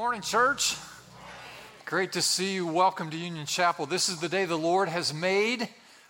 morning, 0.00 0.22
church. 0.22 0.76
Great 1.84 2.12
to 2.12 2.22
see 2.22 2.54
you. 2.54 2.66
Welcome 2.66 3.10
to 3.10 3.18
Union 3.18 3.44
Chapel. 3.44 3.84
This 3.84 4.08
is 4.08 4.18
the 4.18 4.30
day 4.30 4.46
the 4.46 4.56
Lord 4.56 4.88
has 4.88 5.12
made. 5.12 5.68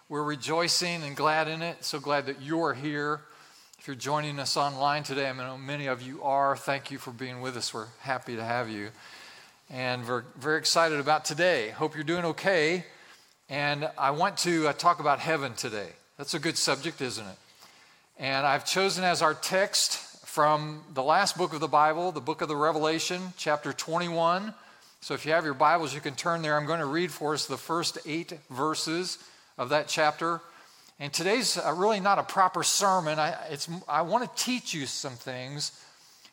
We're 0.09 0.23
rejoicing 0.23 1.03
and 1.03 1.17
glad 1.17 1.49
in 1.49 1.61
it. 1.61 1.85
So 1.85 1.99
glad 1.99 2.27
that 2.27 2.41
you're 2.41 2.73
here. 2.73 3.23
If 3.81 3.89
you're 3.89 3.97
joining 3.97 4.39
us 4.39 4.57
online 4.57 5.03
today, 5.03 5.29
I 5.29 5.33
know 5.33 5.59
many 5.59 5.89
of 5.89 6.03
you 6.03 6.23
are. 6.23 6.57
Thank 6.57 6.93
you 6.93 6.99
for 6.99 7.11
being 7.11 7.41
with 7.41 7.57
us. 7.57 7.75
We're 7.75 7.89
happy 7.99 8.37
to 8.37 8.45
have 8.45 8.71
you. 8.71 8.91
And 9.69 10.07
we're 10.07 10.23
very 10.39 10.59
excited 10.59 11.01
about 11.01 11.25
today. 11.25 11.71
Hope 11.71 11.97
you're 11.97 12.05
doing 12.05 12.27
okay. 12.27 12.85
And 13.49 13.91
I 13.99 14.13
want 14.13 14.37
to 14.39 14.69
uh, 14.69 14.73
talk 14.73 15.01
about 15.01 15.19
heaven 15.19 15.55
today. 15.55 15.89
That's 16.17 16.35
a 16.35 16.39
good 16.39 16.57
subject, 16.57 17.01
isn't 17.01 17.27
it? 17.27 17.37
And 18.21 18.47
I've 18.47 18.65
chosen 18.65 19.03
as 19.03 19.21
our 19.21 19.35
text 19.35 20.10
from 20.31 20.81
the 20.95 21.03
last 21.03 21.37
book 21.37 21.53
of 21.55 21.59
the 21.59 21.67
Bible, 21.67 22.13
the 22.13 22.21
book 22.21 22.41
of 22.41 22.47
the 22.47 22.55
Revelation, 22.55 23.21
chapter 23.37 23.73
21. 23.73 24.55
So 25.01 25.13
if 25.13 25.27
you 25.27 25.33
have 25.33 25.45
your 25.45 25.55
Bibles, 25.55 25.93
you 25.93 26.01
can 26.01 26.15
turn 26.15 26.41
there. 26.41 26.57
I'm 26.57 26.67
going 26.67 26.79
to 26.79 26.87
read 26.87 27.11
for 27.11 27.35
us 27.35 27.47
the 27.47 27.57
first 27.57 27.99
eight 28.07 28.35
verses 28.49 29.19
of 29.59 29.71
that 29.71 29.89
chapter. 29.89 30.41
And 31.01 31.13
today's 31.13 31.59
uh, 31.59 31.75
really 31.77 31.99
not 31.99 32.21
a 32.21 32.23
proper 32.23 32.63
sermon. 32.63 33.19
I, 33.19 33.35
I 33.89 34.03
want 34.03 34.23
to 34.23 34.45
teach 34.45 34.73
you 34.73 34.87
some 34.87 35.15
things 35.15 35.73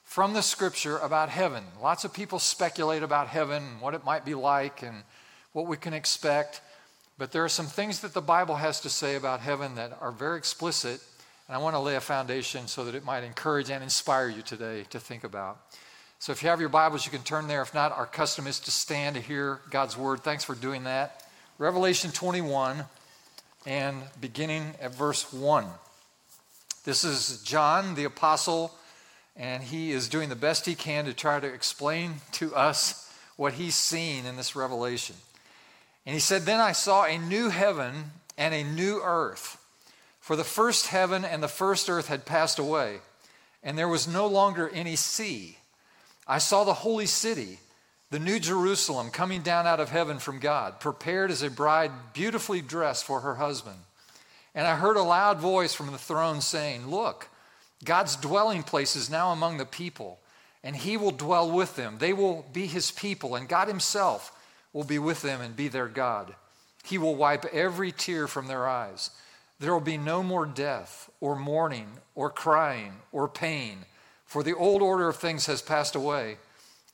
from 0.04 0.34
the 0.34 0.44
scripture 0.44 1.00
about 1.00 1.30
heaven. 1.30 1.64
Lots 1.82 2.04
of 2.04 2.14
people 2.14 2.38
speculate 2.38 3.02
about 3.02 3.30
heaven, 3.30 3.64
what 3.80 3.96
it 3.96 4.06
might 4.06 4.24
be 4.24 4.36
like, 4.36 4.84
and 4.84 5.02
what 5.54 5.66
we 5.66 5.76
can 5.76 5.96
expect. 5.96 6.62
But 7.18 7.32
there 7.32 7.44
are 7.44 7.50
some 7.50 7.66
things 7.66 8.02
that 8.02 8.14
the 8.14 8.22
Bible 8.22 8.58
has 8.58 8.80
to 8.82 8.92
say 8.92 9.16
about 9.16 9.40
heaven 9.40 9.74
that 9.74 9.98
are 10.00 10.12
very 10.12 10.38
explicit. 10.38 11.02
And 11.48 11.56
I 11.56 11.60
want 11.60 11.76
to 11.76 11.80
lay 11.80 11.96
a 11.96 12.02
foundation 12.02 12.68
so 12.68 12.84
that 12.86 12.96
it 12.96 13.06
might 13.06 13.24
encourage 13.24 13.70
and 13.70 13.82
inspire 13.82 14.28
you 14.28 14.42
today 14.42 14.86
to 14.90 15.00
think 15.00 15.24
about. 15.24 15.60
So 16.20 16.32
if 16.32 16.44
you 16.44 16.50
have 16.50 16.60
your 16.60 16.70
Bibles, 16.70 17.06
you 17.06 17.12
can 17.12 17.24
turn 17.24 17.48
there. 17.48 17.62
If 17.62 17.74
not, 17.74 17.92
our 17.92 18.06
custom 18.06 18.48
is 18.48 18.60
to 18.62 18.72
stand 18.72 19.16
to 19.16 19.22
hear 19.22 19.62
God's 19.70 19.96
word. 19.96 20.22
Thanks 20.22 20.44
for 20.44 20.56
doing 20.56 20.84
that. 20.84 21.24
Revelation 21.58 22.12
21 22.12 22.84
and 23.66 24.02
beginning 24.20 24.74
at 24.82 24.94
verse 24.94 25.32
1. 25.32 25.66
This 26.84 27.04
is 27.04 27.42
John 27.44 27.96
the 27.96 28.06
apostle, 28.06 28.74
and 29.36 29.62
he 29.62 29.92
is 29.92 30.10
doing 30.10 30.30
the 30.30 30.36
best 30.36 30.66
he 30.66 30.76
can 30.76 31.06
to 31.06 31.14
try 31.14 31.40
to 31.40 31.48
explain 31.48 32.16
to 32.34 32.56
us 32.56 33.14
what 33.36 33.54
he's 33.54 33.76
seen 33.76 34.26
in 34.26 34.36
this 34.36 34.56
revelation. 34.56 35.16
And 36.06 36.14
he 36.14 36.20
said, 36.20 36.44
Then 36.44 36.60
I 36.60 36.72
saw 36.72 37.06
a 37.06 37.18
new 37.18 37.50
heaven 37.50 38.12
and 38.38 38.54
a 38.54 38.64
new 38.64 39.02
earth. 39.04 39.57
For 40.28 40.36
the 40.36 40.44
first 40.44 40.88
heaven 40.88 41.24
and 41.24 41.42
the 41.42 41.48
first 41.48 41.90
earth 41.90 42.10
had 42.10 42.26
passed 42.26 42.60
away, 42.60 42.98
and 43.64 43.78
there 43.78 43.88
was 43.88 44.10
no 44.10 44.28
longer 44.28 44.68
any 44.68 44.98
sea. 44.98 45.58
I 46.28 46.38
saw 46.38 46.66
the 46.66 46.74
holy 46.74 47.06
city, 47.06 47.60
the 48.12 48.20
new 48.20 48.38
Jerusalem, 48.38 49.10
coming 49.10 49.42
down 49.42 49.66
out 49.66 49.80
of 49.80 49.90
heaven 49.90 50.20
from 50.20 50.40
God, 50.40 50.82
prepared 50.82 51.32
as 51.32 51.44
a 51.44 51.50
bride 51.50 51.94
beautifully 52.12 52.60
dressed 52.60 53.06
for 53.06 53.22
her 53.22 53.36
husband. 53.36 53.78
And 54.54 54.68
I 54.68 54.76
heard 54.76 54.98
a 54.98 55.02
loud 55.02 55.40
voice 55.40 55.74
from 55.74 55.94
the 55.94 55.98
throne 55.98 56.42
saying, 56.42 56.88
Look, 56.88 57.30
God's 57.86 58.18
dwelling 58.18 58.64
place 58.64 58.98
is 58.98 59.10
now 59.10 59.32
among 59.32 59.56
the 59.56 59.66
people, 59.66 60.20
and 60.62 60.76
he 60.76 60.98
will 60.98 61.12
dwell 61.12 61.50
with 61.50 61.78
them. 61.78 62.00
They 62.00 62.12
will 62.12 62.46
be 62.52 62.68
his 62.68 62.92
people, 62.92 63.36
and 63.36 63.48
God 63.48 63.70
himself 63.70 64.38
will 64.74 64.84
be 64.84 65.00
with 65.00 65.22
them 65.22 65.40
and 65.40 65.56
be 65.56 65.70
their 65.70 65.88
God. 65.88 66.36
He 66.84 66.98
will 66.98 67.16
wipe 67.16 67.46
every 67.54 67.94
tear 67.94 68.28
from 68.28 68.48
their 68.48 68.68
eyes. 68.68 69.10
There 69.60 69.74
will 69.74 69.80
be 69.80 69.98
no 69.98 70.22
more 70.22 70.46
death, 70.46 71.10
or 71.20 71.36
mourning, 71.36 71.88
or 72.14 72.30
crying, 72.30 72.94
or 73.12 73.28
pain, 73.28 73.80
for 74.26 74.44
the 74.44 74.56
old 74.56 74.82
order 74.82 75.10
of 75.10 75.16
things 75.16 75.48
has 75.48 75.62
passed 75.62 75.96
away. 75.96 76.38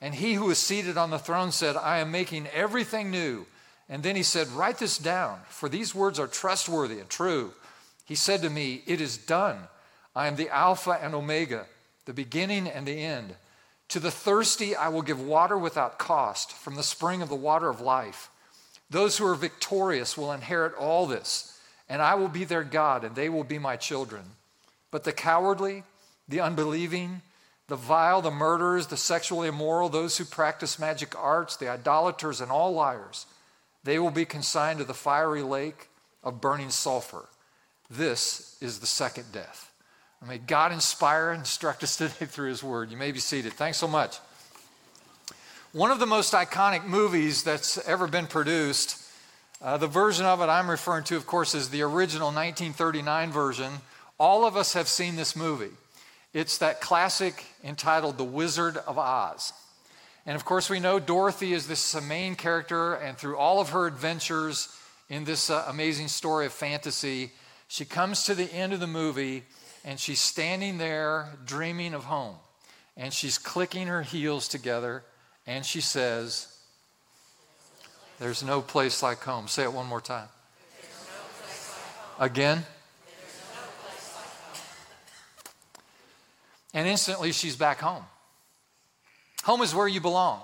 And 0.00 0.14
he 0.14 0.34
who 0.34 0.50
is 0.50 0.58
seated 0.58 0.96
on 0.96 1.10
the 1.10 1.18
throne 1.18 1.52
said, 1.52 1.76
I 1.76 1.98
am 1.98 2.10
making 2.10 2.46
everything 2.48 3.10
new. 3.10 3.46
And 3.88 4.02
then 4.02 4.16
he 4.16 4.22
said, 4.22 4.48
Write 4.48 4.78
this 4.78 4.98
down, 4.98 5.40
for 5.48 5.68
these 5.68 5.94
words 5.94 6.18
are 6.18 6.26
trustworthy 6.26 7.00
and 7.00 7.08
true. 7.08 7.52
He 8.04 8.14
said 8.14 8.42
to 8.42 8.50
me, 8.50 8.82
It 8.86 9.00
is 9.00 9.18
done. 9.18 9.58
I 10.16 10.26
am 10.26 10.36
the 10.36 10.48
Alpha 10.48 10.92
and 10.92 11.14
Omega, 11.14 11.66
the 12.06 12.12
beginning 12.14 12.68
and 12.68 12.86
the 12.86 13.02
end. 13.02 13.34
To 13.88 14.00
the 14.00 14.10
thirsty, 14.10 14.74
I 14.74 14.88
will 14.88 15.02
give 15.02 15.20
water 15.20 15.58
without 15.58 15.98
cost 15.98 16.52
from 16.52 16.76
the 16.76 16.82
spring 16.82 17.20
of 17.20 17.28
the 17.28 17.34
water 17.34 17.68
of 17.68 17.80
life. 17.80 18.30
Those 18.88 19.18
who 19.18 19.26
are 19.26 19.34
victorious 19.34 20.16
will 20.16 20.32
inherit 20.32 20.74
all 20.74 21.06
this 21.06 21.53
and 21.88 22.00
I 22.00 22.14
will 22.14 22.28
be 22.28 22.44
their 22.44 22.64
God, 22.64 23.04
and 23.04 23.14
they 23.14 23.28
will 23.28 23.44
be 23.44 23.58
my 23.58 23.76
children. 23.76 24.22
But 24.90 25.04
the 25.04 25.12
cowardly, 25.12 25.82
the 26.28 26.40
unbelieving, 26.40 27.22
the 27.68 27.76
vile, 27.76 28.22
the 28.22 28.30
murderers, 28.30 28.86
the 28.88 28.96
sexually 28.96 29.48
immoral, 29.48 29.88
those 29.88 30.18
who 30.18 30.24
practice 30.24 30.78
magic 30.78 31.18
arts, 31.18 31.56
the 31.56 31.68
idolaters, 31.68 32.40
and 32.40 32.50
all 32.50 32.72
liars, 32.72 33.26
they 33.84 33.98
will 33.98 34.10
be 34.10 34.24
consigned 34.24 34.78
to 34.78 34.84
the 34.84 34.94
fiery 34.94 35.42
lake 35.42 35.88
of 36.22 36.40
burning 36.40 36.70
sulfur. 36.70 37.26
This 37.90 38.56
is 38.60 38.80
the 38.80 38.86
second 38.86 39.32
death. 39.32 39.70
may 40.26 40.38
God 40.38 40.72
inspire 40.72 41.30
and 41.30 41.40
instruct 41.40 41.82
us 41.82 41.96
today 41.98 42.26
through 42.26 42.48
His 42.48 42.62
Word. 42.62 42.90
You 42.90 42.96
may 42.96 43.12
be 43.12 43.20
seated. 43.20 43.52
Thanks 43.52 43.78
so 43.78 43.88
much. 43.88 44.18
One 45.72 45.90
of 45.90 45.98
the 45.98 46.06
most 46.06 46.32
iconic 46.34 46.84
movies 46.84 47.42
that's 47.42 47.78
ever 47.86 48.06
been 48.06 48.26
produced 48.26 49.03
uh, 49.64 49.78
the 49.78 49.86
version 49.86 50.26
of 50.26 50.42
it 50.42 50.44
I'm 50.44 50.68
referring 50.68 51.04
to, 51.04 51.16
of 51.16 51.26
course, 51.26 51.54
is 51.54 51.70
the 51.70 51.80
original 51.80 52.26
1939 52.26 53.32
version. 53.32 53.72
All 54.20 54.44
of 54.44 54.58
us 54.58 54.74
have 54.74 54.88
seen 54.88 55.16
this 55.16 55.34
movie. 55.34 55.72
It's 56.34 56.58
that 56.58 56.82
classic 56.82 57.46
entitled 57.64 58.18
The 58.18 58.24
Wizard 58.24 58.76
of 58.76 58.98
Oz. 58.98 59.54
And 60.26 60.36
of 60.36 60.44
course, 60.44 60.68
we 60.68 60.80
know 60.80 60.98
Dorothy 60.98 61.54
is 61.54 61.66
this 61.66 61.98
main 62.02 62.34
character, 62.34 62.92
and 62.92 63.16
through 63.16 63.38
all 63.38 63.58
of 63.58 63.70
her 63.70 63.86
adventures 63.86 64.68
in 65.08 65.24
this 65.24 65.48
uh, 65.48 65.64
amazing 65.66 66.08
story 66.08 66.44
of 66.44 66.52
fantasy, 66.52 67.32
she 67.66 67.86
comes 67.86 68.24
to 68.24 68.34
the 68.34 68.52
end 68.52 68.74
of 68.74 68.80
the 68.80 68.86
movie 68.86 69.44
and 69.82 69.98
she's 69.98 70.20
standing 70.20 70.76
there 70.76 71.38
dreaming 71.46 71.94
of 71.94 72.04
home. 72.04 72.36
And 72.98 73.14
she's 73.14 73.38
clicking 73.38 73.86
her 73.86 74.02
heels 74.02 74.46
together 74.46 75.04
and 75.46 75.64
she 75.64 75.80
says, 75.80 76.53
there's 78.18 78.42
no 78.42 78.60
place 78.60 79.02
like 79.02 79.18
home. 79.18 79.48
Say 79.48 79.64
it 79.64 79.72
one 79.72 79.86
more 79.86 80.00
time. 80.00 80.28
Again. 82.18 82.64
And 86.72 86.88
instantly 86.88 87.32
she's 87.32 87.56
back 87.56 87.80
home. 87.80 88.04
Home 89.44 89.62
is 89.62 89.74
where 89.74 89.88
you 89.88 90.00
belong. 90.00 90.40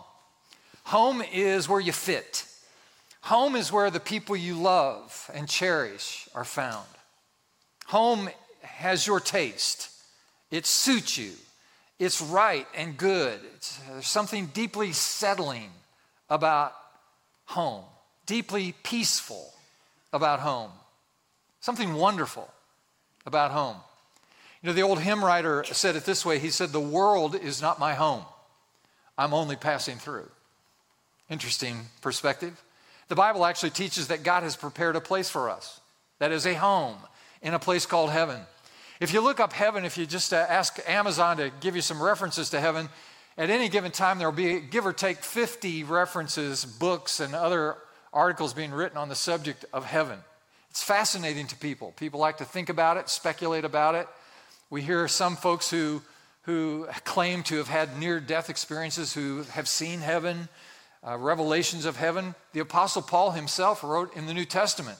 Home 0.84 1.22
is 1.32 1.68
where 1.68 1.80
you 1.80 1.92
fit. 1.92 2.46
Home 3.22 3.54
is 3.54 3.72
where 3.72 3.90
the 3.90 4.00
people 4.00 4.36
you 4.36 4.54
love 4.54 5.30
and 5.34 5.48
cherish 5.48 6.28
are 6.34 6.44
found. 6.44 6.86
Home 7.86 8.30
has 8.62 9.06
your 9.06 9.20
taste, 9.20 9.90
it 10.50 10.66
suits 10.66 11.18
you, 11.18 11.32
it's 11.98 12.20
right 12.20 12.66
and 12.74 12.96
good. 12.96 13.38
It's, 13.56 13.78
there's 13.88 14.06
something 14.06 14.46
deeply 14.46 14.92
settling 14.92 15.70
about 16.28 16.72
home, 17.50 17.84
deeply 18.26 18.74
peaceful 18.82 19.52
about 20.12 20.40
home, 20.40 20.70
something 21.60 21.94
wonderful 21.94 22.48
about 23.26 23.50
home. 23.50 23.76
You 24.62 24.68
know, 24.68 24.72
the 24.72 24.82
old 24.82 25.00
hymn 25.00 25.24
writer 25.24 25.64
said 25.64 25.96
it 25.96 26.04
this 26.04 26.24
way 26.24 26.38
He 26.38 26.50
said, 26.50 26.70
The 26.70 26.80
world 26.80 27.34
is 27.34 27.60
not 27.60 27.78
my 27.78 27.94
home, 27.94 28.24
I'm 29.18 29.34
only 29.34 29.56
passing 29.56 29.96
through. 29.96 30.28
Interesting 31.28 31.86
perspective. 32.02 32.60
The 33.08 33.14
Bible 33.16 33.44
actually 33.44 33.70
teaches 33.70 34.08
that 34.08 34.22
God 34.22 34.42
has 34.44 34.56
prepared 34.56 34.96
a 34.96 35.00
place 35.00 35.28
for 35.28 35.50
us 35.50 35.80
that 36.20 36.32
is 36.32 36.46
a 36.46 36.54
home 36.54 36.96
in 37.42 37.54
a 37.54 37.58
place 37.58 37.86
called 37.86 38.10
heaven. 38.10 38.40
If 39.00 39.12
you 39.14 39.20
look 39.22 39.40
up 39.40 39.52
heaven, 39.52 39.84
if 39.84 39.96
you 39.96 40.06
just 40.06 40.32
uh, 40.32 40.46
ask 40.48 40.78
Amazon 40.86 41.38
to 41.38 41.50
give 41.60 41.74
you 41.74 41.82
some 41.82 42.02
references 42.02 42.50
to 42.50 42.60
heaven, 42.60 42.88
at 43.38 43.50
any 43.50 43.68
given 43.68 43.90
time, 43.90 44.18
there 44.18 44.28
will 44.28 44.36
be, 44.36 44.60
give 44.60 44.86
or 44.86 44.92
take, 44.92 45.18
50 45.18 45.84
references, 45.84 46.64
books, 46.64 47.20
and 47.20 47.34
other 47.34 47.76
articles 48.12 48.52
being 48.52 48.72
written 48.72 48.98
on 48.98 49.08
the 49.08 49.14
subject 49.14 49.64
of 49.72 49.84
heaven. 49.84 50.18
It's 50.70 50.82
fascinating 50.82 51.46
to 51.48 51.56
people. 51.56 51.92
People 51.96 52.20
like 52.20 52.38
to 52.38 52.44
think 52.44 52.68
about 52.68 52.96
it, 52.96 53.08
speculate 53.08 53.64
about 53.64 53.94
it. 53.94 54.08
We 54.68 54.82
hear 54.82 55.08
some 55.08 55.36
folks 55.36 55.70
who, 55.70 56.02
who 56.42 56.86
claim 57.04 57.42
to 57.44 57.56
have 57.56 57.68
had 57.68 57.98
near 57.98 58.20
death 58.20 58.50
experiences 58.50 59.12
who 59.12 59.42
have 59.50 59.68
seen 59.68 60.00
heaven, 60.00 60.48
uh, 61.06 61.16
revelations 61.18 61.86
of 61.86 61.96
heaven. 61.96 62.34
The 62.52 62.60
Apostle 62.60 63.02
Paul 63.02 63.32
himself 63.32 63.82
wrote 63.82 64.16
in 64.16 64.26
the 64.26 64.34
New 64.34 64.44
Testament 64.44 64.98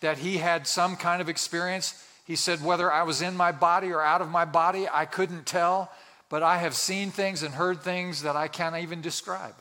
that 0.00 0.18
he 0.18 0.36
had 0.38 0.66
some 0.66 0.96
kind 0.96 1.22
of 1.22 1.28
experience. 1.28 2.02
He 2.26 2.36
said, 2.36 2.62
Whether 2.62 2.92
I 2.92 3.04
was 3.04 3.22
in 3.22 3.36
my 3.36 3.52
body 3.52 3.92
or 3.92 4.02
out 4.02 4.20
of 4.20 4.30
my 4.30 4.44
body, 4.44 4.86
I 4.92 5.06
couldn't 5.06 5.46
tell 5.46 5.90
but 6.28 6.42
I 6.42 6.58
have 6.58 6.74
seen 6.74 7.10
things 7.10 7.42
and 7.42 7.54
heard 7.54 7.82
things 7.82 8.22
that 8.22 8.36
I 8.36 8.48
can't 8.48 8.76
even 8.76 9.00
describe. 9.00 9.54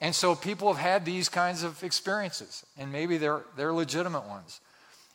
And 0.00 0.14
so 0.14 0.34
people 0.34 0.72
have 0.72 0.82
had 0.82 1.04
these 1.04 1.28
kinds 1.28 1.62
of 1.62 1.82
experiences, 1.82 2.64
and 2.76 2.92
maybe 2.92 3.18
they're, 3.18 3.42
they're 3.56 3.72
legitimate 3.72 4.26
ones. 4.26 4.60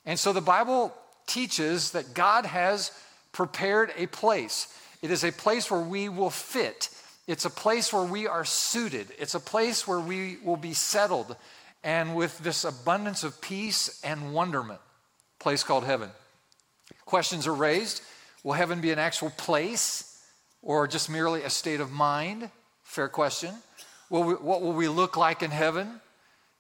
And 0.06 0.20
so 0.20 0.34
the 0.34 0.42
Bible 0.42 0.94
teaches 1.26 1.92
that 1.92 2.14
God 2.14 2.46
has 2.46 2.92
prepared 3.32 3.92
a 3.98 4.08
place. 4.08 4.68
It 5.02 5.10
is 5.10 5.24
a 5.24 5.32
place 5.32 5.72
where 5.72 5.80
we 5.80 6.10
will 6.10 6.30
fit 6.30 6.90
it's 7.28 7.46
a 7.46 7.50
place 7.50 7.94
where 7.94 8.04
we 8.04 8.28
are 8.28 8.44
suited, 8.44 9.08
it's 9.18 9.36
a 9.36 9.40
place 9.40 9.88
where 9.88 10.00
we 10.00 10.38
will 10.44 10.58
be 10.58 10.74
settled, 10.74 11.36
and 11.84 12.16
with 12.16 12.38
this 12.40 12.66
abundance 12.66 13.24
of 13.24 13.40
peace 13.40 14.02
and 14.04 14.34
wonderment, 14.34 14.82
place 15.40 15.64
called 15.64 15.86
heaven. 15.86 16.10
Questions 17.06 17.48
are 17.48 17.54
raised 17.54 18.02
Will 18.44 18.54
heaven 18.54 18.82
be 18.82 18.92
an 18.92 19.00
actual 19.00 19.30
place 19.30 20.13
or 20.64 20.88
just 20.88 21.10
merely 21.10 21.44
a 21.44 21.50
state 21.50 21.80
of 21.80 21.92
mind? 21.92 22.50
Fair 22.84 23.10
question. 23.10 23.54
Will 24.10 24.24
we, 24.24 24.34
what 24.34 24.62
will 24.62 24.74
we 24.74 24.88
look 24.88 25.18
like 25.18 25.44
in 25.44 25.52
heaven? 25.52 26.02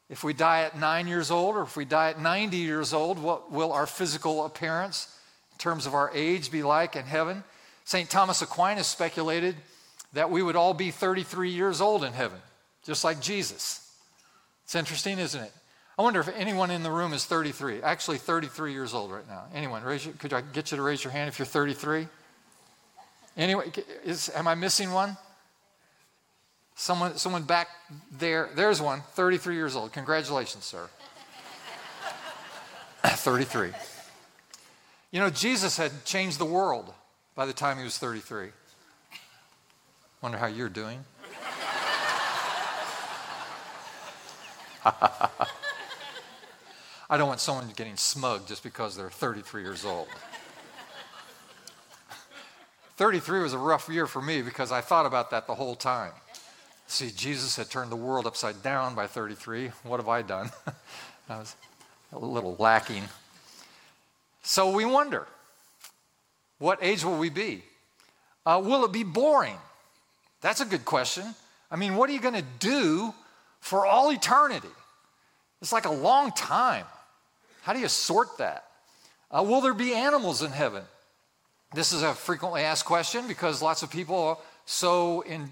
If 0.09 0.23
we 0.23 0.33
die 0.33 0.61
at 0.61 0.77
nine 0.77 1.07
years 1.07 1.31
old 1.31 1.55
or 1.55 1.63
if 1.63 1.75
we 1.75 1.85
die 1.85 2.09
at 2.09 2.19
90 2.19 2.57
years 2.57 2.93
old, 2.93 3.17
what 3.17 3.51
will 3.51 3.71
our 3.71 3.87
physical 3.87 4.45
appearance 4.45 5.07
in 5.53 5.57
terms 5.57 5.85
of 5.85 5.95
our 5.95 6.11
age 6.13 6.51
be 6.51 6.61
like 6.61 6.95
in 6.95 7.05
heaven? 7.05 7.43
St. 7.85 8.09
Thomas 8.09 8.41
Aquinas 8.41 8.87
speculated 8.87 9.55
that 10.13 10.29
we 10.29 10.43
would 10.43 10.55
all 10.55 10.73
be 10.73 10.91
33 10.91 11.49
years 11.49 11.81
old 11.81 12.03
in 12.03 12.13
heaven, 12.13 12.39
just 12.85 13.03
like 13.03 13.19
Jesus. 13.21 13.91
It's 14.65 14.75
interesting, 14.75 15.19
isn't 15.19 15.41
it? 15.41 15.51
I 15.97 16.01
wonder 16.01 16.19
if 16.19 16.29
anyone 16.29 16.71
in 16.71 16.83
the 16.83 16.91
room 16.91 17.13
is 17.13 17.25
33, 17.25 17.81
actually 17.81 18.17
33 18.17 18.73
years 18.73 18.93
old 18.93 19.11
right 19.11 19.27
now. 19.27 19.43
Anyone, 19.53 19.83
raise 19.83 20.05
your, 20.05 20.13
could 20.15 20.33
I 20.33 20.41
get 20.41 20.71
you 20.71 20.77
to 20.77 20.83
raise 20.83 21.03
your 21.03 21.11
hand 21.11 21.27
if 21.27 21.37
you're 21.37 21.45
33? 21.45 22.07
Anyway, 23.35 23.71
is, 24.05 24.29
am 24.35 24.47
I 24.47 24.55
missing 24.55 24.91
one? 24.91 25.17
Someone, 26.75 27.17
someone 27.17 27.43
back 27.43 27.67
there, 28.11 28.49
there's 28.55 28.81
one, 28.81 29.01
33 29.13 29.55
years 29.55 29.75
old. 29.75 29.93
Congratulations, 29.93 30.63
sir. 30.63 30.89
33. 33.03 33.71
You 35.11 35.19
know, 35.19 35.29
Jesus 35.29 35.77
had 35.77 36.05
changed 36.05 36.39
the 36.39 36.45
world 36.45 36.91
by 37.35 37.45
the 37.45 37.53
time 37.53 37.77
he 37.77 37.83
was 37.83 37.97
33. 37.97 38.49
Wonder 40.21 40.37
how 40.37 40.47
you're 40.47 40.69
doing. 40.69 41.03
I 47.09 47.17
don't 47.17 47.27
want 47.27 47.39
someone 47.39 47.71
getting 47.75 47.97
smug 47.97 48.47
just 48.47 48.63
because 48.63 48.95
they're 48.95 49.09
33 49.09 49.61
years 49.61 49.85
old. 49.85 50.07
33 53.03 53.41
was 53.41 53.51
a 53.51 53.57
rough 53.57 53.89
year 53.89 54.07
for 54.07 54.21
me 54.21 54.41
because 54.41 54.71
I 54.71 54.79
thought 54.79 55.05
about 55.05 55.31
that 55.31 55.45
the 55.45 55.55
whole 55.55 55.75
time. 55.75 56.13
See, 56.87 57.11
Jesus 57.13 57.57
had 57.57 57.69
turned 57.69 57.91
the 57.91 57.97
world 57.97 58.25
upside 58.25 58.63
down 58.63 58.95
by 58.95 59.07
33. 59.07 59.71
What 59.83 59.97
have 59.97 60.07
I 60.07 60.21
done? 60.21 60.51
I 61.29 61.39
was 61.39 61.53
a 62.13 62.17
little 62.19 62.55
lacking. 62.59 63.03
So 64.41 64.71
we 64.71 64.85
wonder 64.85 65.27
what 66.59 66.79
age 66.81 67.03
will 67.03 67.17
we 67.17 67.29
be? 67.29 67.63
Uh, 68.45 68.61
will 68.63 68.85
it 68.85 68.93
be 68.93 69.03
boring? 69.03 69.57
That's 70.39 70.61
a 70.61 70.65
good 70.65 70.85
question. 70.85 71.25
I 71.69 71.75
mean, 71.75 71.97
what 71.97 72.09
are 72.09 72.13
you 72.13 72.21
going 72.21 72.35
to 72.35 72.45
do 72.59 73.13
for 73.59 73.85
all 73.85 74.13
eternity? 74.13 74.71
It's 75.61 75.73
like 75.73 75.87
a 75.87 75.91
long 75.91 76.31
time. 76.31 76.85
How 77.63 77.73
do 77.73 77.79
you 77.79 77.89
sort 77.89 78.37
that? 78.37 78.63
Uh, 79.29 79.43
will 79.43 79.59
there 79.59 79.73
be 79.73 79.93
animals 79.93 80.41
in 80.41 80.51
heaven? 80.51 80.83
This 81.73 81.91
is 81.91 82.03
a 82.03 82.13
frequently 82.13 82.61
asked 82.61 82.85
question 82.85 83.27
because 83.27 83.61
lots 83.61 83.81
of 83.81 83.89
people 83.89 84.39
so 84.65 85.21
in, 85.21 85.49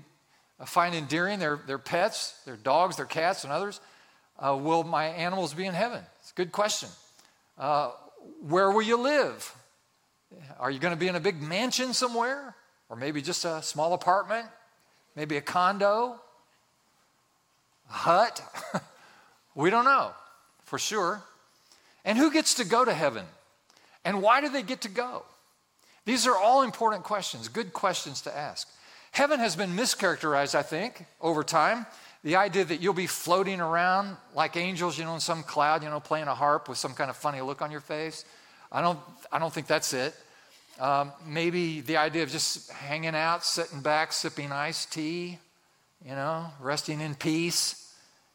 find 0.65 0.93
endearing 0.93 1.39
their, 1.39 1.59
their 1.65 1.79
pets, 1.79 2.39
their 2.45 2.57
dogs, 2.57 2.95
their 2.95 3.07
cats, 3.07 3.43
and 3.43 3.51
others. 3.51 3.81
Uh, 4.37 4.55
will 4.55 4.83
my 4.83 5.05
animals 5.05 5.55
be 5.55 5.65
in 5.65 5.73
heaven? 5.73 6.01
It's 6.19 6.31
a 6.31 6.35
good 6.35 6.51
question. 6.51 6.89
Uh, 7.57 7.91
where 8.47 8.69
will 8.69 8.83
you 8.83 8.97
live? 8.97 9.55
Are 10.59 10.69
you 10.69 10.77
going 10.77 10.93
to 10.93 10.99
be 10.99 11.07
in 11.07 11.15
a 11.15 11.19
big 11.19 11.41
mansion 11.41 11.93
somewhere? 11.93 12.55
Or 12.87 12.95
maybe 12.95 13.23
just 13.23 13.43
a 13.43 13.63
small 13.63 13.93
apartment? 13.93 14.45
Maybe 15.15 15.37
a 15.37 15.41
condo? 15.41 16.19
A 17.89 17.93
hut? 17.93 18.41
we 19.55 19.71
don't 19.71 19.85
know 19.85 20.11
for 20.65 20.77
sure. 20.77 21.23
And 22.05 22.17
who 22.17 22.31
gets 22.31 22.55
to 22.55 22.63
go 22.63 22.85
to 22.85 22.93
heaven? 22.93 23.25
And 24.05 24.21
why 24.21 24.41
do 24.41 24.49
they 24.49 24.63
get 24.63 24.81
to 24.81 24.89
go? 24.89 25.23
These 26.05 26.25
are 26.27 26.35
all 26.35 26.63
important 26.63 27.03
questions, 27.03 27.47
good 27.47 27.73
questions 27.73 28.21
to 28.21 28.35
ask. 28.35 28.67
Heaven 29.11 29.39
has 29.39 29.55
been 29.55 29.75
mischaracterized, 29.75 30.55
I 30.55 30.61
think, 30.63 31.05
over 31.19 31.43
time. 31.43 31.85
The 32.23 32.35
idea 32.37 32.63
that 32.65 32.81
you'll 32.81 32.93
be 32.93 33.07
floating 33.07 33.59
around 33.59 34.15
like 34.33 34.55
angels, 34.55 34.97
you 34.97 35.05
know, 35.05 35.15
in 35.15 35.19
some 35.19 35.43
cloud, 35.43 35.83
you 35.83 35.89
know, 35.89 35.99
playing 35.99 36.27
a 36.27 36.35
harp 36.35 36.69
with 36.69 36.77
some 36.77 36.93
kind 36.93 37.09
of 37.09 37.17
funny 37.17 37.41
look 37.41 37.61
on 37.61 37.71
your 37.71 37.81
face. 37.81 38.25
I 38.71 38.81
don't, 38.81 38.99
I 39.31 39.39
don't 39.39 39.53
think 39.53 39.67
that's 39.67 39.93
it. 39.93 40.15
Um, 40.79 41.11
maybe 41.25 41.81
the 41.81 41.97
idea 41.97 42.23
of 42.23 42.29
just 42.29 42.71
hanging 42.71 43.15
out, 43.15 43.43
sitting 43.43 43.81
back, 43.81 44.13
sipping 44.13 44.51
iced 44.51 44.93
tea, 44.93 45.37
you 46.05 46.15
know, 46.15 46.47
resting 46.59 47.01
in 47.01 47.15
peace. 47.15 47.93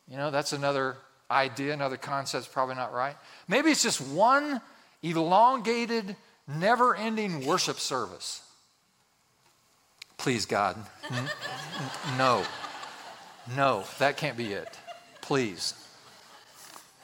You 0.08 0.16
know, 0.16 0.30
that's 0.30 0.52
another 0.52 0.96
idea, 1.30 1.72
another 1.72 1.96
concept, 1.96 2.52
probably 2.52 2.74
not 2.74 2.92
right. 2.92 3.16
Maybe 3.48 3.70
it's 3.70 3.82
just 3.82 4.00
one 4.00 4.60
elongated, 5.02 6.16
never 6.48 6.94
ending 6.94 7.46
worship 7.46 7.78
service. 7.78 8.42
Please, 10.18 10.46
God. 10.46 10.76
No. 12.16 12.44
No, 13.54 13.84
that 13.98 14.16
can't 14.16 14.36
be 14.36 14.52
it. 14.52 14.78
Please. 15.20 15.74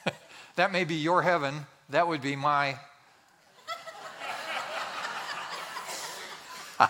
that 0.55 0.71
may 0.71 0.83
be 0.83 0.95
your 0.95 1.21
heaven. 1.21 1.65
That 1.89 2.07
would 2.07 2.21
be 2.21 2.35
my. 2.35 2.77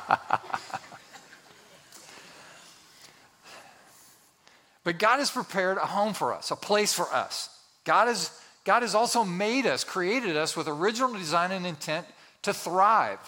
But 4.83 4.99
God 4.99 5.19
has 5.19 5.31
prepared 5.31 5.77
a 5.77 5.85
home 5.85 6.13
for 6.13 6.33
us, 6.33 6.51
a 6.51 6.55
place 6.55 6.93
for 6.93 7.11
us. 7.13 7.49
God 7.85 8.07
has, 8.07 8.37
God 8.65 8.81
has 8.81 8.95
also 8.95 9.23
made 9.23 9.65
us, 9.65 9.83
created 9.83 10.35
us 10.35 10.57
with 10.57 10.67
original 10.67 11.13
design 11.13 11.51
and 11.51 11.65
intent 11.65 12.05
to 12.43 12.53
thrive, 12.53 13.19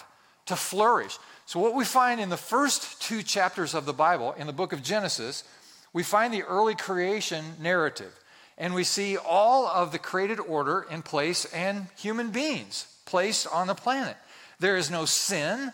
to 0.46 0.56
flourish. 0.56 1.18
So, 1.46 1.60
what 1.60 1.74
we 1.74 1.84
find 1.84 2.20
in 2.20 2.28
the 2.28 2.36
first 2.36 3.00
two 3.02 3.22
chapters 3.22 3.74
of 3.74 3.86
the 3.86 3.92
Bible, 3.92 4.34
in 4.38 4.46
the 4.46 4.52
book 4.52 4.72
of 4.72 4.82
Genesis, 4.82 5.44
we 5.92 6.02
find 6.02 6.32
the 6.32 6.42
early 6.42 6.74
creation 6.74 7.44
narrative. 7.60 8.12
And 8.58 8.74
we 8.74 8.84
see 8.84 9.16
all 9.16 9.66
of 9.66 9.92
the 9.92 9.98
created 9.98 10.40
order 10.40 10.86
in 10.90 11.02
place 11.02 11.44
and 11.46 11.88
human 11.96 12.30
beings 12.30 12.86
placed 13.04 13.46
on 13.46 13.66
the 13.66 13.74
planet. 13.74 14.16
There 14.58 14.76
is 14.76 14.90
no 14.90 15.04
sin, 15.04 15.72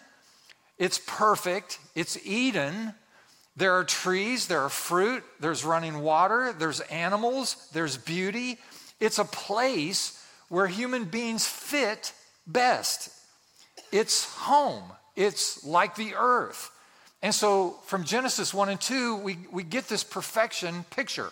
it's 0.78 1.00
perfect, 1.06 1.78
it's 1.94 2.18
Eden, 2.26 2.94
there 3.56 3.74
are 3.74 3.84
trees, 3.84 4.46
there 4.46 4.62
are 4.62 4.68
fruit, 4.68 5.22
there's 5.38 5.64
running 5.64 6.00
water, 6.00 6.54
there's 6.58 6.80
animals, 6.80 7.68
there's 7.72 7.96
beauty. 7.96 8.58
It's 8.98 9.18
a 9.18 9.24
place 9.24 10.24
where 10.48 10.66
human 10.66 11.04
beings 11.04 11.46
fit 11.46 12.12
best. 12.46 13.10
It's 13.92 14.24
home, 14.24 14.84
it's 15.14 15.64
like 15.64 15.94
the 15.94 16.14
earth. 16.16 16.70
And 17.22 17.34
so 17.34 17.76
from 17.84 18.04
Genesis 18.04 18.52
1 18.52 18.70
and 18.70 18.80
2, 18.80 19.16
we, 19.16 19.38
we 19.52 19.62
get 19.62 19.88
this 19.88 20.02
perfection 20.02 20.84
picture. 20.90 21.30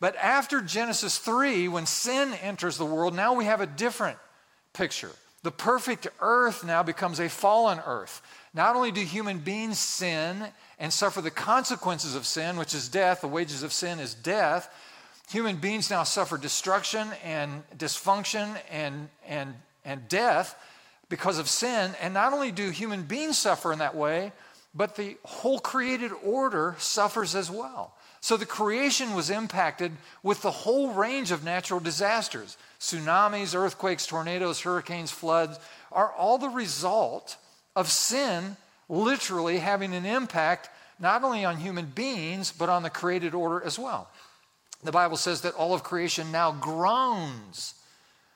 But 0.00 0.16
after 0.16 0.60
Genesis 0.60 1.18
3, 1.18 1.68
when 1.68 1.86
sin 1.86 2.34
enters 2.42 2.78
the 2.78 2.86
world, 2.86 3.14
now 3.14 3.34
we 3.34 3.44
have 3.44 3.60
a 3.60 3.66
different 3.66 4.18
picture. 4.72 5.12
The 5.42 5.50
perfect 5.50 6.08
earth 6.20 6.64
now 6.64 6.82
becomes 6.82 7.20
a 7.20 7.28
fallen 7.28 7.80
earth. 7.86 8.22
Not 8.54 8.76
only 8.76 8.90
do 8.90 9.02
human 9.02 9.38
beings 9.38 9.78
sin 9.78 10.46
and 10.78 10.92
suffer 10.92 11.20
the 11.20 11.30
consequences 11.30 12.14
of 12.14 12.26
sin, 12.26 12.56
which 12.56 12.74
is 12.74 12.88
death, 12.88 13.20
the 13.20 13.28
wages 13.28 13.62
of 13.62 13.72
sin 13.72 14.00
is 14.00 14.14
death, 14.14 14.68
human 15.30 15.56
beings 15.56 15.90
now 15.90 16.02
suffer 16.02 16.36
destruction 16.36 17.08
and 17.22 17.62
dysfunction 17.76 18.56
and, 18.70 19.08
and, 19.26 19.54
and 19.84 20.08
death 20.08 20.56
because 21.10 21.38
of 21.38 21.50
sin. 21.50 21.94
And 22.00 22.14
not 22.14 22.32
only 22.32 22.50
do 22.50 22.70
human 22.70 23.02
beings 23.02 23.36
suffer 23.36 23.70
in 23.70 23.80
that 23.80 23.94
way, 23.94 24.32
but 24.74 24.96
the 24.96 25.18
whole 25.24 25.58
created 25.58 26.12
order 26.24 26.76
suffers 26.78 27.34
as 27.34 27.50
well. 27.50 27.92
So 28.22 28.36
the 28.36 28.46
creation 28.46 29.14
was 29.14 29.30
impacted 29.30 29.92
with 30.22 30.40
the 30.42 30.50
whole 30.50 30.92
range 30.92 31.32
of 31.32 31.44
natural 31.44 31.80
disasters. 31.80 32.56
Tsunamis, 32.78 33.54
earthquakes, 33.54 34.06
tornadoes, 34.06 34.60
hurricanes, 34.60 35.10
floods 35.10 35.58
are 35.90 36.12
all 36.12 36.38
the 36.38 36.48
result 36.48 37.36
of 37.74 37.90
sin 37.90 38.56
literally 38.88 39.58
having 39.58 39.94
an 39.94 40.06
impact 40.06 40.70
not 40.98 41.24
only 41.24 41.44
on 41.44 41.56
human 41.56 41.86
beings, 41.86 42.52
but 42.52 42.68
on 42.68 42.82
the 42.82 42.90
created 42.90 43.34
order 43.34 43.62
as 43.64 43.78
well. 43.78 44.08
The 44.84 44.92
Bible 44.92 45.16
says 45.16 45.40
that 45.42 45.54
all 45.54 45.72
of 45.72 45.82
creation 45.82 46.30
now 46.30 46.52
groans, 46.52 47.74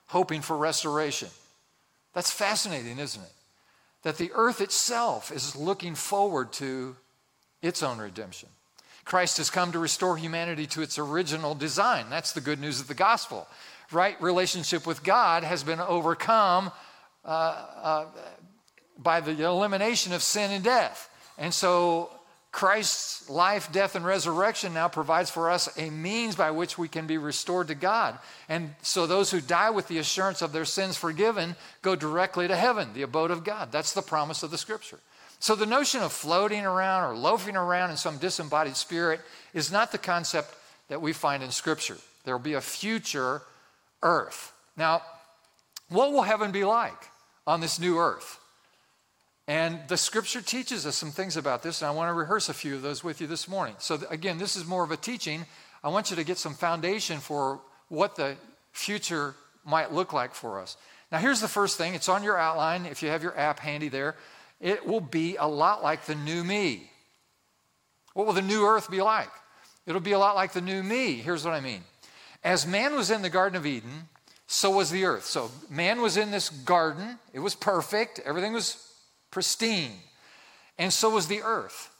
hoping 0.07 0.41
for 0.41 0.57
restoration. 0.57 1.29
That's 2.15 2.31
fascinating, 2.31 2.99
isn't 2.99 3.23
it? 3.23 3.33
That 4.05 4.19
the 4.19 4.31
earth 4.35 4.61
itself 4.61 5.33
is 5.33 5.57
looking 5.57 5.95
forward 5.95 6.53
to 6.55 6.97
its 7.63 7.83
own 7.83 7.99
redemption. 7.99 8.49
Christ 9.05 9.39
has 9.39 9.51
come 9.51 9.73
to 9.73 9.79
restore 9.79 10.17
humanity 10.17 10.67
to 10.69 10.83
its 10.83 10.99
original 10.99 11.55
design. 11.55 12.07
That's 12.09 12.33
the 12.33 12.41
good 12.41 12.61
news 12.61 12.81
of 12.81 12.89
the 12.89 12.95
gospel. 12.95 13.47
Right 13.93 14.21
relationship 14.23 14.87
with 14.87 15.03
God 15.03 15.45
has 15.45 15.63
been 15.63 15.81
overcome 15.81 16.73
uh, 17.25 17.29
uh, 17.29 18.05
by 18.99 19.21
the 19.21 19.45
elimination 19.45 20.13
of 20.13 20.23
sin 20.23 20.51
and 20.51 20.65
death. 20.65 21.11
And 21.37 21.53
so 21.53 22.11
Christ's 22.55 23.29
life, 23.29 23.73
death, 23.73 23.97
and 23.97 24.07
resurrection 24.07 24.75
now 24.75 24.87
provides 24.87 25.29
for 25.29 25.51
us 25.51 25.69
a 25.77 25.91
means 25.91 26.37
by 26.37 26.53
which 26.53 26.79
we 26.79 26.87
can 26.87 27.05
be 27.09 27.19
restored 27.19 27.67
to 27.67 27.75
God. 27.75 28.17
And 28.49 28.77
so 28.81 29.09
those 29.09 29.33
who 29.33 29.41
die 29.41 29.71
with 29.71 29.89
the 29.89 29.99
assurance 29.99 30.41
of 30.41 30.53
their 30.53 30.65
sins 30.65 30.97
forgiven 30.97 31.57
go 31.83 31.97
directly 31.97 32.47
to 32.47 32.55
heaven, 32.55 32.95
the 32.95 33.03
abode 33.03 33.33
of 33.33 33.43
God. 33.43 33.73
That's 33.73 33.93
the 33.93 34.03
promise 34.03 34.45
of 34.45 34.53
the 34.53 34.57
scripture. 34.57 35.01
So 35.41 35.57
the 35.57 35.67
notion 35.67 36.01
of 36.01 36.13
floating 36.13 36.65
around 36.65 37.11
or 37.11 37.17
loafing 37.17 37.57
around 37.57 37.91
in 37.91 37.97
some 37.97 38.19
disembodied 38.19 38.77
spirit 38.77 39.21
is 39.53 39.73
not 39.73 39.91
the 39.91 39.99
concept 39.99 40.55
that 40.87 41.03
we 41.03 41.13
find 41.13 41.43
in 41.43 41.51
scripture. 41.51 41.97
There 42.25 42.37
will 42.37 42.45
be 42.45 42.55
a 42.55 42.61
future 42.61 43.43
earth. 44.01 44.53
Now, 44.77 45.03
what 45.89 46.13
will 46.13 46.23
heaven 46.23 46.53
be 46.53 46.63
like 46.63 47.11
on 47.49 47.61
this 47.61 47.81
new 47.81 47.99
earth? 47.99 48.39
And 49.47 49.81
the 49.89 49.97
scripture 49.97 50.41
teaches 50.41 50.87
us 50.87 50.97
some 50.97 51.11
things 51.11 51.37
about 51.37 51.63
this, 51.63 51.83
and 51.83 51.89
I 51.89 51.91
want 51.91 52.09
to 52.09 52.15
rehearse 52.15 52.49
a 52.49 52.55
few 52.55 52.75
of 52.75 52.83
those 52.83 53.05
with 53.05 53.21
you 53.21 53.27
this 53.27 53.47
morning. 53.47 53.75
So, 53.79 54.01
again, 54.09 54.39
this 54.39 54.57
is 54.57 54.65
more 54.65 54.83
of 54.83 54.91
a 54.91 54.97
teaching. 54.97 55.45
I 55.83 55.89
want 55.89 56.11
you 56.11 56.17
to 56.17 56.25
get 56.25 56.39
some 56.39 56.55
foundation 56.55 57.21
for 57.21 57.61
what 57.89 58.17
the 58.17 58.37
future 58.73 59.35
might 59.65 59.93
look 59.93 60.13
like 60.15 60.35
for 60.35 60.61
us. 60.61 60.79
Now, 61.13 61.19
here's 61.19 61.43
the 61.43 61.49
first 61.49 61.77
thing 61.77 61.95
it's 61.95 62.09
on 62.09 62.23
your 62.23 62.39
outline 62.39 62.87
if 62.87 63.03
you 63.03 63.11
have 63.11 63.23
your 63.23 63.39
app 63.39 63.61
handy 63.61 63.89
there. 63.89 64.17
It 64.61 64.87
will 64.87 65.01
be 65.01 65.37
a 65.37 65.47
lot 65.47 65.83
like 65.83 66.07
the 66.07 66.15
new 66.15 66.43
me. 66.43 66.91
What 68.15 68.27
will 68.27 68.33
the 68.33 68.43
new 68.43 68.65
earth 68.65 68.91
be 68.91 69.03
like? 69.03 69.31
It'll 69.87 70.01
be 70.01 70.13
a 70.13 70.19
lot 70.19 70.37
like 70.37 70.53
the 70.53 70.63
new 70.63 70.83
me. 70.83 71.17
Here's 71.17 71.45
what 71.45 71.53
I 71.53 71.61
mean. 71.61 71.83
As 72.43 72.67
man 72.67 72.95
was 72.95 73.11
in 73.11 73.21
the 73.21 73.29
Garden 73.29 73.57
of 73.57 73.67
Eden, 73.67 74.09
so 74.47 74.71
was 74.71 74.91
the 74.91 75.05
earth. 75.05 75.25
So 75.25 75.51
man 75.69 76.01
was 76.01 76.17
in 76.17 76.31
this 76.31 76.49
garden, 76.49 77.19
it 77.33 77.41
was 77.41 77.55
perfect, 77.55 78.21
everything 78.25 78.53
was 78.53 78.94
pristine. 79.35 79.99
And 80.79 80.93
so 80.93 81.11
was 81.11 81.27
the 81.27 81.43
earth. 81.43 81.91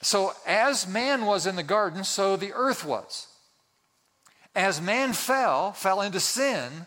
So, 0.00 0.32
as 0.46 0.86
man 0.86 1.26
was 1.26 1.46
in 1.46 1.56
the 1.56 1.62
garden, 1.62 2.04
so 2.04 2.36
the 2.36 2.52
earth 2.52 2.84
was. 2.84 3.26
As 4.54 4.80
man 4.80 5.12
fell, 5.12 5.72
fell 5.72 6.00
into 6.00 6.20
sin, 6.20 6.86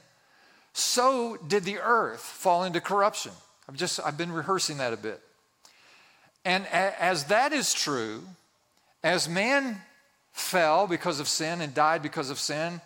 so 0.74 1.38
did 1.48 1.63
the 1.63 1.79
earth 1.79 2.22
fall 2.22 2.63
into 2.63 2.79
corruption. 2.79 3.31
I've 3.67 3.75
just 3.75 4.00
I've 4.05 4.17
been 4.17 4.31
rehearsing 4.31 4.77
that 4.77 4.93
a 4.93 4.98
bit. 4.98 5.22
And 6.46 6.65
as 6.67 7.25
that 7.25 7.51
is 7.51 7.74
true, 7.74 8.24
as 9.03 9.27
man 9.27 9.81
fell 10.31 10.88
because 10.88 11.19
of 11.19 11.27
sin 11.27 11.60
and 11.62 11.74
died 11.74 12.01
because 12.01 12.29
of 12.29 12.39
sin, 12.39 12.79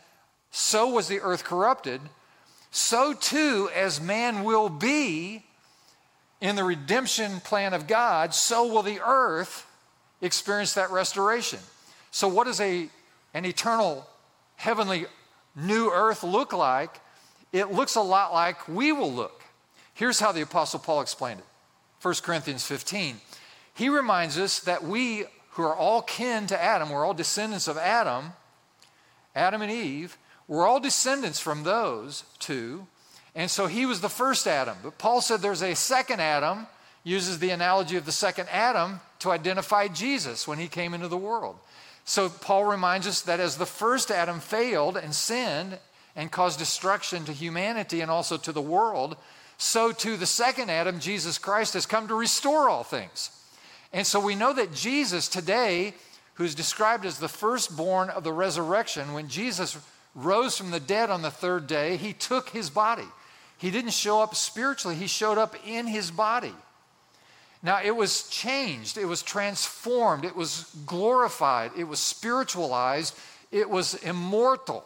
so 0.50 0.90
was 0.90 1.08
the 1.08 1.20
earth 1.20 1.44
corrupted. 1.44 2.02
So 2.72 3.14
too, 3.14 3.70
as 3.76 4.02
man 4.02 4.44
will 4.44 4.70
be 4.70 5.44
in 6.42 6.56
the 6.56 6.64
redemption 6.64 7.40
plan 7.42 7.74
of 7.74 7.88
God, 7.88 8.34
so 8.34 8.66
will 8.66 8.82
the 8.82 9.00
earth 9.00 9.68
experience 10.22 10.74
that 10.74 10.92
restoration. 10.92 11.60
So, 12.10 12.28
what 12.28 12.46
does 12.46 12.60
a, 12.60 12.90
an 13.34 13.46
eternal, 13.46 14.06
heavenly 14.56 15.06
new 15.56 15.90
earth 15.92 16.24
look 16.24 16.52
like? 16.52 17.00
It 17.54 17.72
looks 17.72 17.96
a 17.96 18.02
lot 18.02 18.34
like 18.34 18.68
we 18.68 18.92
will 18.92 19.12
look. 19.12 19.44
Here's 19.94 20.20
how 20.20 20.32
the 20.32 20.42
Apostle 20.42 20.80
Paul 20.80 21.02
explained 21.02 21.40
it 21.40 21.46
1 22.02 22.16
Corinthians 22.24 22.66
15. 22.66 23.22
He 23.74 23.90
reminds 23.90 24.38
us 24.38 24.60
that 24.62 24.84
we, 24.84 25.26
who 25.52 25.64
are 25.64 25.76
all 25.76 26.02
kin 26.02 26.48
to 26.48 26.62
Adam, 26.62 26.90
we're 26.90 27.06
all 27.06 27.14
descendants 27.14 27.68
of 27.68 27.78
Adam, 27.78 28.34
Adam 29.36 29.62
and 29.62 29.72
Eve, 29.72 30.18
we're 30.48 30.68
all 30.68 30.80
descendants 30.80 31.40
from 31.40 31.64
those 31.64 32.24
two. 32.40 32.88
And 33.36 33.50
so 33.50 33.68
he 33.68 33.86
was 33.86 34.02
the 34.02 34.10
first 34.10 34.48
Adam. 34.48 34.78
But 34.84 34.98
Paul 34.98 35.22
said 35.22 35.42
there's 35.42 35.64
a 35.64 35.76
second 35.76 36.20
Adam, 36.20 36.68
uses 37.04 37.40
the 37.40 37.52
analogy 37.52 37.96
of 37.96 38.06
the 38.06 38.12
second 38.12 38.48
Adam 38.52 39.00
to 39.20 39.32
identify 39.32 39.88
Jesus 39.88 40.48
when 40.48 40.60
he 40.60 40.68
came 40.68 40.94
into 40.94 41.08
the 41.08 41.18
world. 41.18 41.56
So 42.04 42.30
Paul 42.30 42.66
reminds 42.66 43.08
us 43.08 43.22
that 43.22 43.40
as 43.40 43.58
the 43.58 43.66
first 43.66 44.12
Adam 44.12 44.40
failed 44.40 44.98
and 44.98 45.14
sinned 45.14 45.80
and 46.16 46.32
caused 46.32 46.60
destruction 46.60 47.24
to 47.26 47.32
humanity 47.32 48.02
and 48.02 48.12
also 48.12 48.38
to 48.38 48.52
the 48.52 48.62
world, 48.62 49.16
so 49.58 49.92
too 49.92 50.18
the 50.18 50.26
second 50.26 50.70
Adam, 50.70 51.00
Jesus 51.00 51.38
Christ, 51.38 51.74
has 51.76 51.86
come 51.86 52.08
to 52.08 52.16
restore 52.16 52.68
all 52.68 52.84
things. 52.84 53.32
And 53.94 54.06
so 54.06 54.20
we 54.20 54.36
know 54.36 54.54
that 54.54 54.74
Jesus 54.74 55.28
today, 55.28 55.94
who's 56.36 56.56
described 56.56 57.06
as 57.06 57.20
the 57.20 57.30
firstborn 57.30 58.10
of 58.10 58.24
the 58.24 58.34
resurrection, 58.34 59.14
when 59.14 59.28
Jesus 59.28 59.78
rose 60.16 60.58
from 60.58 60.72
the 60.72 60.80
dead 60.80 61.10
on 61.10 61.22
the 61.22 61.32
third 61.32 61.68
day, 61.68 61.98
he 61.98 62.14
took 62.14 62.50
his 62.50 62.70
body. 62.70 63.08
He 63.62 63.70
didn't 63.70 63.92
show 63.92 64.22
up 64.22 64.34
spiritually, 64.34 64.98
he 64.98 65.06
showed 65.06 65.38
up 65.38 65.56
in 65.68 65.86
his 65.86 66.10
body. 66.10 66.56
Now, 67.62 67.80
it 67.84 67.96
was 67.96 68.28
changed, 68.28 68.98
it 68.98 69.06
was 69.06 69.22
transformed, 69.22 70.26
it 70.26 70.36
was 70.36 70.66
glorified, 70.88 71.70
it 71.78 71.84
was 71.84 72.00
spiritualized, 72.00 73.16
it 73.52 73.70
was 73.70 73.94
immortal. 73.94 74.84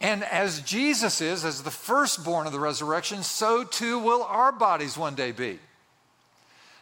And 0.00 0.24
as 0.24 0.60
Jesus 0.62 1.20
is, 1.20 1.44
as 1.44 1.62
the 1.62 1.70
firstborn 1.70 2.48
of 2.48 2.52
the 2.52 2.58
resurrection, 2.58 3.22
so 3.22 3.62
too 3.62 4.00
will 4.00 4.24
our 4.24 4.50
bodies 4.50 4.98
one 4.98 5.14
day 5.14 5.30
be. 5.30 5.60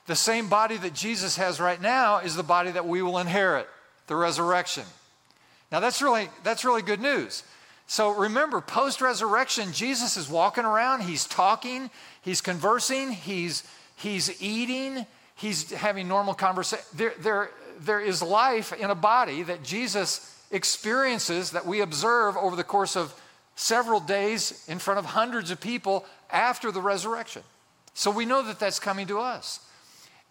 The 0.07 0.17
same 0.17 0.49
body 0.49 0.79
that 0.79 0.95
Jesus 0.95 1.37
has 1.37 1.61
right 1.61 1.81
now 1.81 2.21
is 2.21 2.37
the 2.37 2.43
body 2.43 2.71
that 2.71 2.89
we 2.89 3.03
will 3.03 3.19
inherit, 3.19 3.69
the 4.07 4.17
resurrection. 4.17 4.85
Now 5.71 5.81
that's 5.81 6.01
really 6.01 6.31
that's 6.43 6.65
really 6.65 6.81
good 6.81 7.03
news 7.03 7.45
so 7.91 8.11
remember, 8.11 8.61
post 8.61 9.01
resurrection, 9.01 9.73
Jesus 9.73 10.17
is 10.17 10.29
walking 10.29 10.65
around, 10.65 11.01
he's 11.01 11.27
talking, 11.27 11.91
he's 12.23 12.41
conversing, 12.41 13.11
he's, 13.11 13.65
he's 13.97 14.41
eating, 14.41 15.07
he's 15.35 15.73
having 15.73 16.07
normal 16.07 16.35
conversation. 16.35 16.85
There, 16.95 17.15
there, 17.19 17.51
there 17.81 18.01
is 18.01 18.23
life 18.23 18.73
in 18.73 18.91
a 18.91 18.95
body 18.95 19.43
that 19.43 19.65
Jesus 19.65 20.41
experiences 20.53 21.51
that 21.51 21.67
we 21.67 21.81
observe 21.81 22.37
over 22.37 22.55
the 22.55 22.63
course 22.63 22.95
of 22.95 23.13
several 23.57 23.99
days 23.99 24.65
in 24.69 24.79
front 24.79 25.01
of 25.01 25.07
hundreds 25.07 25.51
of 25.51 25.61
people 25.61 26.07
after 26.31 26.71
the 26.71 26.81
resurrection. 26.81 27.43
So 27.93 28.13
we 28.13 28.25
know 28.25 28.41
that 28.45 28.61
that's 28.61 28.79
coming 28.79 29.09
to 29.09 29.19
us. 29.19 29.67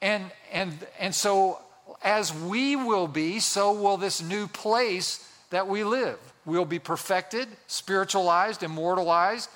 And, 0.01 0.31
and, 0.53 0.77
and 0.97 1.13
so, 1.13 1.59
as 2.01 2.33
we 2.33 2.77
will 2.77 3.09
be, 3.09 3.41
so 3.41 3.73
will 3.73 3.97
this 3.97 4.21
new 4.21 4.47
place 4.47 5.28
that 5.49 5.67
we 5.67 5.83
live. 5.83 6.17
We'll 6.45 6.65
be 6.65 6.79
perfected, 6.79 7.47
spiritualized, 7.67 8.63
immortalized, 8.63 9.49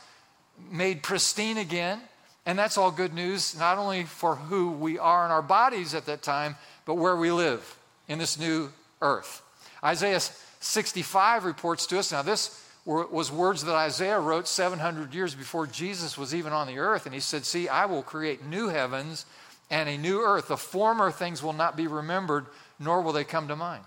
made 0.71 1.03
pristine 1.03 1.57
again. 1.57 2.00
And 2.45 2.59
that's 2.59 2.77
all 2.77 2.91
good 2.91 3.13
news, 3.13 3.57
not 3.57 3.77
only 3.77 4.03
for 4.03 4.35
who 4.35 4.71
we 4.71 5.00
are 5.00 5.25
in 5.25 5.31
our 5.31 5.41
bodies 5.41 5.93
at 5.93 6.05
that 6.07 6.21
time, 6.21 6.55
but 6.85 6.95
where 6.95 7.15
we 7.15 7.31
live 7.31 7.77
in 8.07 8.19
this 8.19 8.38
new 8.38 8.71
earth. 9.01 9.41
Isaiah 9.83 10.19
65 10.59 11.45
reports 11.45 11.88
to 11.88 12.00
us. 12.00 12.12
Now, 12.12 12.21
this 12.21 12.59
was 12.85 13.31
words 13.31 13.63
that 13.63 13.75
Isaiah 13.75 14.19
wrote 14.19 14.47
700 14.47 15.13
years 15.13 15.35
before 15.35 15.67
Jesus 15.67 16.17
was 16.17 16.35
even 16.35 16.51
on 16.51 16.67
the 16.67 16.79
earth. 16.79 17.05
And 17.05 17.13
he 17.13 17.21
said, 17.21 17.45
See, 17.45 17.69
I 17.69 17.85
will 17.85 18.03
create 18.03 18.45
new 18.45 18.67
heavens 18.67 19.25
and 19.69 19.88
a 19.88 19.97
new 19.97 20.19
earth. 20.21 20.50
The 20.50 20.57
former 20.57 21.12
things 21.12 21.41
will 21.41 21.53
not 21.53 21.77
be 21.77 21.88
remembered, 21.88 22.45
nor 22.79 23.01
will 23.01 23.13
they 23.13 23.23
come 23.23 23.47
to 23.47 23.55
mind. 23.55 23.83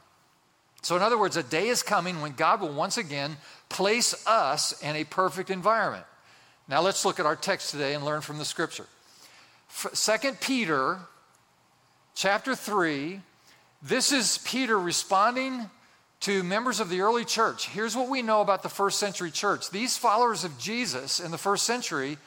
So, 0.82 0.96
in 0.96 1.02
other 1.02 1.18
words, 1.18 1.36
a 1.36 1.42
day 1.42 1.68
is 1.68 1.82
coming 1.82 2.20
when 2.20 2.32
God 2.32 2.60
will 2.60 2.72
once 2.72 2.96
again 2.96 3.36
place 3.68 4.26
us 4.26 4.80
in 4.82 4.94
a 4.94 5.04
perfect 5.04 5.50
environment. 5.50 6.04
Now, 6.68 6.80
let's 6.80 7.04
look 7.04 7.18
at 7.18 7.26
our 7.26 7.36
text 7.36 7.70
today 7.70 7.94
and 7.94 8.04
learn 8.04 8.20
from 8.20 8.38
the 8.38 8.44
scripture. 8.44 8.86
2 9.92 10.32
Peter 10.40 10.98
chapter 12.14 12.54
3, 12.54 13.20
this 13.82 14.12
is 14.12 14.38
Peter 14.38 14.78
responding 14.78 15.70
to 16.20 16.42
members 16.42 16.80
of 16.80 16.88
the 16.88 17.00
early 17.00 17.24
church. 17.24 17.68
Here's 17.68 17.94
what 17.94 18.08
we 18.08 18.22
know 18.22 18.40
about 18.40 18.62
the 18.62 18.68
first 18.68 18.98
century 18.98 19.30
church. 19.30 19.70
These 19.70 19.96
followers 19.96 20.44
of 20.44 20.58
Jesus 20.58 21.20
in 21.20 21.30
the 21.30 21.38
first 21.38 21.64
century 21.64 22.18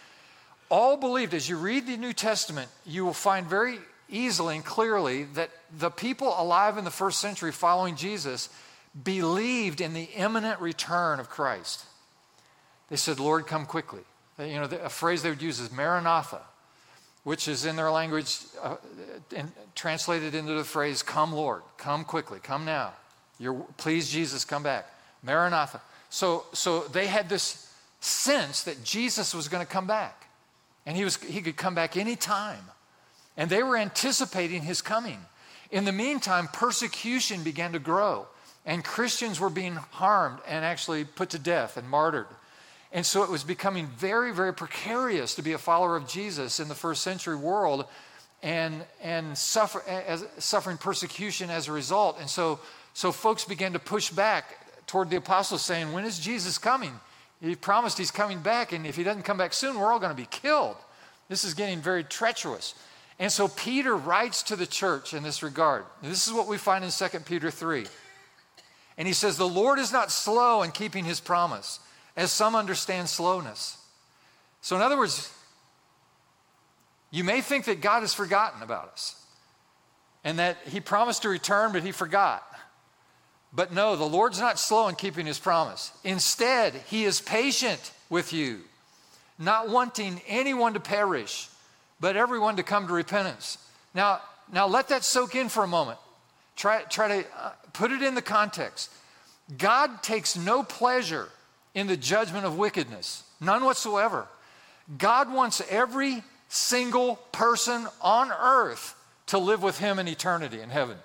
all 0.70 0.96
believed, 0.96 1.34
as 1.34 1.50
you 1.50 1.58
read 1.58 1.88
the 1.88 1.98
New 1.98 2.14
Testament, 2.14 2.70
you 2.86 3.04
will 3.04 3.14
find 3.14 3.48
very 3.48 3.80
easily 4.10 4.56
and 4.56 4.66
clearly 4.66 5.24
that 5.24 5.50
the 5.78 5.90
people 5.90 6.34
alive 6.38 6.78
in 6.78 6.84
the 6.84 6.92
first 6.92 7.20
century 7.20 7.52
following 7.52 7.96
Jesus 7.96 8.50
believed 9.04 9.82
in 9.82 9.94
the 9.94 10.10
imminent 10.16 10.60
return 10.60 11.20
of 11.20 11.30
Christ. 11.30 11.86
They 12.90 12.96
said, 12.96 13.20
Lord, 13.20 13.48
come 13.48 13.66
quickly. 13.66 14.02
You 14.40 14.56
know, 14.56 14.64
a 14.64 14.90
phrase 14.90 15.22
they 15.22 15.30
would 15.30 15.42
use 15.42 15.60
is 15.60 15.72
Maranatha, 15.72 16.42
which 17.24 17.48
is 17.48 17.66
in 17.66 17.76
their 17.76 17.92
language 17.92 18.38
uh, 18.64 18.78
in, 19.36 19.52
translated 19.76 20.34
into 20.34 20.54
the 20.54 20.64
phrase, 20.64 21.04
Come, 21.04 21.34
Lord, 21.34 21.62
come 21.78 22.04
quickly, 22.04 22.40
come 22.42 22.66
now. 22.66 22.94
You're, 23.38 23.54
please, 23.78 24.10
Jesus, 24.10 24.46
come 24.46 24.64
back. 24.64 24.88
Maranatha. 25.24 25.82
So, 26.10 26.46
so 26.54 26.82
they 26.82 27.08
had 27.08 27.30
this 27.30 27.72
sense 28.00 28.64
that 28.64 28.84
Jesus 28.84 29.34
was 29.34 29.48
going 29.48 29.66
to 29.66 29.72
come 29.72 29.88
back, 29.88 30.28
and 30.86 30.98
he, 30.98 31.04
was, 31.04 31.18
he 31.18 31.42
could 31.42 31.58
come 31.58 31.76
back 31.76 31.98
any 31.98 32.16
time. 32.16 32.64
And 33.40 33.50
they 33.50 33.64
were 33.64 33.78
anticipating 33.78 34.64
his 34.64 34.82
coming. 34.82 35.18
In 35.72 35.86
the 35.86 35.94
meantime, 35.94 36.50
persecution 36.50 37.42
began 37.42 37.72
to 37.72 37.80
grow, 37.80 38.28
and 38.66 38.84
Christians 38.84 39.40
were 39.40 39.50
being 39.50 39.76
harmed 39.76 40.40
and 40.46 40.66
actually 40.66 41.06
put 41.06 41.30
to 41.30 41.40
death 41.40 41.78
and 41.78 41.90
martyred. 41.90 42.28
And 42.92 43.06
so 43.06 43.24
it 43.24 43.30
was 43.30 43.46
becoming 43.46 43.88
very, 43.88 44.34
very 44.34 44.54
precarious 44.54 45.36
to 45.36 45.42
be 45.42 45.54
a 45.54 45.58
follower 45.58 45.96
of 45.96 46.06
Jesus 46.06 46.60
in 46.60 46.68
the 46.68 46.76
first 46.76 47.02
century 47.02 47.38
world. 47.38 47.86
and, 48.42 48.84
and 49.02 49.38
suffer, 49.38 49.84
as, 49.88 50.26
suffering 50.38 50.78
persecution 50.78 51.50
as 51.50 51.68
a 51.68 51.72
result. 51.74 52.18
And 52.20 52.30
so, 52.30 52.60
so 52.94 53.12
folks 53.12 53.44
began 53.44 53.74
to 53.74 53.80
push 53.80 54.12
back 54.12 54.86
toward 54.88 55.10
the 55.10 55.18
apostles, 55.18 55.62
saying, 55.62 55.92
When 55.92 56.06
is 56.06 56.20
Jesus 56.20 56.58
coming? 56.58 56.94
He 57.42 57.56
promised 57.56 57.98
he's 57.98 58.12
coming 58.12 58.40
back, 58.40 58.72
and 58.72 58.86
if 58.86 58.96
he 58.96 59.04
doesn't 59.04 59.24
come 59.24 59.38
back 59.38 59.54
soon, 59.54 59.80
we're 59.80 59.92
all 59.92 60.00
going 60.00 60.12
to 60.12 60.22
be 60.22 60.28
killed. 60.30 60.78
This 61.30 61.44
is 61.44 61.54
getting 61.54 61.80
very 61.80 62.04
treacherous. 62.04 62.76
And 63.20 63.32
so 63.32 63.50
Peter 63.50 63.96
writes 63.96 64.44
to 64.44 64.56
the 64.56 64.66
church 64.66 65.14
in 65.14 65.24
this 65.24 65.44
regard. 65.44 65.84
This 66.02 66.26
is 66.26 66.34
what 66.34 66.48
we 66.48 66.58
find 66.58 66.86
in 66.86 66.90
2 66.90 67.20
Peter 67.20 67.52
3. 67.52 67.86
And 68.98 69.08
he 69.08 69.14
says, 69.14 69.38
The 69.38 69.48
Lord 69.48 69.78
is 69.78 69.92
not 69.92 70.10
slow 70.10 70.64
in 70.64 70.72
keeping 70.72 71.04
his 71.04 71.20
promise, 71.20 71.82
as 72.16 72.32
some 72.32 72.56
understand 72.56 73.10
slowness. 73.10 73.78
So, 74.62 74.76
in 74.78 74.82
other 74.82 74.98
words, 74.98 75.34
you 77.12 77.24
may 77.24 77.42
think 77.42 77.66
that 77.66 77.82
God 77.82 78.02
has 78.02 78.14
forgotten 78.14 78.62
about 78.62 78.90
us 78.90 79.22
and 80.24 80.40
that 80.40 80.58
he 80.68 80.80
promised 80.80 81.24
to 81.24 81.30
return, 81.30 81.72
but 81.72 81.84
he 81.84 81.92
forgot. 81.92 82.44
But 83.52 83.74
no, 83.74 83.96
the 83.96 84.06
Lord's 84.06 84.40
not 84.40 84.60
slow 84.60 84.88
in 84.88 84.96
keeping 84.96 85.26
his 85.26 85.40
promise. 85.40 85.92
Instead, 86.04 86.74
he 86.88 87.04
is 87.06 87.20
patient 87.20 87.92
with 88.10 88.32
you, 88.32 88.62
not 89.38 89.70
wanting 89.70 90.22
anyone 90.28 90.74
to 90.74 90.80
perish, 90.80 91.50
but 92.00 92.16
everyone 92.16 92.56
to 92.56 92.64
come 92.64 92.88
to 92.88 92.94
repentance. 92.94 93.58
Now, 93.94 94.22
now 94.52 94.68
let 94.68 94.90
that 94.90 95.04
soak 95.04 95.36
in 95.36 95.50
for 95.50 95.64
a 95.64 95.68
moment. 95.68 96.00
Try, 96.56 96.84
try 96.84 97.22
to 97.22 97.28
uh, 97.38 97.52
put 97.74 97.92
it 97.92 98.02
in 98.02 98.16
the 98.16 98.22
context. 98.22 98.92
God 99.58 100.04
takes 100.04 100.38
no 100.38 100.64
pleasure 100.64 101.30
in 101.74 101.88
the 101.88 101.98
judgment 101.98 102.46
of 102.46 102.58
wickedness, 102.58 103.24
none 103.40 103.64
whatsoever. 103.64 104.28
God 104.98 105.32
wants 105.32 105.62
every 105.70 106.24
single 106.50 107.16
person 107.32 107.88
on 108.02 108.32
earth 108.32 108.96
to 109.28 109.38
live 109.38 109.62
with 109.62 109.78
Him 109.80 110.00
in 110.00 110.08
eternity 110.08 110.62
in 110.62 110.70
heaven. 110.70 110.98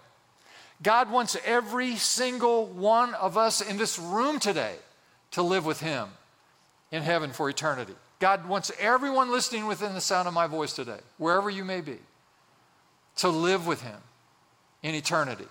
God 0.83 1.11
wants 1.11 1.37
every 1.45 1.97
single 1.97 2.67
one 2.67 3.15
of 3.15 3.37
us 3.37 3.61
in 3.61 3.77
this 3.77 3.99
room 3.99 4.39
today 4.39 4.75
to 5.33 5.43
live 5.43 5.65
with 5.65 5.81
Him 5.81 6.09
in 6.91 7.03
heaven 7.03 7.33
for 7.33 7.49
eternity. 7.49 7.95
God 8.25 8.49
wants 8.49 8.73
everyone 8.81 9.31
listening 9.31 9.67
within 9.67 9.93
the 9.93 10.01
sound 10.01 10.27
of 10.27 10.33
my 10.33 10.47
voice 10.47 10.73
today, 10.73 11.01
wherever 11.19 11.51
you 11.51 11.63
may 11.63 11.83
be, 11.83 11.99
to 13.17 13.29
live 13.29 13.67
with 13.67 13.83
Him 13.83 13.99
in 14.83 14.95
eternity. 14.95 15.45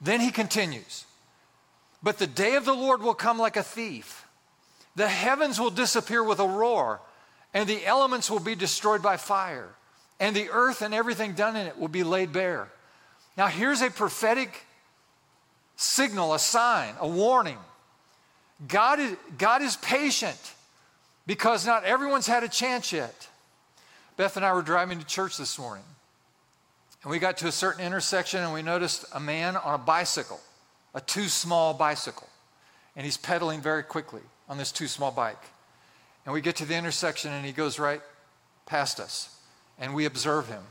Then 0.00 0.20
he 0.20 0.30
continues, 0.30 1.04
But 2.00 2.18
the 2.18 2.28
day 2.28 2.54
of 2.54 2.64
the 2.64 2.74
Lord 2.74 3.02
will 3.02 3.12
come 3.12 3.40
like 3.40 3.56
a 3.56 3.62
thief. 3.64 4.24
The 4.94 5.08
heavens 5.08 5.58
will 5.58 5.70
disappear 5.70 6.22
with 6.22 6.38
a 6.38 6.46
roar, 6.46 7.00
and 7.52 7.68
the 7.68 7.84
elements 7.84 8.30
will 8.30 8.38
be 8.38 8.54
destroyed 8.54 9.02
by 9.02 9.16
fire, 9.16 9.70
and 10.20 10.36
the 10.36 10.48
earth 10.50 10.80
and 10.80 10.94
everything 10.94 11.32
done 11.32 11.56
in 11.56 11.66
it 11.66 11.76
will 11.76 11.88
be 11.88 12.04
laid 12.04 12.32
bare. 12.32 12.68
Now, 13.36 13.48
here's 13.48 13.82
a 13.82 13.90
prophetic 13.90 14.64
signal, 15.74 16.34
a 16.34 16.38
sign, 16.38 16.94
a 17.00 17.08
warning. 17.08 17.58
God 18.68 19.00
is, 19.00 19.16
God 19.36 19.60
is 19.60 19.74
patient 19.74 20.53
because 21.26 21.66
not 21.66 21.84
everyone's 21.84 22.26
had 22.26 22.44
a 22.44 22.48
chance 22.48 22.92
yet. 22.92 23.28
Beth 24.16 24.36
and 24.36 24.44
I 24.44 24.52
were 24.52 24.62
driving 24.62 24.98
to 24.98 25.06
church 25.06 25.36
this 25.36 25.58
morning. 25.58 25.84
And 27.02 27.10
we 27.10 27.18
got 27.18 27.38
to 27.38 27.48
a 27.48 27.52
certain 27.52 27.84
intersection 27.84 28.42
and 28.42 28.52
we 28.52 28.62
noticed 28.62 29.04
a 29.12 29.20
man 29.20 29.56
on 29.56 29.74
a 29.74 29.78
bicycle, 29.78 30.40
a 30.94 31.00
too 31.00 31.28
small 31.28 31.74
bicycle. 31.74 32.28
And 32.96 33.04
he's 33.04 33.16
pedaling 33.16 33.60
very 33.60 33.82
quickly 33.82 34.22
on 34.48 34.56
this 34.56 34.72
too 34.72 34.86
small 34.86 35.10
bike. 35.10 35.42
And 36.24 36.32
we 36.32 36.40
get 36.40 36.56
to 36.56 36.64
the 36.64 36.76
intersection 36.76 37.32
and 37.32 37.44
he 37.44 37.52
goes 37.52 37.78
right 37.78 38.00
past 38.66 39.00
us. 39.00 39.36
And 39.78 39.94
we 39.94 40.06
observe 40.06 40.48
him. 40.48 40.62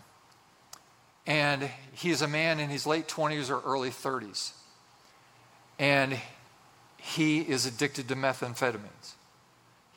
And 1.27 1.69
he 1.93 2.09
is 2.09 2.21
a 2.21 2.27
man 2.27 2.59
in 2.59 2.69
his 2.69 2.87
late 2.87 3.07
20s 3.07 3.49
or 3.49 3.61
early 3.61 3.89
30s. 3.89 4.53
And 5.77 6.17
he 6.97 7.41
is 7.41 7.65
addicted 7.65 8.07
to 8.07 8.15
methamphetamines. 8.15 9.13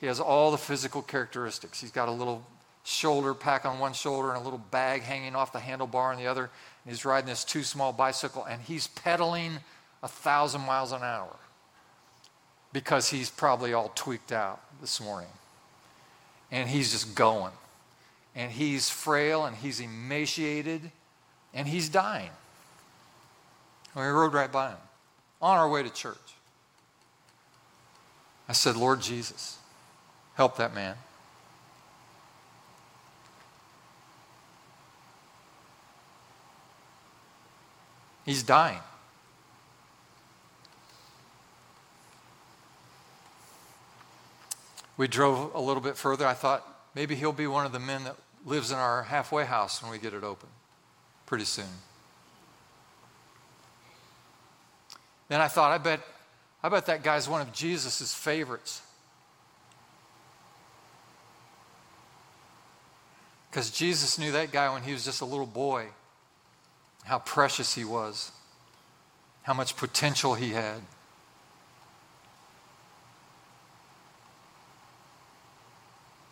He 0.00 0.06
has 0.06 0.20
all 0.20 0.50
the 0.50 0.58
physical 0.58 1.02
characteristics. 1.02 1.80
He's 1.80 1.90
got 1.90 2.08
a 2.08 2.12
little 2.12 2.44
shoulder 2.84 3.34
pack 3.34 3.64
on 3.64 3.78
one 3.78 3.92
shoulder 3.92 4.28
and 4.28 4.38
a 4.38 4.44
little 4.44 4.62
bag 4.70 5.02
hanging 5.02 5.34
off 5.34 5.52
the 5.52 5.58
handlebar 5.58 6.12
on 6.12 6.18
the 6.18 6.26
other. 6.26 6.50
And 6.84 6.92
he's 6.92 7.04
riding 7.04 7.28
this 7.28 7.44
too 7.44 7.62
small 7.62 7.92
bicycle 7.92 8.44
and 8.44 8.62
he's 8.62 8.86
pedaling 8.86 9.58
a 10.02 10.08
thousand 10.08 10.60
miles 10.62 10.92
an 10.92 11.02
hour 11.02 11.34
because 12.72 13.08
he's 13.08 13.30
probably 13.30 13.72
all 13.72 13.90
tweaked 13.94 14.32
out 14.32 14.60
this 14.80 15.00
morning. 15.00 15.30
And 16.52 16.68
he's 16.68 16.92
just 16.92 17.14
going. 17.14 17.52
And 18.36 18.52
he's 18.52 18.88
frail 18.88 19.46
and 19.46 19.56
he's 19.56 19.80
emaciated 19.80 20.92
and 21.54 21.66
he's 21.66 21.88
dying. 21.88 22.30
And 23.94 24.04
we 24.04 24.10
rode 24.10 24.34
right 24.34 24.52
by 24.52 24.70
him 24.70 24.78
on 25.40 25.56
our 25.56 25.68
way 25.68 25.82
to 25.82 25.90
church. 25.90 26.18
I 28.48 28.52
said, 28.52 28.76
Lord 28.76 29.00
Jesus, 29.00 29.58
help 30.36 30.56
that 30.58 30.74
man. 30.74 30.94
He's 38.24 38.42
dying. 38.42 38.80
We 44.96 45.06
drove 45.06 45.54
a 45.54 45.60
little 45.60 45.82
bit 45.82 45.96
further. 45.96 46.26
I 46.26 46.34
thought 46.34 46.66
maybe 46.94 47.14
he'll 47.14 47.32
be 47.32 47.46
one 47.46 47.66
of 47.66 47.72
the 47.72 47.78
men 47.78 48.04
that 48.04 48.16
lives 48.44 48.70
in 48.70 48.78
our 48.78 49.04
halfway 49.04 49.44
house 49.44 49.82
when 49.82 49.90
we 49.90 49.98
get 49.98 50.14
it 50.14 50.24
open 50.24 50.48
pretty 51.26 51.44
soon. 51.44 51.66
Then 55.28 55.40
I 55.40 55.48
thought, 55.48 55.72
I 55.72 55.78
bet, 55.78 56.00
I 56.62 56.68
bet 56.68 56.86
that 56.86 57.02
guy's 57.02 57.28
one 57.28 57.40
of 57.40 57.52
Jesus' 57.52 58.14
favorites. 58.14 58.82
Because 63.50 63.70
Jesus 63.70 64.18
knew 64.18 64.32
that 64.32 64.52
guy 64.52 64.72
when 64.72 64.82
he 64.82 64.92
was 64.92 65.04
just 65.04 65.20
a 65.20 65.24
little 65.24 65.46
boy 65.46 65.88
how 67.06 67.20
precious 67.20 67.74
he 67.74 67.84
was, 67.84 68.32
how 69.44 69.54
much 69.54 69.76
potential 69.76 70.34
he 70.34 70.50
had. 70.50 70.82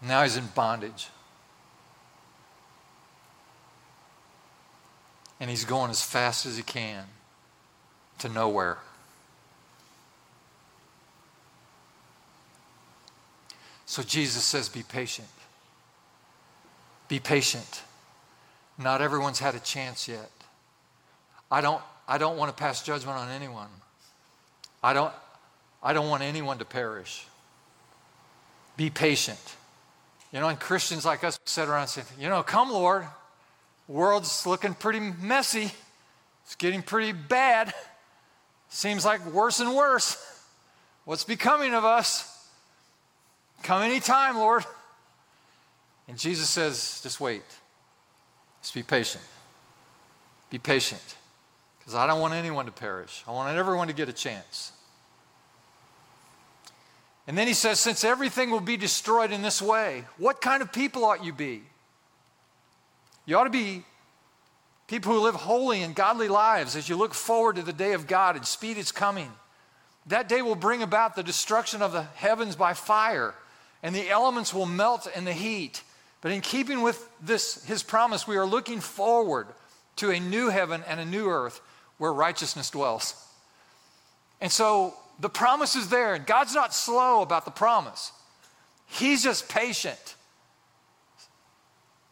Now 0.02 0.24
he's 0.24 0.36
in 0.36 0.46
bondage. 0.48 1.08
And 5.38 5.48
he's 5.48 5.64
going 5.64 5.90
as 5.90 6.02
fast 6.02 6.44
as 6.44 6.56
he 6.56 6.64
can 6.64 7.04
to 8.18 8.28
nowhere. 8.28 8.78
So 13.86 14.02
Jesus 14.02 14.42
says, 14.42 14.68
Be 14.68 14.82
patient. 14.82 15.28
Be 17.08 17.20
patient. 17.20 17.82
Not 18.78 19.00
everyone's 19.00 19.38
had 19.38 19.54
a 19.54 19.60
chance 19.60 20.08
yet. 20.08 20.30
I 21.50 21.60
don't, 21.60 21.80
I 22.08 22.18
don't 22.18 22.36
want 22.36 22.54
to 22.54 22.60
pass 22.60 22.82
judgment 22.82 23.16
on 23.16 23.30
anyone. 23.30 23.68
I 24.82 24.92
don't, 24.92 25.12
I 25.82 25.92
don't 25.92 26.08
want 26.08 26.22
anyone 26.22 26.58
to 26.58 26.64
perish. 26.64 27.26
Be 28.76 28.90
patient. 28.90 29.56
You 30.32 30.40
know, 30.40 30.48
and 30.48 30.58
Christians 30.58 31.04
like 31.04 31.22
us 31.22 31.38
sit 31.44 31.68
around 31.68 31.88
you 32.18 32.28
know, 32.28 32.42
come, 32.42 32.72
Lord. 32.72 33.06
World's 33.86 34.46
looking 34.46 34.74
pretty 34.74 34.98
messy. 34.98 35.70
It's 36.44 36.56
getting 36.56 36.82
pretty 36.82 37.12
bad. 37.12 37.72
Seems 38.68 39.04
like 39.04 39.24
worse 39.26 39.60
and 39.60 39.74
worse. 39.74 40.16
What's 41.04 41.24
becoming 41.24 41.74
of 41.74 41.84
us? 41.84 42.30
Come 43.62 43.82
anytime, 43.82 44.36
Lord. 44.36 44.64
And 46.08 46.18
Jesus 46.18 46.48
says, 46.48 47.00
just 47.02 47.20
wait. 47.20 47.44
Just 48.62 48.74
be 48.74 48.82
patient. 48.82 49.24
Be 50.50 50.58
patient 50.58 51.16
because 51.78 51.94
I 51.94 52.06
don't 52.06 52.20
want 52.20 52.34
anyone 52.34 52.66
to 52.66 52.72
perish. 52.72 53.22
I 53.26 53.32
want 53.32 53.56
everyone 53.56 53.88
to 53.88 53.92
get 53.92 54.08
a 54.08 54.12
chance. 54.12 54.72
And 57.26 57.36
then 57.36 57.46
he 57.46 57.54
says, 57.54 57.80
Since 57.80 58.04
everything 58.04 58.50
will 58.50 58.60
be 58.60 58.76
destroyed 58.76 59.32
in 59.32 59.42
this 59.42 59.60
way, 59.60 60.04
what 60.18 60.40
kind 60.40 60.62
of 60.62 60.72
people 60.72 61.04
ought 61.04 61.24
you 61.24 61.32
be? 61.32 61.62
You 63.26 63.36
ought 63.38 63.44
to 63.44 63.50
be 63.50 63.84
people 64.86 65.12
who 65.12 65.20
live 65.20 65.34
holy 65.34 65.82
and 65.82 65.94
godly 65.94 66.28
lives 66.28 66.76
as 66.76 66.88
you 66.88 66.96
look 66.96 67.14
forward 67.14 67.56
to 67.56 67.62
the 67.62 67.72
day 67.72 67.92
of 67.92 68.06
God 68.06 68.36
and 68.36 68.46
speed 68.46 68.76
its 68.76 68.92
coming. 68.92 69.30
That 70.06 70.28
day 70.28 70.42
will 70.42 70.54
bring 70.54 70.82
about 70.82 71.16
the 71.16 71.22
destruction 71.22 71.80
of 71.80 71.92
the 71.92 72.02
heavens 72.02 72.56
by 72.56 72.74
fire, 72.74 73.34
and 73.82 73.94
the 73.94 74.10
elements 74.10 74.52
will 74.52 74.66
melt 74.66 75.06
in 75.14 75.24
the 75.24 75.32
heat. 75.32 75.82
But 76.24 76.32
in 76.32 76.40
keeping 76.40 76.80
with 76.80 77.06
this, 77.20 77.62
his 77.66 77.82
promise, 77.82 78.26
we 78.26 78.38
are 78.38 78.46
looking 78.46 78.80
forward 78.80 79.46
to 79.96 80.10
a 80.10 80.18
new 80.18 80.48
heaven 80.48 80.82
and 80.88 80.98
a 80.98 81.04
new 81.04 81.28
earth 81.28 81.60
where 81.98 82.14
righteousness 82.14 82.70
dwells. 82.70 83.14
And 84.40 84.50
so 84.50 84.94
the 85.20 85.28
promise 85.28 85.76
is 85.76 85.90
there, 85.90 86.14
and 86.14 86.24
God's 86.24 86.54
not 86.54 86.72
slow 86.72 87.20
about 87.20 87.44
the 87.44 87.50
promise. 87.50 88.10
He's 88.86 89.22
just 89.22 89.50
patient. 89.50 90.14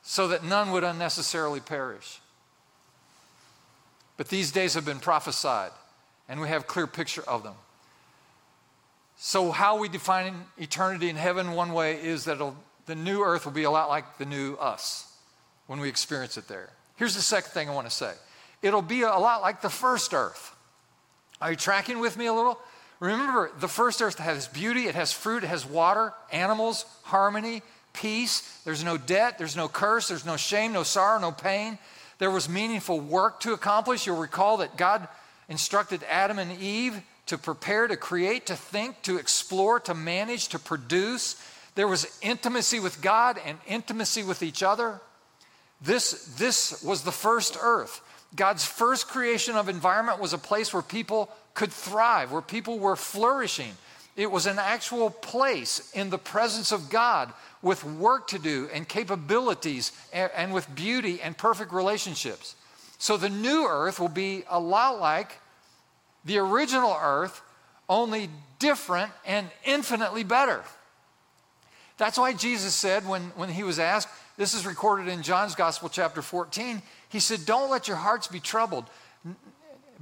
so 0.02 0.28
that 0.28 0.44
none 0.44 0.72
would 0.72 0.84
unnecessarily 0.84 1.60
perish. 1.60 2.20
But 4.18 4.28
these 4.28 4.52
days 4.52 4.74
have 4.74 4.84
been 4.84 4.98
prophesied, 4.98 5.70
and 6.28 6.38
we 6.38 6.48
have 6.48 6.66
clear 6.66 6.86
picture 6.86 7.22
of 7.26 7.44
them. 7.44 7.54
So, 9.16 9.52
how 9.52 9.78
we 9.78 9.88
define 9.88 10.34
eternity 10.58 11.08
in 11.08 11.16
heaven, 11.16 11.52
one 11.52 11.72
way 11.72 11.94
is 11.94 12.26
that 12.26 12.42
the 12.86 12.94
new 12.94 13.22
earth 13.22 13.44
will 13.44 13.52
be 13.52 13.64
a 13.64 13.70
lot 13.70 13.88
like 13.88 14.18
the 14.18 14.26
new 14.26 14.54
us 14.54 15.12
when 15.66 15.80
we 15.80 15.88
experience 15.88 16.36
it 16.36 16.48
there. 16.48 16.70
Here's 16.96 17.14
the 17.14 17.22
second 17.22 17.50
thing 17.50 17.68
I 17.68 17.74
want 17.74 17.88
to 17.88 17.94
say 17.94 18.12
it'll 18.62 18.82
be 18.82 19.02
a 19.02 19.08
lot 19.08 19.42
like 19.42 19.60
the 19.60 19.70
first 19.70 20.14
earth. 20.14 20.54
Are 21.40 21.50
you 21.50 21.56
tracking 21.56 21.98
with 21.98 22.16
me 22.16 22.26
a 22.26 22.32
little? 22.32 22.58
Remember, 23.00 23.50
the 23.58 23.68
first 23.68 24.00
earth 24.00 24.18
has 24.18 24.46
beauty, 24.46 24.86
it 24.86 24.94
has 24.94 25.12
fruit, 25.12 25.42
it 25.42 25.48
has 25.48 25.66
water, 25.66 26.14
animals, 26.30 26.84
harmony, 27.02 27.62
peace. 27.92 28.60
There's 28.64 28.84
no 28.84 28.96
debt, 28.96 29.38
there's 29.38 29.56
no 29.56 29.66
curse, 29.66 30.08
there's 30.08 30.24
no 30.24 30.36
shame, 30.36 30.72
no 30.72 30.84
sorrow, 30.84 31.18
no 31.18 31.32
pain. 31.32 31.78
There 32.18 32.30
was 32.30 32.48
meaningful 32.48 33.00
work 33.00 33.40
to 33.40 33.52
accomplish. 33.54 34.06
You'll 34.06 34.18
recall 34.18 34.58
that 34.58 34.76
God 34.76 35.08
instructed 35.48 36.04
Adam 36.08 36.38
and 36.38 36.60
Eve 36.60 37.02
to 37.26 37.38
prepare, 37.38 37.88
to 37.88 37.96
create, 37.96 38.46
to 38.46 38.54
think, 38.54 39.02
to 39.02 39.18
explore, 39.18 39.80
to 39.80 39.94
manage, 39.94 40.48
to 40.48 40.60
produce. 40.60 41.34
There 41.74 41.88
was 41.88 42.18
intimacy 42.20 42.80
with 42.80 43.00
God 43.00 43.40
and 43.44 43.58
intimacy 43.66 44.22
with 44.22 44.42
each 44.42 44.62
other. 44.62 45.00
This, 45.80 46.26
this 46.36 46.82
was 46.82 47.02
the 47.02 47.12
first 47.12 47.56
earth. 47.60 48.00
God's 48.34 48.64
first 48.64 49.08
creation 49.08 49.56
of 49.56 49.68
environment 49.68 50.20
was 50.20 50.32
a 50.32 50.38
place 50.38 50.72
where 50.72 50.82
people 50.82 51.30
could 51.54 51.72
thrive, 51.72 52.32
where 52.32 52.42
people 52.42 52.78
were 52.78 52.96
flourishing. 52.96 53.72
It 54.16 54.30
was 54.30 54.46
an 54.46 54.58
actual 54.58 55.10
place 55.10 55.90
in 55.94 56.10
the 56.10 56.18
presence 56.18 56.72
of 56.72 56.90
God 56.90 57.32
with 57.62 57.84
work 57.84 58.28
to 58.28 58.38
do 58.38 58.68
and 58.72 58.86
capabilities 58.86 59.92
and, 60.12 60.30
and 60.36 60.52
with 60.52 60.74
beauty 60.74 61.20
and 61.20 61.36
perfect 61.36 61.72
relationships. 61.72 62.54
So 62.98 63.16
the 63.16 63.30
new 63.30 63.66
earth 63.66 63.98
will 63.98 64.08
be 64.08 64.44
a 64.48 64.60
lot 64.60 65.00
like 65.00 65.38
the 66.24 66.38
original 66.38 66.96
earth, 67.00 67.42
only 67.88 68.30
different 68.58 69.12
and 69.26 69.48
infinitely 69.64 70.24
better. 70.24 70.62
That's 71.98 72.18
why 72.18 72.32
Jesus 72.32 72.74
said 72.74 73.06
when, 73.06 73.22
when 73.36 73.48
he 73.48 73.62
was 73.62 73.78
asked, 73.78 74.08
this 74.36 74.54
is 74.54 74.66
recorded 74.66 75.08
in 75.08 75.22
John's 75.22 75.54
Gospel, 75.54 75.88
chapter 75.88 76.22
14. 76.22 76.82
He 77.08 77.20
said, 77.20 77.44
Don't 77.44 77.70
let 77.70 77.88
your 77.88 77.98
hearts 77.98 78.26
be 78.26 78.40
troubled. 78.40 78.86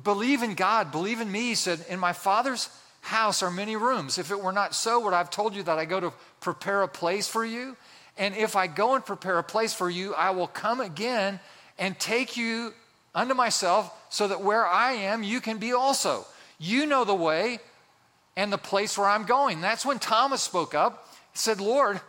Believe 0.02 0.42
in 0.42 0.54
God, 0.54 0.92
believe 0.92 1.20
in 1.20 1.30
me. 1.30 1.48
He 1.48 1.54
said, 1.54 1.84
In 1.88 1.98
my 1.98 2.12
Father's 2.12 2.70
house 3.00 3.42
are 3.42 3.50
many 3.50 3.76
rooms. 3.76 4.18
If 4.18 4.30
it 4.30 4.40
were 4.40 4.52
not 4.52 4.74
so, 4.74 5.00
would 5.00 5.12
I 5.12 5.18
have 5.18 5.30
told 5.30 5.54
you 5.54 5.62
that 5.64 5.78
I 5.78 5.84
go 5.84 6.00
to 6.00 6.12
prepare 6.40 6.82
a 6.82 6.88
place 6.88 7.28
for 7.28 7.44
you? 7.44 7.76
And 8.16 8.36
if 8.36 8.56
I 8.56 8.66
go 8.66 8.94
and 8.94 9.04
prepare 9.04 9.38
a 9.38 9.42
place 9.42 9.72
for 9.72 9.90
you, 9.90 10.14
I 10.14 10.30
will 10.30 10.46
come 10.46 10.80
again 10.80 11.40
and 11.78 11.98
take 11.98 12.36
you 12.36 12.74
unto 13.14 13.34
myself 13.34 13.92
so 14.10 14.28
that 14.28 14.42
where 14.42 14.66
I 14.66 14.92
am, 14.92 15.22
you 15.22 15.40
can 15.40 15.58
be 15.58 15.72
also. 15.72 16.26
You 16.58 16.86
know 16.86 17.04
the 17.04 17.14
way 17.14 17.58
and 18.36 18.52
the 18.52 18.58
place 18.58 18.96
where 18.96 19.08
I'm 19.08 19.24
going. 19.24 19.60
That's 19.60 19.84
when 19.84 19.98
Thomas 19.98 20.42
spoke 20.42 20.74
up, 20.74 21.08
said, 21.40 21.60
Lord, 21.60 22.00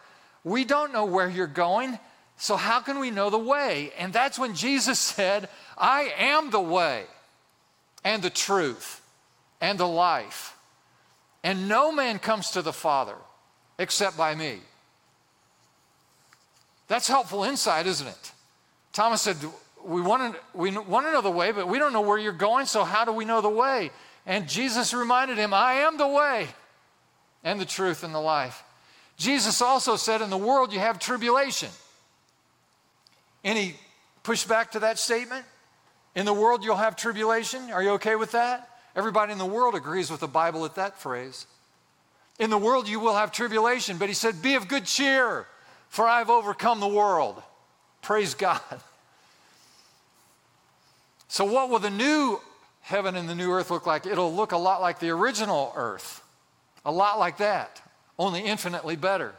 we 0.44 0.66
don't 0.66 0.94
know 0.94 1.06
where 1.06 1.30
you're 1.30 1.48
going. 1.48 1.98
So, 2.38 2.56
how 2.56 2.80
can 2.80 3.00
we 3.00 3.12
know 3.12 3.30
the 3.30 3.38
way? 3.38 3.92
And 3.98 4.12
that's 4.12 4.40
when 4.40 4.56
Jesus 4.56 5.00
said, 5.16 5.50
I 5.78 6.14
am 6.18 6.50
the 6.52 6.62
way 6.62 7.06
and 8.04 8.22
the 8.22 8.30
truth 8.30 9.02
and 9.60 9.80
the 9.80 9.88
life. 9.88 10.56
And 11.44 11.68
no 11.68 11.92
man 11.92 12.20
comes 12.20 12.52
to 12.52 12.62
the 12.62 12.74
Father 12.74 13.16
except 13.78 14.18
by 14.18 14.36
me. 14.36 14.60
That's 16.88 17.08
helpful 17.08 17.44
insight, 17.44 17.88
isn't 17.88 18.08
it? 18.08 18.32
Thomas 18.92 19.22
said, 19.22 19.38
we 19.84 20.02
want, 20.02 20.34
to, 20.34 20.40
we 20.54 20.78
want 20.78 21.08
to 21.08 21.14
know 21.14 21.22
the 21.22 21.32
way, 21.32 21.52
but 21.52 21.68
we 21.68 21.80
don't 21.80 21.94
know 21.94 22.02
where 22.02 22.18
you're 22.18 22.34
going, 22.34 22.66
so 22.66 22.84
how 22.84 23.06
do 23.06 23.12
we 23.12 23.26
know 23.26 23.42
the 23.42 23.50
way? 23.50 23.92
And 24.26 24.48
Jesus 24.48 24.94
reminded 24.94 25.38
him, 25.38 25.54
I 25.54 25.74
am 25.74 25.98
the 25.98 26.08
way 26.08 26.48
and 27.44 27.60
the 27.60 27.66
truth 27.66 28.04
and 28.04 28.14
the 28.14 28.20
life. 28.20 28.64
Jesus 29.22 29.62
also 29.62 29.98
said, 29.98 30.24
In 30.24 30.32
the 30.32 30.38
world 30.38 30.74
you 30.74 30.80
have 30.80 30.98
tribulation. 30.98 31.70
Any 33.44 33.76
pushback 34.24 34.72
to 34.72 34.80
that 34.80 34.98
statement? 34.98 35.46
In 36.16 36.26
the 36.26 36.34
world, 36.34 36.64
you'll 36.64 36.76
have 36.76 36.96
tribulation. 36.96 37.70
Are 37.72 37.84
you 37.84 37.92
okay 37.92 38.16
with 38.16 38.32
that? 38.32 38.68
Everybody 38.96 39.32
in 39.32 39.38
the 39.38 39.46
world 39.46 39.76
agrees 39.76 40.10
with 40.10 40.22
the 40.22 40.28
Bible 40.28 40.66
at 40.66 40.76
that 40.76 40.98
phrase. 41.00 41.46
In 42.40 42.50
the 42.50 42.58
world, 42.58 42.90
you 42.90 43.00
will 43.00 43.16
have 43.16 43.32
tribulation. 43.32 43.98
But 43.98 44.10
he 44.10 44.16
said, 44.16 44.42
Be 44.42 44.56
of 44.56 44.68
good 44.68 44.86
cheer, 44.86 45.46
for 45.90 46.08
I've 46.08 46.32
overcome 46.32 46.80
the 46.80 46.88
world. 46.88 47.42
Praise 48.02 48.34
God. 48.34 48.60
So, 51.28 51.46
what 51.46 51.70
will 51.70 51.80
the 51.80 51.90
new 51.90 52.42
heaven 52.82 53.16
and 53.16 53.30
the 53.30 53.36
new 53.36 53.54
earth 53.54 53.72
look 53.72 53.86
like? 53.86 54.06
It'll 54.06 54.36
look 54.36 54.52
a 54.52 54.58
lot 54.58 54.82
like 54.82 55.00
the 55.00 55.12
original 55.12 55.72
earth, 55.78 56.22
a 56.84 56.92
lot 56.92 57.20
like 57.20 57.38
that, 57.38 57.82
only 58.22 58.42
infinitely 58.42 58.96
better. 58.96 59.34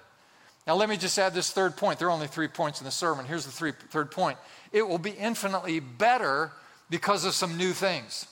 Now, 0.66 0.74
let 0.74 0.88
me 0.88 0.96
just 0.96 1.18
add 1.18 1.34
this 1.34 1.50
third 1.50 1.76
point. 1.76 1.98
There 1.98 2.08
are 2.08 2.12
only 2.12 2.26
three 2.26 2.48
points 2.48 2.80
in 2.80 2.84
the 2.84 2.90
sermon. 2.90 3.26
Here's 3.26 3.44
the 3.44 3.50
three, 3.50 3.72
third 3.90 4.10
point 4.10 4.38
it 4.72 4.86
will 4.86 4.98
be 4.98 5.10
infinitely 5.10 5.80
better 5.80 6.50
because 6.90 7.24
of 7.24 7.34
some 7.34 7.56
new 7.56 7.72
things. 7.72 8.26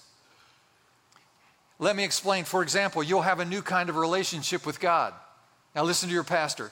Let 1.79 1.97
me 1.97 2.05
explain. 2.05 2.45
For 2.45 2.63
example, 2.63 3.03
you'll 3.03 3.23
have 3.23 3.41
a 3.41 3.45
new 3.45 3.63
kind 3.63 3.89
of 3.89 3.97
relationship 3.97 4.67
with 4.67 4.81
God. 4.81 5.15
Now, 5.75 5.85
listen 5.85 6.09
to 6.09 6.15
your 6.15 6.25
pastor. 6.25 6.71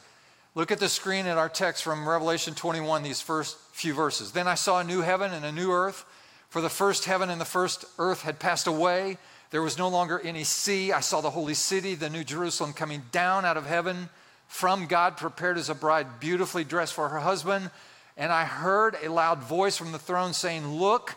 Look 0.55 0.73
at 0.73 0.81
the 0.81 0.89
screen 0.89 1.27
at 1.27 1.39
our 1.39 1.49
text 1.49 1.83
from 1.83 2.09
Revelation 2.09 2.55
21, 2.55 3.03
these 3.03 3.21
first 3.21 3.59
few 3.73 3.95
verses. 3.95 4.33
Then 4.33 4.49
I 4.49 4.55
saw 4.55 4.81
a 4.81 4.85
new 4.85 5.03
heaven 5.03 5.33
and 5.33 5.45
a 5.45 5.53
new 5.53 5.71
earth, 5.71 6.05
for 6.49 6.61
the 6.61 6.69
first 6.69 7.05
heaven 7.05 7.31
and 7.31 7.41
the 7.41 7.45
first 7.45 7.85
earth 7.99 8.23
had 8.23 8.39
passed 8.39 8.67
away. 8.67 9.19
There 9.51 9.63
was 9.63 9.79
no 9.79 9.89
longer 9.89 10.21
any 10.21 10.45
sea. 10.45 10.93
I 10.93 11.01
saw 11.01 11.21
the 11.21 11.31
holy 11.31 11.55
city, 11.55 11.95
the 11.95 12.11
new 12.11 12.25
Jerusalem, 12.25 12.73
coming 12.73 13.03
down 13.13 13.45
out 13.45 13.57
of 13.57 13.67
heaven 13.67 14.11
from 14.47 14.87
God, 14.87 15.17
prepared 15.17 15.59
as 15.59 15.71
a 15.71 15.75
bride, 15.75 16.21
beautifully 16.21 16.65
dressed 16.65 16.95
for 16.95 17.09
her 17.09 17.21
husband. 17.21 17.71
And 18.17 18.33
I 18.33 18.45
heard 18.45 18.97
a 19.03 19.11
loud 19.11 19.43
voice 19.43 19.77
from 19.77 19.93
the 19.93 19.99
throne 19.99 20.33
saying, 20.33 20.67
Look, 20.67 21.17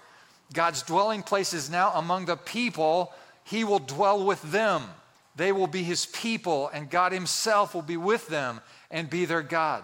God's 0.54 0.84
dwelling 0.84 1.24
place 1.24 1.54
is 1.54 1.70
now 1.70 1.92
among 1.94 2.26
the 2.26 2.38
people. 2.38 3.14
He 3.44 3.64
will 3.64 3.80
dwell 3.80 4.24
with 4.24 4.42
them. 4.52 4.84
They 5.36 5.52
will 5.52 5.68
be 5.68 5.84
his 5.84 6.06
people, 6.06 6.70
and 6.74 6.90
God 6.90 7.14
himself 7.14 7.74
will 7.74 7.82
be 7.82 7.98
with 7.98 8.28
them 8.28 8.62
and 8.90 9.10
be 9.10 9.26
their 9.26 9.42
God. 9.42 9.84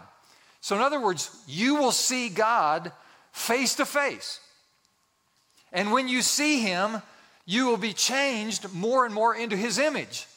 So, 0.61 0.75
in 0.75 0.81
other 0.81 0.99
words, 0.99 1.31
you 1.47 1.75
will 1.75 1.93
see 1.93 2.29
God 2.29 2.91
face 3.31 3.75
to 3.75 3.85
face. 3.85 4.41
And 5.71 5.91
when 5.91 6.07
you 6.07 6.21
see 6.21 6.59
him, 6.59 7.01
you 7.47 7.65
will 7.65 7.77
be 7.77 7.93
changed 7.93 8.71
more 8.73 9.05
and 9.05 9.15
more 9.15 9.35
into 9.35 9.57
his 9.57 9.79
image. 9.79 10.27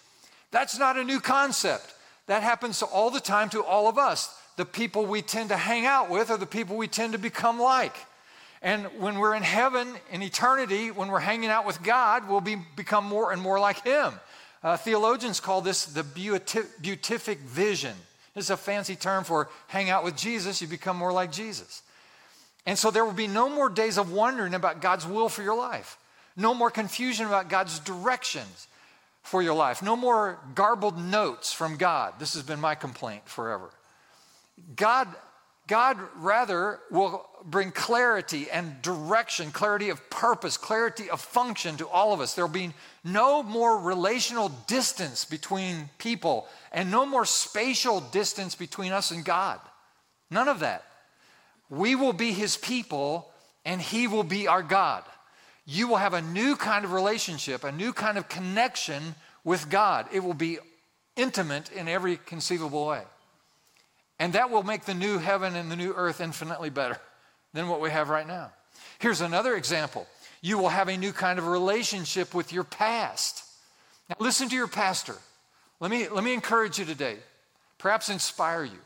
That's 0.51 0.79
not 0.79 0.97
a 0.97 1.05
new 1.05 1.21
concept. 1.21 1.93
That 2.29 2.43
happens 2.43 2.81
all 2.81 3.11
the 3.11 3.21
time 3.21 3.51
to 3.51 3.63
all 3.63 3.89
of 3.89 3.99
us. 3.99 4.35
The 4.57 4.65
people 4.65 5.05
we 5.05 5.21
tend 5.21 5.51
to 5.51 5.57
hang 5.57 5.85
out 5.85 6.09
with 6.09 6.31
are 6.31 6.39
the 6.39 6.47
people 6.47 6.77
we 6.77 6.89
tend 6.89 7.13
to 7.13 7.19
become 7.19 7.61
like. 7.61 7.97
And 8.63 8.85
when 8.99 9.19
we're 9.19 9.35
in 9.35 9.43
heaven, 9.43 9.89
in 10.13 10.23
eternity, 10.23 10.91
when 10.91 11.09
we're 11.09 11.19
hanging 11.19 11.51
out 11.51 11.67
with 11.67 11.83
God, 11.83 12.29
we'll 12.29 12.41
be, 12.41 12.57
become 12.77 13.05
more 13.05 13.33
and 13.33 13.43
more 13.43 13.59
like 13.59 13.85
Him. 13.85 14.15
Uh, 14.63 14.77
theologians 14.77 15.41
call 15.41 15.63
this 15.63 15.87
the 15.87 16.05
beatific 16.05 17.39
vision. 17.41 17.95
Is 18.37 18.51
a 18.51 18.57
fancy 18.57 18.95
term 18.95 19.25
for 19.25 19.49
hang 19.67 19.91
out 19.91 20.05
with 20.05 20.17
Jesus, 20.17 20.63
you 20.63 20.69
become 20.69 20.97
more 20.97 21.13
like 21.13 21.33
Jesus. 21.33 21.83
And 22.65 22.79
so 22.79 22.91
there 22.91 23.05
will 23.05 23.13
be 23.13 23.27
no 23.27 23.49
more 23.49 23.69
days 23.69 23.99
of 23.99 24.13
wondering 24.13 24.55
about 24.55 24.81
God's 24.81 25.07
will 25.07 25.29
for 25.29 25.43
your 25.43 25.57
life, 25.57 25.99
no 26.37 26.55
more 26.55 26.71
confusion 26.71 27.27
about 27.27 27.49
God's 27.49 27.79
directions 27.81 28.69
for 29.23 29.43
your 29.43 29.55
life. 29.55 29.83
No 29.83 29.97
more 29.97 30.39
garbled 30.55 30.99
notes 30.99 31.53
from 31.53 31.77
God. 31.77 32.15
This 32.19 32.35
has 32.35 32.43
been 32.43 32.61
my 32.61 32.75
complaint 32.75 33.29
forever. 33.29 33.71
God, 34.77 35.09
God 35.67 35.99
rather 36.17 36.81
will 36.91 37.27
bring 37.45 37.71
clarity 37.71 38.51
and 38.51 38.81
direction, 38.83 39.51
clarity 39.51 39.89
of 39.91 40.11
purpose, 40.11 40.57
clarity 40.57 41.11
of 41.11 41.21
function 41.21 41.77
to 41.79 41.89
all 41.89 42.13
of 42.13 42.21
us. 42.21 42.35
There'll 42.35 42.51
be 42.51 42.73
no 43.05 43.43
more 43.43 43.79
relational 43.79 44.51
distance 44.67 45.25
between 45.25 45.91
people 45.99 46.47
and 46.73 46.91
no 46.91 47.07
more 47.07 47.25
spatial 47.25 48.01
distance 48.01 48.55
between 48.55 48.93
us 48.93 49.11
and 49.11 49.25
God. 49.25 49.61
None 50.31 50.49
of 50.49 50.61
that. 50.61 50.85
We 51.69 51.95
will 51.95 52.13
be 52.13 52.33
his 52.33 52.57
people 52.57 53.31
and 53.65 53.81
he 53.81 54.07
will 54.07 54.25
be 54.25 54.49
our 54.49 54.63
God 54.63 55.05
you 55.67 55.89
will 55.89 55.97
have 55.97 56.15
a 56.15 56.23
new 56.23 56.57
kind 56.57 56.85
of 56.85 56.93
relationship, 56.93 57.65
a 57.65 57.73
new 57.73 57.93
kind 57.93 58.19
of 58.19 58.29
connection 58.29 59.15
with 59.45 59.71
God. 59.71 60.07
It 60.13 60.25
will 60.25 60.35
be 60.35 60.59
intimate 61.17 61.71
in 61.73 61.89
every 61.89 62.17
conceivable 62.17 62.87
way. 62.87 63.03
And 64.19 64.33
that 64.35 64.51
will 64.51 64.63
make 64.63 64.85
the 64.85 64.95
new 64.95 65.19
heaven 65.19 65.57
and 65.57 65.71
the 65.71 65.77
new 65.77 65.93
earth 65.95 66.21
infinitely 66.21 66.71
better 66.71 66.99
than 67.53 67.69
what 67.69 67.81
we 67.81 67.91
have 67.91 68.09
right 68.09 68.27
now. 68.27 68.53
Here's 68.99 69.21
another 69.21 69.57
example 69.57 70.07
you 70.43 70.57
will 70.57 70.69
have 70.71 70.89
a 70.89 70.97
new 70.97 71.13
kind 71.13 71.39
of 71.39 71.47
relationship 71.47 72.35
with 72.35 72.53
your 72.53 72.65
past. 72.65 73.45
Now, 74.09 74.17
listen 74.19 74.49
to 74.49 74.57
your 74.57 74.69
pastor. 74.69 75.17
Let 75.81 75.91
me, 75.91 76.09
let 76.09 76.25
me 76.25 76.35
encourage 76.35 76.79
you 76.79 76.85
today, 76.85 77.17
perhaps 77.79 78.09
inspire 78.09 78.65
you. 78.65 78.79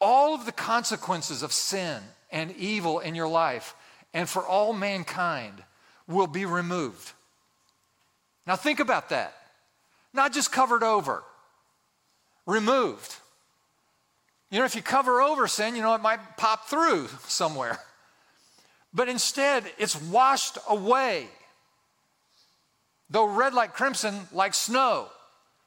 All 0.00 0.34
of 0.34 0.44
the 0.44 0.52
consequences 0.52 1.42
of 1.42 1.52
sin 1.52 2.02
and 2.30 2.54
evil 2.56 2.98
in 2.98 3.14
your 3.14 3.28
life 3.28 3.74
and 4.12 4.28
for 4.28 4.42
all 4.42 4.72
mankind 4.72 5.62
will 6.08 6.26
be 6.26 6.44
removed. 6.44 7.12
Now, 8.46 8.56
think 8.56 8.80
about 8.80 9.08
that. 9.10 9.34
Not 10.12 10.32
just 10.32 10.52
covered 10.52 10.82
over, 10.82 11.22
removed. 12.46 13.16
You 14.50 14.60
know, 14.60 14.64
if 14.64 14.74
you 14.74 14.82
cover 14.82 15.20
over 15.20 15.48
sin, 15.48 15.74
you 15.74 15.82
know, 15.82 15.94
it 15.94 16.00
might 16.00 16.36
pop 16.36 16.68
through 16.68 17.08
somewhere. 17.26 17.78
But 18.94 19.08
instead, 19.08 19.64
it's 19.78 20.00
washed 20.00 20.58
away. 20.68 21.26
Though 23.10 23.26
red 23.26 23.52
like 23.52 23.74
crimson, 23.74 24.28
like 24.32 24.54
snow, 24.54 25.08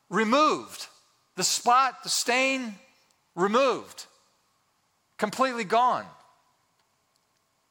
removed. 0.10 0.88
The 1.36 1.44
spot, 1.44 2.04
the 2.04 2.10
stain, 2.10 2.76
removed. 3.36 4.06
Completely 5.18 5.64
gone. 5.64 6.06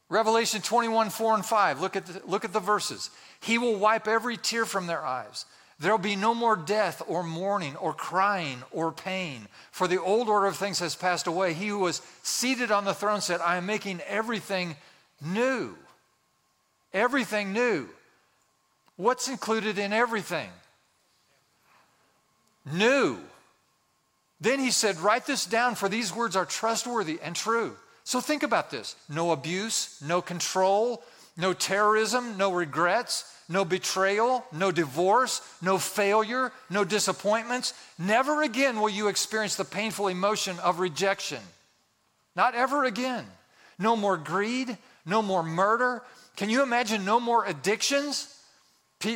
Revelation 0.09 0.62
21, 0.62 1.11
4 1.11 1.35
and 1.35 1.44
5. 1.44 1.81
Look 1.81 1.97
at 1.97 2.07
the, 2.07 2.23
look 2.27 2.44
at 2.44 2.53
the 2.53 2.61
verses. 2.61 3.11
He 3.40 3.59
will 3.59 3.77
wipe 3.77 4.09
every 4.09 4.37
tear 4.37 4.64
from 4.64 4.87
their 4.87 5.05
eyes. 5.05 5.44
There'll 5.81 5.99
be 5.99 6.16
no 6.16 6.35
more 6.35 6.57
death 6.57 7.03
or 7.07 7.23
mourning 7.23 7.77
or 7.77 7.92
crying 7.92 8.62
or 8.73 8.90
pain, 8.90 9.47
for 9.71 9.87
the 9.87 10.01
old 10.01 10.29
order 10.29 10.47
of 10.47 10.57
things 10.57 10.81
has 10.81 10.97
passed 10.97 11.29
away. 11.29 11.53
He 11.55 11.68
who 11.68 11.79
was 11.79 12.03
seated 12.23 12.73
on 12.73 12.85
the 12.85 12.94
throne 12.94 13.21
said, 13.21 13.40
I 13.40 13.57
am 13.59 13.66
making 13.66 14.01
everything 14.09 14.77
new. 15.25 15.77
Everything 16.92 17.53
new. 17.53 17.88
What's 18.97 19.29
included 19.29 19.79
in 19.79 19.92
everything? 19.92 20.51
New. 22.73 23.18
Then 24.40 24.59
he 24.59 24.73
said, 24.73 24.99
Write 24.99 25.27
this 25.27 25.47
down, 25.47 25.77
for 25.77 25.88
these 25.88 26.14
words 26.14 26.35
are 26.35 26.44
trustworthy 26.44 27.21
and 27.23 27.37
true. 27.37 27.77
So 28.09 28.23
think 28.23 28.42
about 28.42 28.71
this 28.71 28.97
no 29.11 29.33
abuse, 29.33 30.01
no 30.01 30.23
control, 30.23 31.03
no 31.37 31.53
terrorism, 31.53 32.38
no 32.38 32.51
regrets, 32.51 33.31
no 33.51 33.66
betrayal, 33.66 34.47
no 34.51 34.73
divorce, 34.73 35.42
no 35.61 35.77
failure, 35.77 36.51
no 36.71 36.85
disappointments. 36.85 37.75
Never 37.99 38.42
again 38.42 38.81
will 38.81 38.88
you 38.88 39.09
experience 39.09 39.57
the 39.57 39.66
painful 39.66 40.09
emotion 40.09 40.59
of 40.61 40.81
rejection. 40.81 41.42
Not 42.35 42.55
ever 42.55 42.85
again. 42.85 43.27
No 43.79 43.94
more 43.94 44.16
greed, 44.16 44.79
no 45.05 45.21
more 45.21 45.42
murder. 45.42 46.03
Can 46.35 46.49
you 46.49 46.62
imagine 46.62 47.05
no 47.05 47.21
more 47.21 47.44
addictions? 47.44 48.35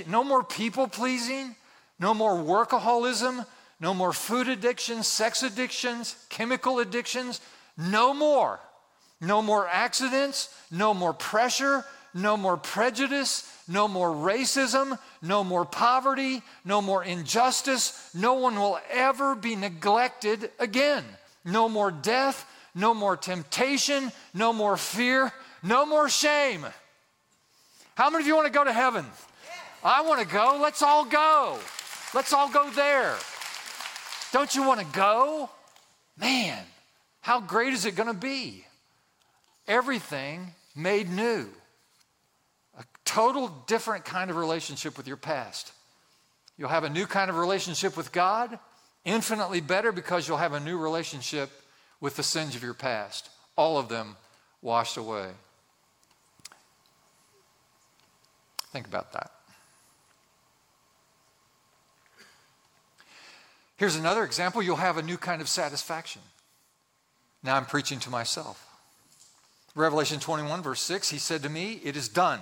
No 0.07 0.23
more 0.23 0.45
people 0.45 0.87
pleasing, 0.87 1.57
no 1.99 2.13
more 2.13 2.35
workaholism, 2.35 3.47
no 3.81 3.95
more 3.95 4.13
food 4.13 4.49
addictions, 4.49 5.07
sex 5.07 5.43
addictions, 5.43 6.15
chemical 6.29 6.79
addictions, 6.79 7.41
no 7.79 8.13
more. 8.13 8.61
No 9.23 9.41
more 9.41 9.69
accidents, 9.69 10.49
no 10.73 10.93
more 10.93 11.15
pressure, 11.15 11.85
no 12.13 12.37
more 12.37 12.57
prejudice, 12.57 13.49
no 13.69 13.87
more 13.87 14.11
racism, 14.11 14.99
no 15.23 15.45
more 15.45 15.65
poverty, 15.65 16.43
no 16.65 16.83
more 16.83 17.05
injustice. 17.05 18.11
No 18.15 18.35
one 18.35 18.57
will 18.57 18.81
ever 18.91 19.37
be 19.37 19.55
neglected 19.55 20.51
again. 20.59 21.05
No 21.45 21.69
more 21.69 21.93
death, 21.93 22.45
no 22.75 22.95
more 22.95 23.17
temptation, 23.17 24.11
no 24.35 24.53
more 24.53 24.77
fear, 24.77 25.33
no 25.63 25.87
more 25.87 26.09
shame. 26.09 26.67
How 27.95 28.11
many 28.11 28.25
of 28.25 28.27
you 28.27 28.35
want 28.35 28.49
to 28.49 28.53
go 28.53 28.65
to 28.65 28.73
heaven? 28.73 29.07
I 29.85 30.03
want 30.03 30.21
to 30.21 30.27
go. 30.27 30.59
Let's 30.61 30.83
all 30.83 31.05
go. 31.05 31.61
Let's 32.13 32.33
all 32.33 32.51
go 32.51 32.71
there. 32.71 33.15
Don't 34.33 34.53
you 34.55 34.65
want 34.65 34.81
to 34.81 34.87
go? 34.87 35.49
Man, 36.19 36.59
how 37.21 37.41
great 37.41 37.73
is 37.73 37.87
it 37.87 37.95
going 37.95 38.09
to 38.09 38.15
be? 38.15 38.65
Everything 39.67 40.53
made 40.75 41.11
new. 41.11 41.49
A 42.79 42.85
total 43.05 43.49
different 43.67 44.05
kind 44.05 44.31
of 44.31 44.37
relationship 44.37 44.97
with 44.97 45.07
your 45.07 45.17
past. 45.17 45.73
You'll 46.57 46.69
have 46.69 46.85
a 46.85 46.91
new 46.91 47.07
kind 47.07 47.31
of 47.31 47.37
relationship 47.37 47.97
with 47.97 48.13
God, 48.13 48.59
infinitely 49.05 49.61
better 49.61 49.93
because 49.93 50.27
you'll 50.27 50.37
have 50.37 50.53
a 50.53 50.61
new 50.61 50.79
relationship 50.79 51.51
with 52.01 52.17
the 52.17 52.23
sins 52.23 52.55
of 52.55 52.63
your 52.63 52.75
past. 52.75 53.31
All 53.57 53.79
of 53.79 53.89
them 53.89 54.17
washed 54.61 54.97
away. 54.97 55.29
Think 58.73 58.87
about 58.87 59.13
that. 59.13 59.31
Here's 63.77 63.97
another 63.97 64.25
example 64.25 64.63
you'll 64.63 64.77
have 64.77 64.97
a 64.97 65.03
new 65.03 65.19
kind 65.19 65.43
of 65.43 65.49
satisfaction. 65.49 66.23
Now 67.43 67.57
I'm 67.57 67.67
preaching 67.67 67.99
to 68.01 68.11
myself. 68.11 68.72
Revelation 69.75 70.21
21, 70.21 70.63
verse 70.63 70.83
6, 70.83 71.09
he 71.11 71.19
said 71.19 71.43
to 71.43 71.49
me, 71.49 71.81
It 71.83 71.97
is 71.97 72.09
done. 72.09 72.41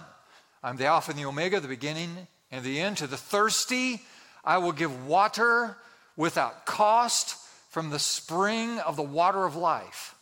I'm 0.62 0.76
the 0.76 0.86
Alpha 0.86 1.12
and 1.12 1.18
the 1.18 1.26
Omega, 1.26 1.60
the 1.60 1.68
beginning 1.68 2.26
and 2.50 2.64
the 2.64 2.80
end. 2.80 2.96
To 2.98 3.06
the 3.06 3.16
thirsty, 3.16 4.02
I 4.44 4.58
will 4.58 4.72
give 4.72 5.06
water 5.06 5.76
without 6.16 6.66
cost 6.66 7.36
from 7.70 7.90
the 7.90 7.98
spring 7.98 8.78
of 8.80 8.96
the 8.96 9.02
water 9.02 9.44
of 9.44 9.54
life. 9.54 10.16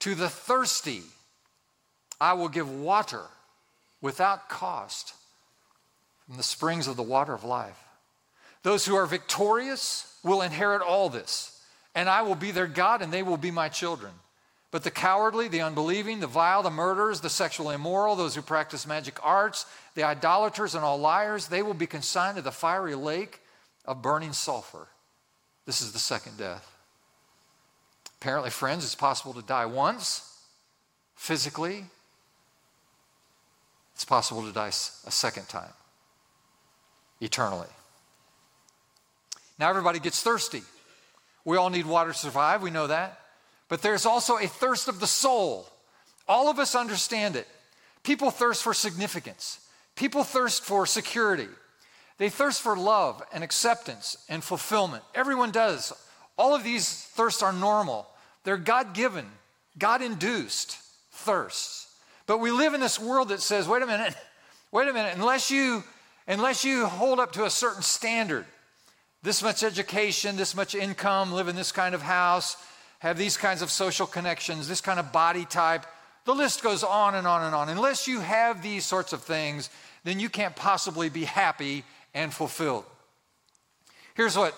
To 0.00 0.14
the 0.14 0.28
thirsty, 0.30 1.02
I 2.20 2.32
will 2.32 2.48
give 2.48 2.70
water 2.70 3.22
without 4.00 4.48
cost 4.48 5.12
from 6.26 6.36
the 6.36 6.42
springs 6.42 6.86
of 6.86 6.96
the 6.96 7.02
water 7.02 7.34
of 7.34 7.44
life. 7.44 7.78
Those 8.62 8.86
who 8.86 8.96
are 8.96 9.06
victorious 9.06 10.18
will 10.24 10.42
inherit 10.42 10.82
all 10.82 11.08
this, 11.08 11.62
and 11.94 12.08
I 12.08 12.22
will 12.22 12.34
be 12.34 12.50
their 12.50 12.66
God, 12.66 13.02
and 13.02 13.12
they 13.12 13.22
will 13.22 13.36
be 13.36 13.50
my 13.50 13.68
children. 13.68 14.12
But 14.70 14.84
the 14.84 14.90
cowardly, 14.90 15.48
the 15.48 15.62
unbelieving, 15.62 16.20
the 16.20 16.26
vile, 16.26 16.62
the 16.62 16.70
murderers, 16.70 17.22
the 17.22 17.30
sexually 17.30 17.74
immoral, 17.74 18.16
those 18.16 18.34
who 18.34 18.42
practice 18.42 18.86
magic 18.86 19.18
arts, 19.24 19.64
the 19.94 20.02
idolaters, 20.02 20.74
and 20.74 20.84
all 20.84 20.98
liars, 20.98 21.48
they 21.48 21.62
will 21.62 21.74
be 21.74 21.86
consigned 21.86 22.36
to 22.36 22.42
the 22.42 22.52
fiery 22.52 22.94
lake 22.94 23.40
of 23.86 24.02
burning 24.02 24.34
sulfur. 24.34 24.88
This 25.64 25.80
is 25.80 25.92
the 25.92 25.98
second 25.98 26.36
death. 26.36 26.70
Apparently, 28.20 28.50
friends, 28.50 28.84
it's 28.84 28.94
possible 28.94 29.32
to 29.32 29.42
die 29.42 29.66
once, 29.66 30.38
physically. 31.14 31.84
It's 33.94 34.04
possible 34.04 34.42
to 34.42 34.52
die 34.52 34.68
a 34.68 35.10
second 35.10 35.48
time, 35.48 35.72
eternally. 37.20 37.68
Now 39.58 39.70
everybody 39.70 39.98
gets 39.98 40.22
thirsty. 40.22 40.62
We 41.44 41.56
all 41.56 41.70
need 41.70 41.86
water 41.86 42.12
to 42.12 42.18
survive, 42.18 42.60
we 42.60 42.70
know 42.70 42.88
that. 42.88 43.18
But 43.68 43.82
there's 43.82 44.06
also 44.06 44.36
a 44.38 44.46
thirst 44.46 44.88
of 44.88 45.00
the 45.00 45.06
soul. 45.06 45.68
All 46.26 46.50
of 46.50 46.58
us 46.58 46.74
understand 46.74 47.36
it. 47.36 47.46
People 48.02 48.30
thirst 48.30 48.62
for 48.62 48.74
significance, 48.74 49.60
people 49.94 50.24
thirst 50.24 50.64
for 50.64 50.86
security. 50.86 51.48
They 52.18 52.28
thirst 52.28 52.62
for 52.62 52.76
love 52.76 53.22
and 53.32 53.44
acceptance 53.44 54.16
and 54.28 54.42
fulfillment. 54.42 55.04
Everyone 55.14 55.52
does. 55.52 55.92
All 56.36 56.54
of 56.54 56.64
these 56.64 57.04
thirsts 57.14 57.42
are 57.42 57.52
normal, 57.52 58.06
they're 58.44 58.56
God 58.56 58.94
given, 58.94 59.26
God 59.78 60.02
induced 60.02 60.78
thirsts. 61.12 61.86
But 62.26 62.38
we 62.38 62.50
live 62.50 62.74
in 62.74 62.80
this 62.80 62.98
world 62.98 63.30
that 63.30 63.40
says, 63.40 63.66
wait 63.66 63.82
a 63.82 63.86
minute, 63.86 64.14
wait 64.72 64.88
a 64.88 64.92
minute, 64.92 65.14
unless 65.16 65.50
you, 65.50 65.82
unless 66.26 66.64
you 66.64 66.86
hold 66.86 67.20
up 67.20 67.32
to 67.32 67.44
a 67.44 67.50
certain 67.50 67.82
standard, 67.82 68.44
this 69.22 69.42
much 69.42 69.62
education, 69.62 70.36
this 70.36 70.54
much 70.54 70.74
income, 70.74 71.32
live 71.32 71.48
in 71.48 71.56
this 71.56 71.72
kind 71.72 71.94
of 71.94 72.02
house, 72.02 72.56
have 72.98 73.16
these 73.16 73.36
kinds 73.36 73.62
of 73.62 73.70
social 73.70 74.06
connections, 74.06 74.68
this 74.68 74.80
kind 74.80 74.98
of 74.98 75.12
body 75.12 75.44
type. 75.44 75.86
The 76.24 76.34
list 76.34 76.62
goes 76.62 76.82
on 76.82 77.14
and 77.14 77.26
on 77.26 77.44
and 77.44 77.54
on. 77.54 77.68
Unless 77.68 78.08
you 78.08 78.20
have 78.20 78.62
these 78.62 78.84
sorts 78.84 79.12
of 79.12 79.22
things, 79.22 79.70
then 80.04 80.20
you 80.20 80.28
can't 80.28 80.56
possibly 80.56 81.08
be 81.08 81.24
happy 81.24 81.84
and 82.14 82.32
fulfilled. 82.32 82.84
Here's 84.14 84.36
what 84.36 84.54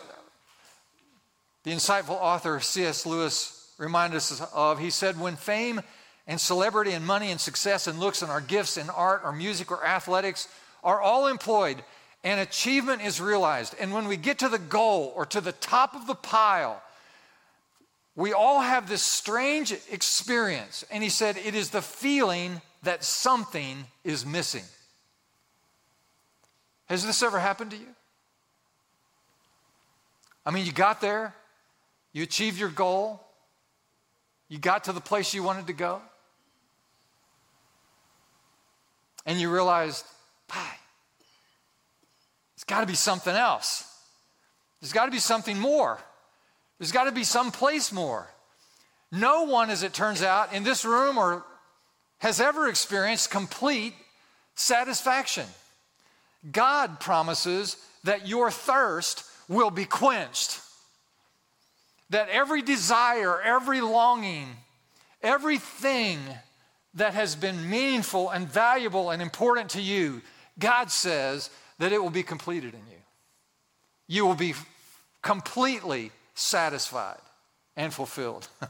the 1.64 1.70
insightful 1.70 2.10
author 2.10 2.60
C.S. 2.60 3.04
Lewis 3.04 3.72
reminded 3.78 4.16
us 4.16 4.40
of. 4.54 4.78
He 4.78 4.90
said, 4.90 5.20
When 5.20 5.36
fame 5.36 5.82
and 6.26 6.40
celebrity 6.40 6.92
and 6.92 7.06
money 7.06 7.30
and 7.30 7.40
success 7.40 7.86
and 7.86 7.98
looks 7.98 8.22
and 8.22 8.30
our 8.30 8.40
gifts 8.40 8.76
in 8.76 8.88
art 8.88 9.22
or 9.24 9.32
music 9.32 9.70
or 9.70 9.84
athletics 9.84 10.48
are 10.82 11.00
all 11.00 11.26
employed 11.26 11.82
and 12.22 12.40
achievement 12.40 13.02
is 13.02 13.20
realized. 13.20 13.74
And 13.80 13.92
when 13.92 14.06
we 14.06 14.16
get 14.16 14.38
to 14.40 14.48
the 14.48 14.58
goal 14.58 15.12
or 15.16 15.26
to 15.26 15.40
the 15.40 15.52
top 15.52 15.94
of 15.94 16.06
the 16.06 16.14
pile, 16.14 16.82
we 18.16 18.32
all 18.32 18.60
have 18.60 18.88
this 18.88 19.02
strange 19.02 19.72
experience. 19.90 20.84
And 20.90 21.02
he 21.02 21.08
said, 21.08 21.36
it 21.36 21.54
is 21.54 21.70
the 21.70 21.82
feeling 21.82 22.60
that 22.82 23.04
something 23.04 23.86
is 24.04 24.26
missing. 24.26 24.64
Has 26.86 27.06
this 27.06 27.22
ever 27.22 27.38
happened 27.38 27.70
to 27.70 27.76
you? 27.76 27.94
I 30.44 30.50
mean, 30.50 30.66
you 30.66 30.72
got 30.72 31.00
there, 31.00 31.34
you 32.12 32.22
achieved 32.22 32.58
your 32.58 32.70
goal, 32.70 33.22
you 34.48 34.58
got 34.58 34.84
to 34.84 34.92
the 34.92 35.00
place 35.00 35.32
you 35.32 35.42
wanted 35.42 35.68
to 35.68 35.72
go, 35.72 36.00
and 39.26 39.38
you 39.38 39.52
realized, 39.52 40.04
it's 42.54 42.64
got 42.64 42.80
to 42.80 42.86
be 42.86 42.94
something 42.94 43.34
else. 43.34 43.84
There's 44.80 44.92
got 44.92 45.04
to 45.04 45.12
be 45.12 45.18
something 45.18 45.58
more. 45.58 45.98
There's 46.80 46.92
got 46.92 47.04
to 47.04 47.12
be 47.12 47.24
some 47.24 47.52
place 47.52 47.92
more. 47.92 48.26
No 49.12 49.42
one, 49.42 49.68
as 49.68 49.82
it 49.82 49.92
turns 49.92 50.22
out, 50.22 50.54
in 50.54 50.64
this 50.64 50.82
room 50.84 51.18
or 51.18 51.44
has 52.18 52.40
ever 52.40 52.68
experienced 52.68 53.30
complete 53.30 53.92
satisfaction. 54.54 55.46
God 56.50 56.98
promises 56.98 57.76
that 58.04 58.26
your 58.26 58.50
thirst 58.50 59.24
will 59.46 59.70
be 59.70 59.84
quenched, 59.84 60.58
that 62.08 62.30
every 62.30 62.62
desire, 62.62 63.42
every 63.42 63.82
longing, 63.82 64.48
everything 65.22 66.18
that 66.94 67.12
has 67.12 67.36
been 67.36 67.68
meaningful 67.68 68.30
and 68.30 68.48
valuable 68.48 69.10
and 69.10 69.20
important 69.20 69.68
to 69.70 69.82
you, 69.82 70.22
God 70.58 70.90
says 70.90 71.50
that 71.78 71.92
it 71.92 72.02
will 72.02 72.08
be 72.08 72.22
completed 72.22 72.72
in 72.72 72.80
you. 72.90 73.02
You 74.06 74.24
will 74.24 74.34
be 74.34 74.54
completely 75.20 76.10
satisfied 76.40 77.20
and 77.76 77.92
fulfilled. 77.92 78.48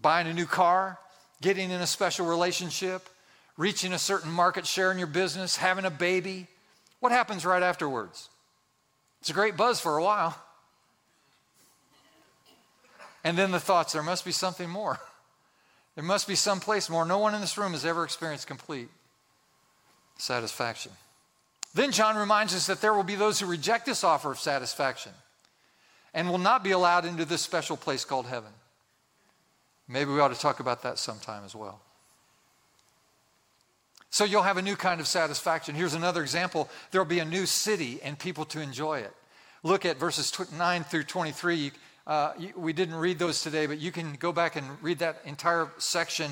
Buying 0.00 0.26
a 0.26 0.34
new 0.34 0.46
car, 0.46 0.98
getting 1.40 1.70
in 1.70 1.80
a 1.80 1.86
special 1.86 2.26
relationship, 2.26 3.08
reaching 3.56 3.92
a 3.92 3.98
certain 3.98 4.30
market 4.30 4.66
share 4.66 4.92
in 4.92 4.98
your 4.98 5.06
business, 5.06 5.56
having 5.56 5.84
a 5.84 5.90
baby. 5.90 6.46
What 7.00 7.12
happens 7.12 7.44
right 7.44 7.62
afterwards? 7.62 8.28
It's 9.20 9.30
a 9.30 9.34
great 9.34 9.56
buzz 9.56 9.80
for 9.80 9.96
a 9.96 10.02
while. 10.02 10.36
And 13.24 13.36
then 13.36 13.50
the 13.50 13.60
thoughts 13.60 13.92
there 13.92 14.02
must 14.02 14.24
be 14.24 14.32
something 14.32 14.68
more. 14.68 14.98
There 15.96 16.04
must 16.04 16.28
be 16.28 16.34
some 16.34 16.60
place 16.60 16.90
more. 16.90 17.06
No 17.06 17.16
one 17.16 17.34
in 17.34 17.40
this 17.40 17.56
room 17.56 17.72
has 17.72 17.86
ever 17.86 18.04
experienced 18.04 18.46
complete 18.46 18.90
satisfaction. 20.18 20.92
Then 21.72 21.90
John 21.90 22.16
reminds 22.16 22.54
us 22.54 22.66
that 22.66 22.82
there 22.82 22.92
will 22.92 23.02
be 23.02 23.14
those 23.14 23.40
who 23.40 23.46
reject 23.46 23.86
this 23.86 24.04
offer 24.04 24.30
of 24.30 24.38
satisfaction 24.38 25.12
and 26.16 26.30
will 26.30 26.38
not 26.38 26.64
be 26.64 26.70
allowed 26.70 27.04
into 27.04 27.26
this 27.26 27.42
special 27.42 27.76
place 27.76 28.06
called 28.06 28.26
heaven. 28.26 28.50
Maybe 29.86 30.10
we 30.10 30.18
ought 30.18 30.32
to 30.32 30.40
talk 30.40 30.60
about 30.60 30.82
that 30.82 30.98
sometime 30.98 31.44
as 31.44 31.54
well. 31.54 31.78
So 34.08 34.24
you'll 34.24 34.42
have 34.42 34.56
a 34.56 34.62
new 34.62 34.76
kind 34.76 34.98
of 34.98 35.06
satisfaction. 35.06 35.74
Here's 35.74 35.92
another 35.92 36.22
example 36.22 36.70
there'll 36.90 37.06
be 37.06 37.18
a 37.18 37.24
new 37.24 37.44
city 37.44 38.00
and 38.02 38.18
people 38.18 38.46
to 38.46 38.60
enjoy 38.62 39.00
it. 39.00 39.12
Look 39.62 39.84
at 39.84 39.98
verses 39.98 40.32
9 40.56 40.84
through 40.84 41.04
23. 41.04 41.72
Uh, 42.06 42.32
we 42.56 42.72
didn't 42.72 42.94
read 42.94 43.18
those 43.18 43.42
today, 43.42 43.66
but 43.66 43.78
you 43.78 43.92
can 43.92 44.14
go 44.14 44.32
back 44.32 44.56
and 44.56 44.66
read 44.80 45.00
that 45.00 45.20
entire 45.26 45.68
section 45.76 46.30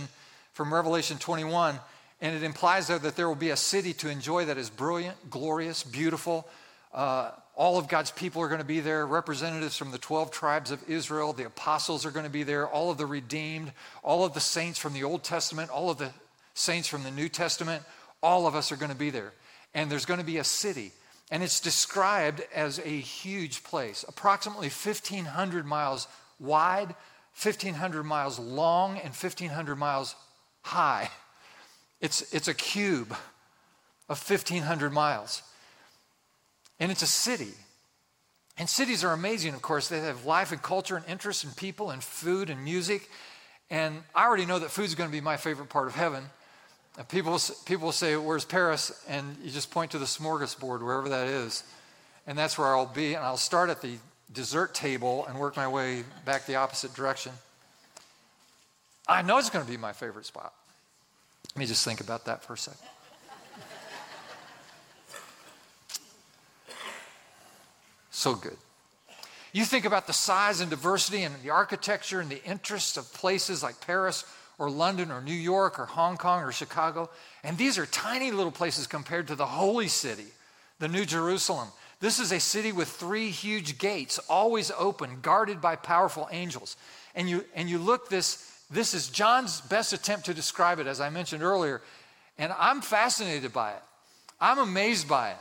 from 0.55 0.73
Revelation 0.73 1.18
21. 1.18 1.79
And 2.23 2.35
it 2.35 2.42
implies 2.42 2.87
there 2.87 2.99
that 3.01 3.16
there 3.16 3.29
will 3.29 3.35
be 3.35 3.51
a 3.51 3.57
city 3.57 3.92
to 3.94 4.09
enjoy 4.09 4.47
that 4.47 4.57
is 4.57 4.70
brilliant, 4.70 5.29
glorious, 5.29 5.85
beautiful. 5.85 6.49
Uh, 6.94 7.33
all 7.57 7.79
of 7.79 7.88
God's 7.88 8.11
people 8.11 8.43
are 8.43 8.49
going 8.49 8.61
to 8.61 8.67
be 8.67 8.81
there. 8.81 9.07
Representatives 9.07 9.77
from 9.77 9.93
the 9.93 9.99
12 9.99 10.31
tribes 10.33 10.71
of 10.71 10.83
Israel, 10.88 11.33
the 11.33 11.47
apostles 11.47 12.05
are 12.05 12.11
going 12.11 12.27
to 12.27 12.31
be 12.31 12.43
there. 12.43 12.67
All 12.67 12.90
of 12.90 12.99
the 12.99 13.07
redeemed, 13.07 13.73
all 14.03 14.25
of 14.25 14.35
the 14.35 14.40
saints 14.40 14.79
from 14.79 14.93
the 14.93 15.05
Old 15.05 15.23
Testament, 15.23 15.71
all 15.71 15.88
of 15.88 15.99
the 15.99 16.11
saints 16.55 16.88
from 16.88 17.05
the 17.05 17.11
New 17.12 17.29
Testament, 17.29 17.83
all 18.23 18.47
of 18.47 18.57
us 18.57 18.73
are 18.73 18.77
going 18.77 18.90
to 18.90 18.97
be 18.97 19.11
there. 19.11 19.33
And 19.73 19.90
there's 19.90 20.07
going 20.07 20.21
to 20.21 20.27
be 20.27 20.38
a 20.38 20.45
city. 20.45 20.93
And 21.31 21.43
it's 21.43 21.61
described 21.61 22.43
as 22.55 22.79
a 22.81 22.83
huge 22.83 23.62
place, 23.62 24.05
approximately 24.07 24.69
1,500 24.69 25.64
miles 25.64 26.09
wide, 26.40 26.88
1,500 27.40 28.03
miles 28.03 28.38
long, 28.38 28.99
and 28.99 29.14
1,500 29.14 29.77
miles 29.77 30.17
high. 30.62 31.11
It's, 32.01 32.35
it's 32.35 32.49
a 32.49 32.55
cube 32.55 33.17
of 34.09 34.31
1,500 34.31 34.93
miles. 34.93 35.43
And 36.81 36.91
it's 36.91 37.03
a 37.03 37.07
city. 37.07 37.53
And 38.57 38.69
cities 38.69 39.03
are 39.03 39.13
amazing, 39.13 39.55
of 39.55 39.63
course. 39.63 39.89
They 39.89 40.01
have 40.01 40.25
life 40.25 40.53
and 40.53 40.63
culture 40.63 40.97
and 40.97 41.05
interest 41.07 41.45
and 41.45 41.57
people 41.57 41.91
and 41.91 42.03
food 42.03 42.51
and 42.51 42.63
music. 42.63 43.09
And 43.71 44.03
I 44.15 44.25
already 44.25 44.47
know 44.47 44.59
that 44.59 44.71
food's 44.71 44.95
going 44.95 45.09
to 45.09 45.13
be 45.13 45.21
my 45.21 45.37
favorite 45.37 45.69
part 45.69 45.89
of 45.89 45.95
heaven. 45.95 46.25
Uh, 46.97 47.03
people, 47.03 47.39
people 47.65 47.91
say, 47.91 48.17
Where's 48.17 48.45
Paris? 48.45 49.05
And 49.09 49.37
you 49.43 49.51
just 49.51 49.71
point 49.71 49.91
to 49.93 49.99
the 49.99 50.05
smorgasbord, 50.05 50.81
wherever 50.81 51.09
that 51.09 51.27
is. 51.27 51.65
And 52.27 52.39
that's 52.39 52.57
where 52.57 52.69
I'll 52.69 52.87
be. 52.87 53.15
And 53.15 53.25
I'll 53.25 53.37
start 53.37 53.71
at 53.71 53.83
the 53.83 53.97
dessert 54.33 54.75
table 54.75 55.27
and 55.27 55.39
work 55.39 55.57
my 55.57 55.69
way 55.69 56.05
back 56.25 56.47
the 56.47 56.57
opposite 56.57 56.95
direction. 56.95 57.33
I 59.09 59.23
know 59.23 59.39
it's 59.39 59.51
going 59.51 59.65
to 59.65 59.71
be 59.71 59.77
my 59.77 59.93
favorite 59.93 60.27
spot. 60.27 60.53
Let 61.55 61.61
me 61.61 61.67
just 61.67 61.85
think 61.85 62.01
about 62.01 62.25
that 62.27 62.43
for 62.43 62.55
a 62.55 62.59
second. 62.59 62.89
So 68.14 68.35
good. 68.35 68.57
You 69.53 69.64
think 69.64 69.85
about 69.85 70.07
the 70.07 70.12
size 70.12 70.61
and 70.61 70.70
diversity 70.70 71.22
and 71.22 71.35
the 71.42 71.50
architecture 71.50 72.20
and 72.20 72.31
the 72.31 72.42
interests 72.44 72.96
of 72.96 73.12
places 73.12 73.62
like 73.62 73.81
Paris 73.81 74.24
or 74.59 74.70
London 74.70 75.11
or 75.11 75.20
New 75.20 75.33
York 75.33 75.79
or 75.79 75.87
Hong 75.87 76.16
Kong 76.16 76.42
or 76.42 76.53
Chicago. 76.53 77.11
And 77.42 77.57
these 77.59 77.79
are 77.79 77.87
tiny 77.87 78.31
little 78.31 78.53
places 78.53 78.87
compared 78.87 79.29
to 79.29 79.35
the 79.35 79.46
holy 79.46 79.88
city, 79.88 80.27
the 80.79 80.88
New 80.88 81.05
Jerusalem. 81.05 81.68
This 82.00 82.18
is 82.18 82.33
a 82.33 82.40
city 82.40 82.72
with 82.72 82.88
three 82.88 83.31
huge 83.31 83.79
gates, 83.79 84.18
always 84.29 84.70
open, 84.77 85.20
guarded 85.22 85.61
by 85.61 85.77
powerful 85.77 86.29
angels. 86.31 86.77
And 87.14 87.29
you, 87.29 87.44
and 87.55 87.68
you 87.68 87.79
look 87.79 88.09
this, 88.09 88.53
this 88.70 88.94
is 88.94 89.09
John's 89.09 89.61
best 89.61 89.92
attempt 89.92 90.27
to 90.27 90.35
describe 90.35 90.79
it, 90.79 90.87
as 90.87 91.00
I 91.00 91.11
mentioned 91.11 91.42
earlier. 91.42 91.81
And 92.38 92.53
I'm 92.59 92.81
fascinated 92.81 93.53
by 93.53 93.70
it. 93.72 93.83
I'm 94.40 94.59
amazed 94.59 95.09
by 95.09 95.31
it. 95.31 95.37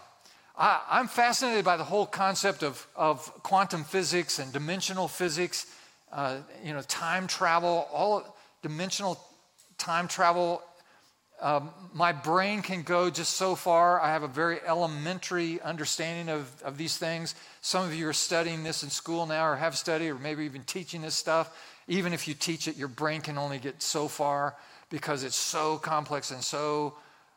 I, 0.56 1.00
am 1.00 1.08
fascinated 1.08 1.66
by 1.66 1.78
the 1.78 1.84
whole 1.84 2.06
concept 2.06 2.64
of, 2.64 2.86
of 2.96 3.26
quantum 3.42 3.84
physics 3.84 4.40
and 4.40 4.54
dimensional 4.54 5.08
physics, 5.08 5.66
uh, 6.12 6.38
you 6.64 6.74
know, 6.74 6.82
time 6.82 7.28
travel, 7.28 7.88
all 7.92 8.38
dimensional 8.62 9.20
time 9.78 10.08
travel. 10.08 10.62
Um, 11.42 11.72
my 11.94 12.12
brain 12.12 12.62
can 12.62 12.84
go 12.84 13.10
just 13.10 13.34
so 13.34 13.56
far. 13.56 14.00
I 14.00 14.10
have 14.10 14.24
a 14.24 14.28
very 14.28 14.60
elementary 14.66 15.60
understanding 15.62 16.34
of, 16.34 16.62
of 16.62 16.78
these 16.78 16.98
things. 16.98 17.34
Some 17.62 17.86
of 17.86 17.96
you 17.96 18.08
are 18.08 18.14
studying 18.14 18.64
this 18.64 18.84
in 18.84 18.90
school 18.90 19.26
now, 19.26 19.48
or 19.48 19.56
have 19.56 19.76
studied, 19.76 20.10
or 20.10 20.16
maybe 20.16 20.46
even 20.46 20.64
teaching 20.64 21.02
this 21.02 21.16
stuff. 21.16 21.58
Even 21.88 22.14
if 22.14 22.28
you 22.28 22.34
teach 22.34 22.68
it, 22.68 22.78
your 22.78 22.88
brain 22.88 23.22
can 23.22 23.38
only 23.38 23.58
get 23.58 23.82
so 23.82 24.08
far 24.08 24.56
because 24.90 25.24
it's 25.24 25.36
so 25.36 25.78
complex 25.78 26.32
and 26.32 26.44
so 26.44 26.94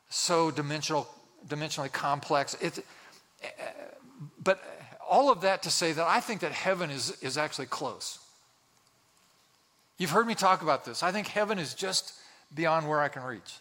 so 0.09 0.51
dimensional, 0.51 1.09
dimensionally 1.49 1.91
complex. 1.91 2.57
It's, 2.61 2.81
but 4.43 4.61
all 5.09 5.31
of 5.31 5.43
that 5.43 5.63
to 5.65 5.71
say 5.71 5.93
that 5.93 6.07
I 6.07 6.21
think 6.21 6.41
that 6.41 6.53
heaven 6.53 6.91
is, 6.91 7.17
is 7.23 7.39
actually 7.39 7.67
close. 7.67 8.19
You've 9.99 10.11
heard 10.11 10.27
me 10.27 10.35
talk 10.35 10.63
about 10.63 10.85
this. 10.85 11.03
I 11.03 11.13
think 11.13 11.29
heaven 11.29 11.59
is 11.59 11.75
just 11.75 12.13
beyond 12.55 12.89
where 12.89 13.01
I 13.01 13.09
can 13.09 13.23
reach. 13.23 13.59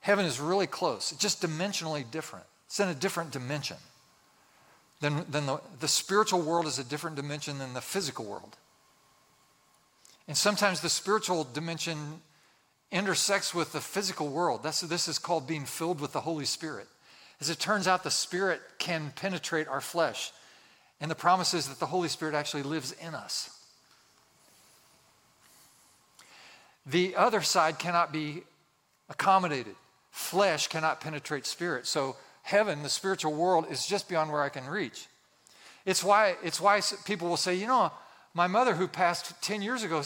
Heaven 0.00 0.24
is 0.24 0.40
really 0.40 0.66
close, 0.66 1.12
it's 1.12 1.20
just 1.20 1.42
dimensionally 1.42 2.10
different. 2.10 2.46
It's 2.66 2.80
in 2.80 2.88
a 2.88 2.94
different 2.94 3.32
dimension. 3.32 3.76
Than, 5.00 5.24
than 5.30 5.46
the, 5.46 5.60
the 5.80 5.88
spiritual 5.88 6.42
world 6.42 6.66
is 6.66 6.78
a 6.78 6.84
different 6.84 7.16
dimension 7.16 7.58
than 7.58 7.72
the 7.72 7.80
physical 7.80 8.26
world. 8.26 8.56
And 10.28 10.36
sometimes 10.36 10.80
the 10.80 10.90
spiritual 10.90 11.44
dimension 11.44 12.20
intersects 12.92 13.54
with 13.54 13.72
the 13.72 13.80
physical 13.80 14.28
world. 14.28 14.62
That's, 14.62 14.82
this 14.82 15.08
is 15.08 15.18
called 15.18 15.46
being 15.46 15.64
filled 15.64 16.00
with 16.00 16.12
the 16.12 16.20
Holy 16.20 16.44
Spirit. 16.44 16.86
As 17.40 17.50
it 17.50 17.58
turns 17.58 17.88
out, 17.88 18.02
the 18.02 18.10
Spirit 18.10 18.60
can 18.78 19.12
penetrate 19.16 19.68
our 19.68 19.80
flesh. 19.80 20.32
And 21.00 21.10
the 21.10 21.14
promise 21.14 21.54
is 21.54 21.68
that 21.68 21.80
the 21.80 21.86
Holy 21.86 22.08
Spirit 22.08 22.34
actually 22.34 22.62
lives 22.62 22.92
in 22.92 23.14
us. 23.14 23.56
The 26.86 27.16
other 27.16 27.40
side 27.40 27.78
cannot 27.78 28.12
be 28.12 28.42
accommodated. 29.08 29.74
Flesh 30.10 30.68
cannot 30.68 31.00
penetrate 31.00 31.46
spirit. 31.46 31.86
So 31.86 32.16
heaven, 32.42 32.82
the 32.82 32.88
spiritual 32.88 33.32
world, 33.32 33.66
is 33.70 33.86
just 33.86 34.08
beyond 34.08 34.32
where 34.32 34.42
I 34.42 34.48
can 34.48 34.66
reach. 34.66 35.06
It's 35.86 36.02
why, 36.02 36.36
it's 36.42 36.60
why 36.60 36.80
people 37.04 37.28
will 37.28 37.36
say, 37.36 37.54
you 37.54 37.66
know, 37.66 37.92
my 38.34 38.46
mother 38.46 38.74
who 38.74 38.86
passed 38.86 39.40
10 39.42 39.62
years 39.62 39.82
ago, 39.82 40.02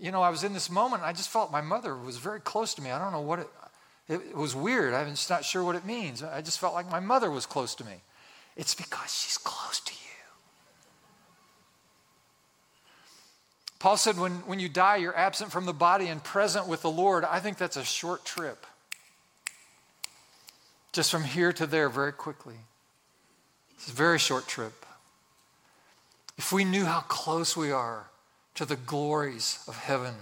you 0.00 0.10
know, 0.10 0.22
I 0.22 0.30
was 0.30 0.44
in 0.44 0.52
this 0.52 0.70
moment, 0.70 1.02
I 1.02 1.12
just 1.12 1.28
felt 1.28 1.50
my 1.50 1.60
mother 1.60 1.96
was 1.96 2.18
very 2.18 2.40
close 2.40 2.74
to 2.74 2.82
me. 2.82 2.90
I 2.90 2.98
don't 2.98 3.12
know 3.12 3.20
what 3.20 3.40
it, 3.40 3.48
it 4.08 4.36
was 4.36 4.54
weird. 4.54 4.94
I'm 4.94 5.10
just 5.10 5.30
not 5.30 5.44
sure 5.44 5.64
what 5.64 5.74
it 5.76 5.84
means. 5.84 6.22
I 6.22 6.40
just 6.40 6.60
felt 6.60 6.74
like 6.74 6.90
my 6.90 7.00
mother 7.00 7.30
was 7.30 7.44
close 7.44 7.74
to 7.76 7.84
me. 7.84 7.94
It's 8.56 8.74
because 8.74 9.12
she's 9.12 9.36
close 9.38 9.80
to 9.80 9.92
you. 9.92 9.98
Paul 13.78 13.96
said, 13.96 14.18
when, 14.18 14.32
when 14.46 14.58
you 14.58 14.68
die, 14.68 14.96
you're 14.96 15.16
absent 15.16 15.52
from 15.52 15.66
the 15.66 15.72
body 15.72 16.06
and 16.06 16.22
present 16.22 16.66
with 16.66 16.82
the 16.82 16.90
Lord. 16.90 17.24
I 17.24 17.40
think 17.40 17.58
that's 17.58 17.76
a 17.76 17.84
short 17.84 18.24
trip. 18.24 18.66
Just 20.92 21.10
from 21.10 21.24
here 21.24 21.52
to 21.52 21.66
there, 21.66 21.88
very 21.88 22.12
quickly. 22.12 22.54
It's 23.74 23.88
a 23.88 23.92
very 23.92 24.18
short 24.18 24.46
trip. 24.46 24.86
If 26.38 26.52
we 26.52 26.64
knew 26.64 26.84
how 26.84 27.00
close 27.00 27.56
we 27.56 27.70
are 27.70 28.06
to 28.54 28.64
the 28.64 28.76
glories 28.76 29.62
of 29.68 29.76
heaven 29.76 30.14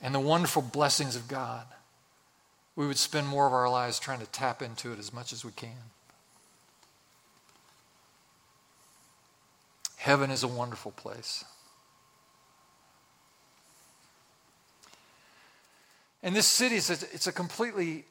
and 0.00 0.14
the 0.14 0.20
wonderful 0.20 0.62
blessings 0.62 1.16
of 1.16 1.26
God, 1.26 1.66
we 2.76 2.86
would 2.86 2.98
spend 2.98 3.26
more 3.26 3.46
of 3.46 3.52
our 3.52 3.68
lives 3.68 3.98
trying 3.98 4.20
to 4.20 4.26
tap 4.26 4.62
into 4.62 4.92
it 4.92 4.98
as 4.98 5.12
much 5.12 5.32
as 5.32 5.44
we 5.44 5.52
can. 5.52 5.70
Heaven 9.96 10.30
is 10.30 10.42
a 10.42 10.48
wonderful 10.48 10.90
place. 10.92 11.44
And 16.22 16.34
this 16.34 16.46
city 16.46 16.76
is 16.76 16.90
a, 16.90 16.94
it's 17.14 17.26
a 17.26 17.32
completely 17.32 18.04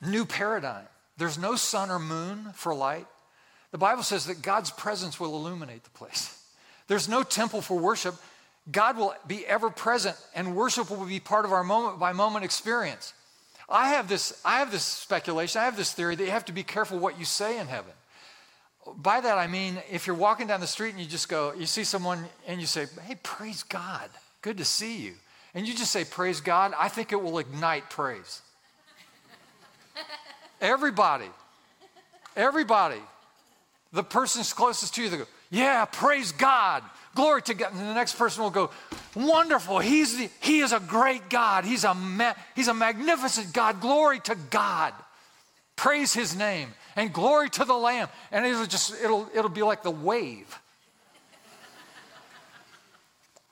new 0.00 0.24
paradigm. 0.24 0.86
There's 1.16 1.38
no 1.38 1.56
sun 1.56 1.90
or 1.90 1.98
moon 1.98 2.52
for 2.54 2.74
light. 2.74 3.06
The 3.70 3.78
Bible 3.78 4.02
says 4.02 4.26
that 4.26 4.42
God's 4.42 4.70
presence 4.70 5.18
will 5.18 5.34
illuminate 5.34 5.84
the 5.84 5.90
place. 5.90 6.42
There's 6.86 7.08
no 7.08 7.22
temple 7.22 7.62
for 7.62 7.78
worship. 7.78 8.14
God 8.70 8.96
will 8.96 9.14
be 9.26 9.46
ever 9.46 9.70
present, 9.70 10.16
and 10.34 10.54
worship 10.54 10.90
will 10.90 11.04
be 11.04 11.20
part 11.20 11.44
of 11.44 11.52
our 11.52 11.64
moment 11.64 11.98
by 11.98 12.12
moment 12.12 12.44
experience. 12.44 13.12
I 13.68 13.88
have 13.90 14.08
this, 14.08 14.40
I 14.44 14.60
have 14.60 14.70
this 14.70 14.84
speculation, 14.84 15.60
I 15.60 15.64
have 15.64 15.76
this 15.76 15.92
theory 15.92 16.14
that 16.14 16.24
you 16.24 16.30
have 16.30 16.44
to 16.46 16.52
be 16.52 16.62
careful 16.62 16.98
what 16.98 17.18
you 17.18 17.24
say 17.24 17.58
in 17.58 17.66
heaven. 17.66 17.92
By 18.96 19.20
that 19.20 19.38
I 19.38 19.48
mean, 19.48 19.78
if 19.90 20.06
you're 20.06 20.14
walking 20.14 20.46
down 20.46 20.60
the 20.60 20.68
street 20.68 20.90
and 20.90 21.00
you 21.00 21.06
just 21.06 21.28
go, 21.28 21.52
you 21.58 21.66
see 21.66 21.82
someone 21.82 22.24
and 22.46 22.60
you 22.60 22.66
say, 22.66 22.86
Hey, 23.04 23.16
praise 23.22 23.64
God, 23.64 24.08
good 24.42 24.58
to 24.58 24.64
see 24.64 24.98
you. 24.98 25.14
And 25.54 25.66
you 25.66 25.74
just 25.74 25.90
say, 25.90 26.04
Praise 26.04 26.40
God, 26.40 26.72
I 26.78 26.88
think 26.88 27.12
it 27.12 27.20
will 27.20 27.38
ignite 27.38 27.90
praise. 27.90 28.42
Everybody, 30.60 31.28
everybody, 32.36 33.00
the 33.92 34.04
person's 34.04 34.52
closest 34.52 34.94
to 34.94 35.02
you, 35.02 35.08
they 35.08 35.18
go, 35.18 35.26
Yeah, 35.50 35.84
praise 35.86 36.30
God. 36.30 36.84
Glory 37.16 37.42
to 37.42 37.54
God. 37.54 37.72
And 37.72 37.80
the 37.80 37.94
next 37.94 38.16
person 38.16 38.42
will 38.44 38.50
go, 38.50 38.70
Wonderful. 39.16 39.78
He's 39.78 40.18
the, 40.18 40.28
he 40.40 40.60
is 40.60 40.72
a 40.72 40.78
great 40.78 41.30
God. 41.30 41.64
He's 41.64 41.84
a, 41.84 41.94
ma- 41.94 42.34
he's 42.54 42.68
a 42.68 42.74
magnificent 42.74 43.52
God. 43.52 43.80
Glory 43.80 44.20
to 44.20 44.36
God. 44.50 44.92
Praise 45.74 46.12
his 46.12 46.36
name. 46.36 46.68
And 46.94 47.12
glory 47.12 47.48
to 47.50 47.64
the 47.64 47.74
Lamb. 47.74 48.08
And 48.30 48.44
it'll 48.44 48.66
just, 48.66 48.94
it'll, 49.02 49.28
it'll 49.34 49.50
be 49.50 49.62
like 49.62 49.82
the 49.82 49.90
wave. 49.90 50.58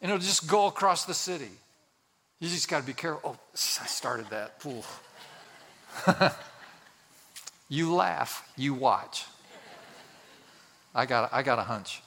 and 0.01 0.11
it'll 0.11 0.23
just 0.23 0.47
go 0.47 0.67
across 0.67 1.07
the 1.07 1.15
city. 1.15 1.51
You 2.41 2.51
just 2.51 2.69
got 2.69 2.81
to 2.81 2.87
be 2.87 2.93
careful. 2.93 3.37
Oh, 3.37 3.39
I 3.55 3.87
started 3.87 4.27
that. 4.31 4.63
you 7.71 7.95
laugh, 7.95 8.47
you 8.57 8.75
watch. 8.75 9.25
I 10.95 11.07
got, 11.07 11.33
I 11.33 11.43
got 11.43 11.59
a 11.59 11.63
hunch. 11.63 12.03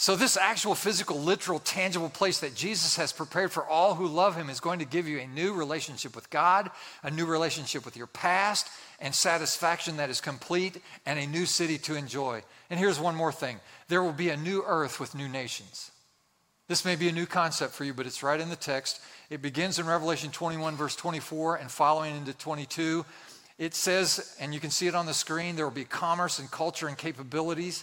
So, 0.00 0.14
this 0.14 0.36
actual 0.36 0.76
physical, 0.76 1.18
literal, 1.18 1.58
tangible 1.58 2.08
place 2.08 2.38
that 2.38 2.54
Jesus 2.54 2.94
has 2.94 3.12
prepared 3.12 3.50
for 3.50 3.66
all 3.66 3.96
who 3.96 4.06
love 4.06 4.36
him 4.36 4.48
is 4.48 4.60
going 4.60 4.78
to 4.78 4.84
give 4.84 5.08
you 5.08 5.18
a 5.18 5.26
new 5.26 5.52
relationship 5.52 6.14
with 6.14 6.30
God, 6.30 6.70
a 7.02 7.10
new 7.10 7.26
relationship 7.26 7.84
with 7.84 7.96
your 7.96 8.06
past, 8.06 8.68
and 9.00 9.12
satisfaction 9.12 9.96
that 9.96 10.08
is 10.08 10.20
complete, 10.20 10.80
and 11.04 11.18
a 11.18 11.26
new 11.26 11.44
city 11.44 11.78
to 11.78 11.96
enjoy. 11.96 12.44
And 12.70 12.78
here's 12.78 13.00
one 13.00 13.16
more 13.16 13.32
thing 13.32 13.58
there 13.88 14.04
will 14.04 14.12
be 14.12 14.28
a 14.28 14.36
new 14.36 14.62
earth 14.64 15.00
with 15.00 15.16
new 15.16 15.28
nations. 15.28 15.90
This 16.68 16.84
may 16.84 16.94
be 16.94 17.08
a 17.08 17.12
new 17.12 17.26
concept 17.26 17.72
for 17.72 17.82
you, 17.82 17.92
but 17.92 18.06
it's 18.06 18.22
right 18.22 18.38
in 18.38 18.50
the 18.50 18.54
text. 18.54 19.00
It 19.30 19.42
begins 19.42 19.80
in 19.80 19.86
Revelation 19.86 20.30
21, 20.30 20.76
verse 20.76 20.94
24, 20.94 21.56
and 21.56 21.68
following 21.68 22.16
into 22.16 22.34
22. 22.34 23.04
It 23.58 23.74
says, 23.74 24.36
and 24.38 24.54
you 24.54 24.60
can 24.60 24.70
see 24.70 24.86
it 24.86 24.94
on 24.94 25.06
the 25.06 25.12
screen, 25.12 25.56
there 25.56 25.64
will 25.64 25.74
be 25.74 25.84
commerce 25.84 26.38
and 26.38 26.48
culture 26.48 26.86
and 26.86 26.96
capabilities 26.96 27.82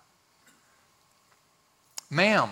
Ma'am, 2.11 2.49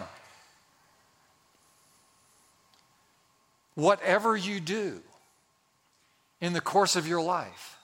whatever 3.76 4.36
you 4.36 4.62
do 4.62 5.02
in 6.40 6.54
the 6.54 6.62
course 6.62 6.96
of 6.96 7.06
your 7.06 7.22
life, 7.22 7.78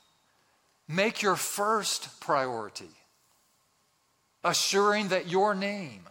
make 0.87 1.21
your 1.21 1.35
first 1.35 2.21
priority 2.21 2.89
assuring 4.43 5.09
that 5.09 5.27
your 5.27 5.53
name 5.53 6.03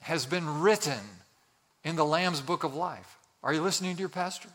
has 0.00 0.24
been 0.24 0.60
written 0.60 1.00
in 1.84 1.96
the 1.96 2.04
Lamb's 2.04 2.40
book 2.40 2.64
of 2.64 2.74
life. 2.74 3.18
Are 3.42 3.52
you 3.52 3.60
listening 3.60 3.94
to 3.96 4.00
your 4.00 4.08
pastor? 4.08 4.48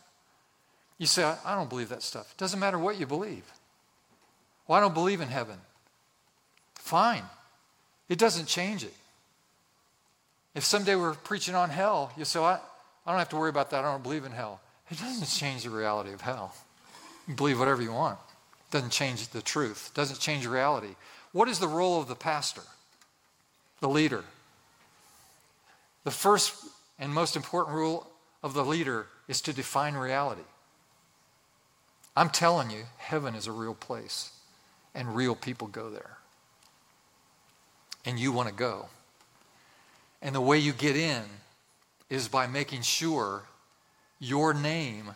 You 0.98 1.06
say, 1.06 1.22
I 1.44 1.54
don't 1.54 1.68
believe 1.68 1.90
that 1.90 2.02
stuff. 2.02 2.32
It 2.32 2.38
doesn't 2.38 2.58
matter 2.58 2.78
what 2.78 2.98
you 2.98 3.06
believe. 3.06 3.44
Well, 4.66 4.78
I 4.78 4.80
don't 4.80 4.94
believe 4.94 5.20
in 5.20 5.28
heaven. 5.28 5.58
Fine. 6.74 7.22
It 8.08 8.18
doesn't 8.18 8.46
change 8.46 8.82
it. 8.82 8.94
If 10.56 10.64
someday 10.64 10.96
we're 10.96 11.12
preaching 11.12 11.54
on 11.54 11.68
hell, 11.68 12.10
you 12.16 12.24
say, 12.24 12.40
I, 12.40 12.54
I 13.06 13.10
don't 13.10 13.18
have 13.18 13.28
to 13.28 13.36
worry 13.36 13.50
about 13.50 13.70
that. 13.70 13.84
I 13.84 13.92
don't 13.92 14.02
believe 14.02 14.24
in 14.24 14.32
hell. 14.32 14.58
It 14.90 14.98
doesn't 14.98 15.28
change 15.28 15.64
the 15.64 15.70
reality 15.70 16.14
of 16.14 16.22
hell. 16.22 16.54
You 17.28 17.34
believe 17.34 17.58
whatever 17.58 17.82
you 17.82 17.92
want. 17.92 18.18
It 18.68 18.72
doesn't 18.72 18.90
change 18.90 19.28
the 19.28 19.42
truth. 19.42 19.90
It 19.92 19.94
doesn't 19.94 20.18
change 20.18 20.46
reality. 20.46 20.94
What 21.32 21.48
is 21.48 21.58
the 21.58 21.68
role 21.68 22.00
of 22.00 22.08
the 22.08 22.14
pastor, 22.14 22.62
the 23.80 23.88
leader? 23.88 24.24
The 26.04 26.10
first 26.10 26.54
and 26.98 27.12
most 27.12 27.36
important 27.36 27.76
rule 27.76 28.08
of 28.42 28.54
the 28.54 28.64
leader 28.64 29.08
is 29.28 29.42
to 29.42 29.52
define 29.52 29.94
reality. 29.94 30.40
I'm 32.16 32.30
telling 32.30 32.70
you, 32.70 32.84
heaven 32.96 33.34
is 33.34 33.46
a 33.46 33.52
real 33.52 33.74
place, 33.74 34.30
and 34.94 35.14
real 35.14 35.34
people 35.34 35.68
go 35.68 35.90
there. 35.90 36.16
And 38.06 38.18
you 38.18 38.32
want 38.32 38.48
to 38.48 38.54
go. 38.54 38.88
And 40.22 40.34
the 40.34 40.40
way 40.40 40.58
you 40.58 40.72
get 40.72 40.96
in 40.96 41.22
is 42.08 42.28
by 42.28 42.46
making 42.46 42.82
sure 42.82 43.42
your 44.18 44.54
name 44.54 45.14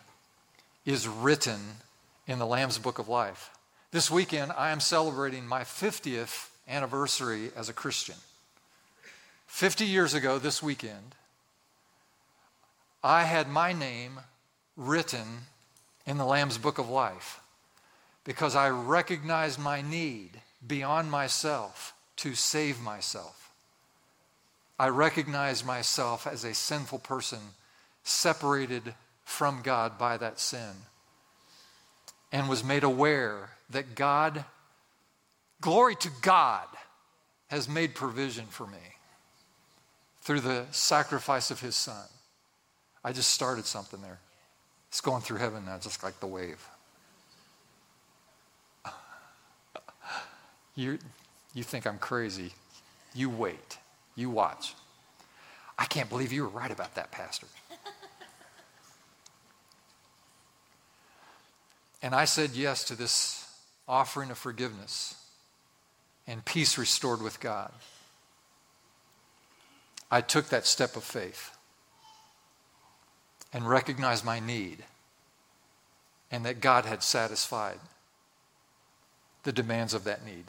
is 0.85 1.07
written 1.07 1.59
in 2.27 2.39
the 2.39 2.45
Lamb's 2.45 2.77
Book 2.77 2.99
of 2.99 3.09
Life. 3.09 3.49
This 3.91 4.09
weekend, 4.09 4.51
I 4.53 4.71
am 4.71 4.79
celebrating 4.79 5.45
my 5.45 5.61
50th 5.61 6.49
anniversary 6.67 7.51
as 7.55 7.69
a 7.69 7.73
Christian. 7.73 8.15
50 9.47 9.85
years 9.85 10.13
ago, 10.13 10.39
this 10.39 10.63
weekend, 10.63 11.15
I 13.03 13.23
had 13.23 13.49
my 13.49 13.73
name 13.73 14.19
written 14.77 15.25
in 16.05 16.17
the 16.17 16.25
Lamb's 16.25 16.57
Book 16.57 16.77
of 16.77 16.89
Life 16.89 17.41
because 18.23 18.55
I 18.55 18.69
recognized 18.69 19.59
my 19.59 19.81
need 19.81 20.41
beyond 20.65 21.09
myself 21.09 21.93
to 22.17 22.35
save 22.35 22.79
myself. 22.79 23.40
I 24.81 24.89
recognized 24.89 25.63
myself 25.63 26.25
as 26.25 26.43
a 26.43 26.55
sinful 26.55 26.97
person, 26.97 27.37
separated 28.01 28.95
from 29.23 29.61
God 29.61 29.99
by 29.99 30.17
that 30.17 30.39
sin, 30.39 30.71
and 32.31 32.49
was 32.49 32.63
made 32.63 32.83
aware 32.83 33.51
that 33.69 33.93
God, 33.93 34.43
glory 35.61 35.93
to 35.97 36.09
God, 36.23 36.65
has 37.49 37.69
made 37.69 37.93
provision 37.93 38.45
for 38.47 38.65
me 38.65 38.79
through 40.23 40.39
the 40.39 40.65
sacrifice 40.71 41.51
of 41.51 41.61
his 41.61 41.75
son. 41.75 42.07
I 43.03 43.11
just 43.13 43.29
started 43.29 43.67
something 43.67 44.01
there. 44.01 44.17
It's 44.89 44.99
going 44.99 45.21
through 45.21 45.37
heaven 45.37 45.63
now, 45.63 45.77
just 45.77 46.03
like 46.03 46.19
the 46.19 46.25
wave. 46.25 46.67
you, 50.75 50.97
you 51.53 51.61
think 51.61 51.85
I'm 51.85 51.99
crazy. 51.99 52.53
You 53.13 53.29
wait. 53.29 53.77
You 54.21 54.29
watch. 54.29 54.75
I 55.79 55.85
can't 55.85 56.07
believe 56.07 56.31
you 56.31 56.43
were 56.43 56.49
right 56.49 56.69
about 56.71 56.93
that, 56.93 57.11
Pastor. 57.11 57.47
and 62.03 62.13
I 62.13 62.25
said 62.25 62.51
yes 62.51 62.83
to 62.83 62.95
this 62.95 63.51
offering 63.87 64.29
of 64.29 64.37
forgiveness 64.37 65.15
and 66.27 66.45
peace 66.45 66.77
restored 66.77 67.23
with 67.23 67.39
God. 67.39 67.71
I 70.11 70.21
took 70.21 70.49
that 70.49 70.67
step 70.67 70.95
of 70.95 71.03
faith 71.03 71.57
and 73.51 73.67
recognized 73.67 74.23
my 74.23 74.39
need 74.39 74.83
and 76.29 76.45
that 76.45 76.61
God 76.61 76.85
had 76.85 77.01
satisfied 77.01 77.79
the 79.41 79.51
demands 79.51 79.95
of 79.95 80.03
that 80.03 80.23
need. 80.23 80.45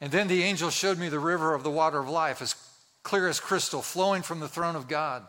And 0.00 0.12
then 0.12 0.28
the 0.28 0.42
angel 0.42 0.70
showed 0.70 0.98
me 0.98 1.08
the 1.08 1.18
river 1.18 1.54
of 1.54 1.64
the 1.64 1.70
water 1.70 1.98
of 1.98 2.08
life, 2.08 2.40
as 2.40 2.54
clear 3.02 3.28
as 3.28 3.40
crystal, 3.40 3.82
flowing 3.82 4.22
from 4.22 4.40
the 4.40 4.48
throne 4.48 4.76
of 4.76 4.88
God. 4.88 5.26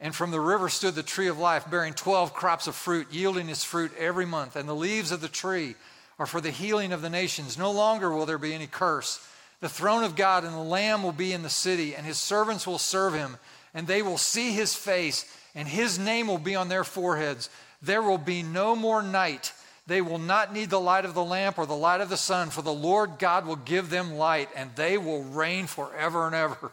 And 0.00 0.14
from 0.14 0.30
the 0.30 0.40
river 0.40 0.68
stood 0.70 0.94
the 0.94 1.02
tree 1.02 1.28
of 1.28 1.38
life, 1.38 1.70
bearing 1.70 1.92
12 1.92 2.32
crops 2.32 2.66
of 2.66 2.74
fruit, 2.74 3.08
yielding 3.10 3.50
its 3.50 3.64
fruit 3.64 3.92
every 3.98 4.24
month. 4.24 4.56
And 4.56 4.68
the 4.68 4.74
leaves 4.74 5.12
of 5.12 5.20
the 5.20 5.28
tree 5.28 5.74
are 6.18 6.26
for 6.26 6.40
the 6.40 6.50
healing 6.50 6.92
of 6.92 7.02
the 7.02 7.10
nations. 7.10 7.58
No 7.58 7.70
longer 7.70 8.10
will 8.10 8.26
there 8.26 8.38
be 8.38 8.54
any 8.54 8.66
curse. 8.66 9.26
The 9.60 9.68
throne 9.68 10.04
of 10.04 10.16
God 10.16 10.44
and 10.44 10.54
the 10.54 10.58
Lamb 10.58 11.02
will 11.02 11.12
be 11.12 11.32
in 11.32 11.42
the 11.42 11.50
city, 11.50 11.94
and 11.94 12.06
his 12.06 12.16
servants 12.16 12.66
will 12.66 12.78
serve 12.78 13.12
him, 13.12 13.36
and 13.74 13.86
they 13.86 14.00
will 14.00 14.16
see 14.16 14.52
his 14.52 14.74
face, 14.74 15.26
and 15.54 15.68
his 15.68 15.98
name 15.98 16.28
will 16.28 16.38
be 16.38 16.56
on 16.56 16.68
their 16.68 16.84
foreheads. 16.84 17.50
There 17.82 18.02
will 18.02 18.18
be 18.18 18.42
no 18.42 18.74
more 18.74 19.02
night. 19.02 19.52
They 19.90 20.00
will 20.00 20.18
not 20.18 20.52
need 20.52 20.70
the 20.70 20.78
light 20.78 21.04
of 21.04 21.14
the 21.14 21.24
lamp 21.24 21.58
or 21.58 21.66
the 21.66 21.74
light 21.74 22.00
of 22.00 22.08
the 22.08 22.16
sun, 22.16 22.50
for 22.50 22.62
the 22.62 22.72
Lord 22.72 23.18
God 23.18 23.44
will 23.44 23.56
give 23.56 23.90
them 23.90 24.14
light, 24.14 24.48
and 24.54 24.70
they 24.76 24.96
will 24.96 25.24
reign 25.24 25.66
forever 25.66 26.26
and 26.26 26.34
ever. 26.36 26.70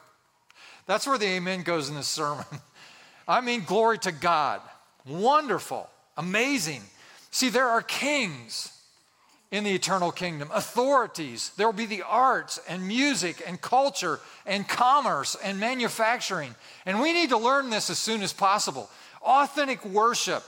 That's 0.86 1.08
where 1.08 1.18
the 1.18 1.26
amen 1.26 1.64
goes 1.64 1.90
in 1.90 1.96
this 1.96 2.08
sermon. 2.08 2.46
I 3.28 3.42
mean, 3.42 3.64
glory 3.64 3.98
to 3.98 4.12
God. 4.12 4.62
Wonderful, 5.08 5.90
amazing. 6.16 6.84
See, 7.32 7.50
there 7.50 7.68
are 7.68 7.82
kings 7.82 8.72
in 9.50 9.64
the 9.64 9.74
eternal 9.74 10.12
kingdom, 10.12 10.52
authorities. 10.54 11.50
There 11.58 11.66
will 11.66 11.74
be 11.74 11.88
the 11.88 12.04
arts 12.04 12.60
and 12.70 12.88
music 12.88 13.42
and 13.48 13.60
culture 13.60 14.20
and 14.46 14.68
commerce 14.68 15.36
and 15.44 15.60
manufacturing. 15.60 16.54
And 16.86 17.02
we 17.02 17.14
need 17.14 17.30
to 17.30 17.38
learn 17.40 17.72
this 17.72 17.90
as 17.90 17.98
soon 17.98 18.22
as 18.22 18.32
possible. 18.32 18.92
Authentic 19.24 19.84
worship 19.86 20.44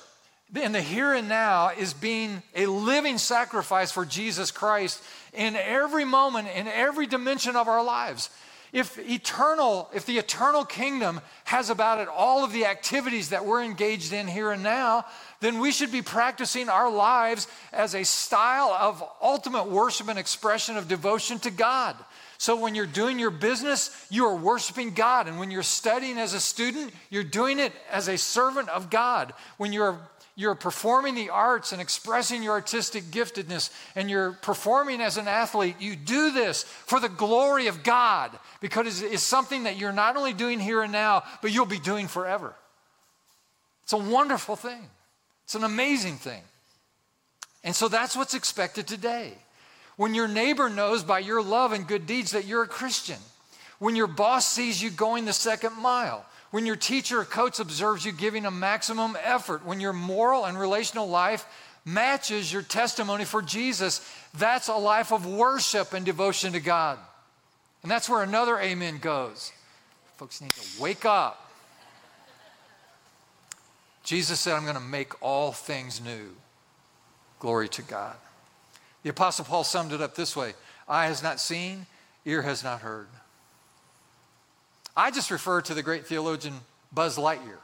in 0.56 0.72
the 0.72 0.82
here 0.82 1.14
and 1.14 1.30
now 1.30 1.70
is 1.70 1.94
being 1.94 2.42
a 2.56 2.66
living 2.66 3.18
sacrifice 3.18 3.92
for 3.92 4.06
Jesus 4.06 4.52
Christ 4.52 5.02
in 5.34 5.56
every 5.56 6.06
moment, 6.06 6.48
in 6.56 6.68
every 6.68 7.06
dimension 7.06 7.56
of 7.56 7.68
our 7.68 7.84
lives. 7.84 8.30
If 8.72 9.00
eternal, 9.00 9.90
if 9.96 10.06
the 10.06 10.20
eternal 10.20 10.64
kingdom 10.64 11.22
has 11.46 11.72
about 11.72 12.00
it 12.00 12.08
all 12.08 12.44
of 12.44 12.52
the 12.52 12.66
activities 12.66 13.30
that 13.30 13.46
we're 13.46 13.64
engaged 13.64 14.14
in 14.14 14.28
here 14.28 14.52
and 14.52 14.62
now, 14.62 15.06
then 15.40 15.60
we 15.60 15.72
should 15.72 15.92
be 15.92 16.04
practicing 16.04 16.70
our 16.70 16.92
lives 16.92 17.48
as 17.74 17.96
a 17.96 18.04
style 18.04 18.70
of 18.80 19.04
ultimate 19.22 19.68
worship 19.68 20.08
and 20.08 20.20
expression 20.20 20.78
of 20.78 20.88
devotion 20.88 21.40
to 21.40 21.52
God. 21.52 21.96
So 22.38 22.56
when 22.56 22.76
you're 22.76 22.86
doing 22.86 23.18
your 23.18 23.32
business, 23.32 24.06
you 24.10 24.26
are 24.26 24.36
worshiping 24.36 24.94
God. 24.94 25.28
And 25.28 25.40
when 25.40 25.52
you're 25.52 25.64
studying 25.64 26.18
as 26.18 26.34
a 26.34 26.40
student, 26.40 26.94
you're 27.10 27.24
doing 27.24 27.60
it 27.60 27.74
as 27.92 28.08
a 28.08 28.18
servant 28.18 28.70
of 28.70 28.90
God. 28.90 29.34
When 29.58 29.74
you're 29.74 30.00
you're 30.40 30.56
performing 30.56 31.16
the 31.16 31.32
arts 31.32 31.74
and 31.74 31.82
expressing 31.82 32.42
your 32.42 32.54
artistic 32.54 33.04
giftedness 33.04 33.72
and 33.94 34.10
you're 34.10 34.32
performing 34.32 35.02
as 35.02 35.18
an 35.18 35.28
athlete, 35.28 35.76
you 35.82 35.98
do 35.98 36.32
this 36.32 36.64
for 36.64 37.02
the 37.02 37.10
glory 37.10 37.68
of 37.68 37.84
God 37.84 38.32
because 38.62 39.02
it's 39.02 39.22
something 39.22 39.64
that 39.64 39.76
you're 39.76 39.92
not 39.92 40.16
only 40.16 40.32
doing 40.32 40.62
here 40.62 40.82
and 40.82 40.94
now, 40.94 41.24
but 41.42 41.52
you'll 41.52 41.66
be 41.66 41.78
doing 41.78 42.08
forever. 42.08 42.56
It's 43.84 43.92
a 43.92 43.98
wonderful 43.98 44.56
thing, 44.56 44.88
it's 45.44 45.56
an 45.56 45.66
amazing 45.66 46.16
thing. 46.16 46.42
And 47.66 47.76
so 47.76 47.90
that's 47.90 48.16
what's 48.16 48.34
expected 48.34 48.88
today. 48.88 49.34
When 49.98 50.16
your 50.16 50.30
neighbor 50.30 50.70
knows 50.70 51.04
by 51.04 51.20
your 51.20 51.44
love 51.44 51.74
and 51.74 51.86
good 51.86 52.08
deeds 52.08 52.32
that 52.32 52.46
you're 52.46 52.64
a 52.64 52.68
Christian, 52.68 53.20
when 53.78 53.98
your 53.98 54.08
boss 54.08 54.48
sees 54.48 54.82
you 54.82 54.90
going 54.90 55.26
the 55.26 55.34
second 55.34 55.76
mile, 55.76 56.26
when 56.52 56.66
your 56.66 56.76
teacher 56.76 57.20
or 57.20 57.26
coach 57.26 57.60
observes 57.60 58.06
you 58.06 58.12
giving 58.12 58.46
a 58.46 58.52
maximum 58.52 59.18
effort, 59.22 59.66
when 59.66 59.80
your 59.80 59.94
moral 59.94 60.46
and 60.46 60.60
relational 60.60 61.08
life 61.08 61.46
matches 61.86 62.52
your 62.52 62.62
testimony 62.62 63.26
for 63.26 63.42
Jesus, 63.42 64.08
that's 64.38 64.68
a 64.68 64.76
life 64.76 65.12
of 65.12 65.26
worship 65.26 65.94
and 65.94 66.06
devotion 66.06 66.54
to 66.54 66.60
God. 66.60 66.98
And 67.84 67.92
that's 67.92 68.10
where 68.10 68.24
another 68.24 68.60
amen 68.60 68.98
goes. 68.98 69.52
Folks 70.18 70.42
need 70.42 70.52
to 70.52 70.82
wake 70.82 71.06
up. 71.06 71.50
Jesus 74.04 74.40
said, 74.40 74.56
I'm 74.56 74.64
going 74.64 74.76
to 74.76 74.82
make 74.82 75.22
all 75.22 75.52
things 75.52 76.02
new. 76.02 76.36
Glory 77.40 77.70
to 77.70 77.82
God. 77.84 78.16
The 79.04 79.12
Apostle 79.12 79.46
Paul 79.46 79.64
summed 79.64 79.94
it 79.94 80.02
up 80.02 80.16
this 80.16 80.36
way 80.36 80.54
Eye 80.88 81.06
has 81.06 81.24
not 81.24 81.40
seen, 81.40 81.86
ear 82.26 82.42
has 82.42 82.64
not 82.64 82.82
heard. 82.82 83.08
I 85.00 85.12
just 85.12 85.32
refer 85.32 85.62
to 85.62 85.74
the 85.74 85.82
great 85.82 86.08
theologian 86.08 86.60
Buzz 86.92 87.18
Lightyear. 87.18 87.60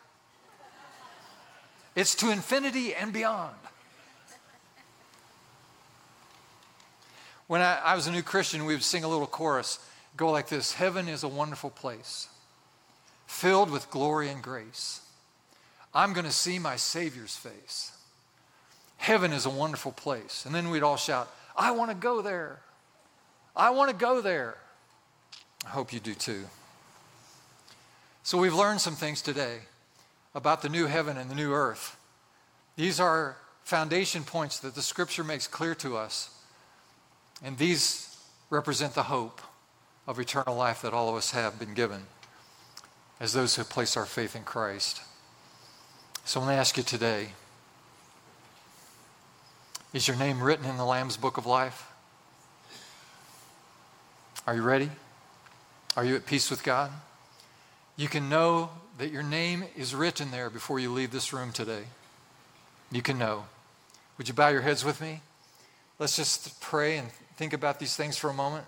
It's 1.94 2.16
to 2.16 2.32
infinity 2.32 2.96
and 2.96 3.12
beyond. 3.12 3.58
When 7.48 7.60
I, 7.60 7.76
I, 7.84 7.96
was 7.96 8.08
a 8.08 8.12
new 8.14 8.22
Christian, 8.22 8.64
we 8.64 8.74
would 8.74 8.84
sing 8.84 9.04
a 9.04 9.10
little 9.10 9.28
chorus, 9.28 9.80
go 10.16 10.32
like 10.32 10.48
this 10.48 10.72
Heaven 10.76 11.10
is 11.10 11.24
a 11.24 11.28
wonderful 11.28 11.70
place, 11.70 12.30
filled 13.28 13.70
with 13.70 13.92
glory 13.92 14.30
and 14.30 14.42
grace. 14.42 15.02
I'm 15.94 16.14
going 16.14 16.26
to 16.26 16.32
see 16.32 16.58
my 16.58 16.76
Savior's 16.76 17.36
face. 17.36 17.92
Heaven 18.96 19.34
is 19.34 19.46
a 19.46 19.50
wonderful 19.50 19.92
place. 19.92 20.46
And 20.46 20.56
then 20.56 20.70
we'd 20.70 20.84
all 20.84 20.96
shout, 20.96 21.30
I 21.58 21.72
want 21.72 21.92
to 21.92 21.98
go 21.98 22.22
there. 22.22 22.62
I 23.58 23.72
want 23.72 23.92
to 23.92 23.96
go 23.98 24.22
there. 24.22 24.56
I 25.66 25.72
hope 25.72 25.92
you 25.92 26.00
do 26.00 26.14
too. 26.14 26.46
So 28.26 28.40
we've 28.40 28.56
learned 28.56 28.82
some 28.82 28.96
things 28.96 29.22
today 29.22 29.60
about 30.34 30.64
the 30.64 30.68
new 30.68 30.88
heaven 30.88 31.16
and 31.16 31.30
the 31.30 31.36
new 31.36 31.54
earth. 31.54 31.96
These 32.76 33.00
are 33.00 33.38
foundation 33.64 34.24
points 34.24 34.58
that 34.62 34.74
the 34.74 34.82
scripture 34.82 35.24
makes 35.24 35.46
clear 35.46 35.76
to 35.76 35.96
us. 35.96 36.32
And 37.44 37.60
these 37.60 38.18
represent 38.50 38.96
the 38.96 39.04
hope 39.04 39.42
of 40.08 40.20
eternal 40.20 40.56
life 40.56 40.82
that 40.82 40.92
all 40.92 41.08
of 41.08 41.16
us 41.16 41.32
have 41.32 41.60
been 41.60 41.76
given 41.76 42.08
as 43.20 43.34
those 43.34 43.58
who 43.58 43.64
place 43.64 43.96
our 43.96 44.08
faith 44.08 44.36
in 44.36 44.42
Christ. 44.42 45.02
So 46.26 46.40
I 46.40 46.46
want 46.46 46.56
to 46.56 46.60
ask 46.60 46.78
you 46.78 46.84
today 46.84 47.28
is 49.94 50.08
your 50.08 50.18
name 50.18 50.42
written 50.42 50.66
in 50.66 50.78
the 50.78 50.84
Lamb's 50.84 51.16
book 51.16 51.38
of 51.38 51.46
life? 51.46 51.92
Are 54.48 54.56
you 54.56 54.64
ready? 54.64 54.90
Are 55.96 56.04
you 56.04 56.16
at 56.16 56.26
peace 56.26 56.50
with 56.50 56.64
God? 56.64 56.90
You 57.98 58.08
can 58.08 58.30
know 58.30 58.70
that 58.98 59.12
your 59.12 59.24
name 59.24 59.66
is 59.76 59.96
written 59.96 60.32
there 60.32 60.50
before 60.50 60.80
you 60.80 60.92
leave 60.92 61.12
this 61.12 61.32
room 61.34 61.52
today. 61.52 61.84
You 62.92 63.02
can 63.02 63.18
know. 63.18 63.46
Would 64.18 64.28
you 64.28 64.34
bow 64.34 64.50
your 64.50 64.62
heads 64.62 64.86
with 64.86 65.02
me? 65.02 65.22
Let's 66.00 66.16
just 66.16 66.60
pray 66.62 66.98
and 66.98 67.10
think 67.38 67.54
about 67.54 67.80
these 67.80 67.96
things 67.96 68.18
for 68.18 68.30
a 68.30 68.34
moment. 68.34 68.66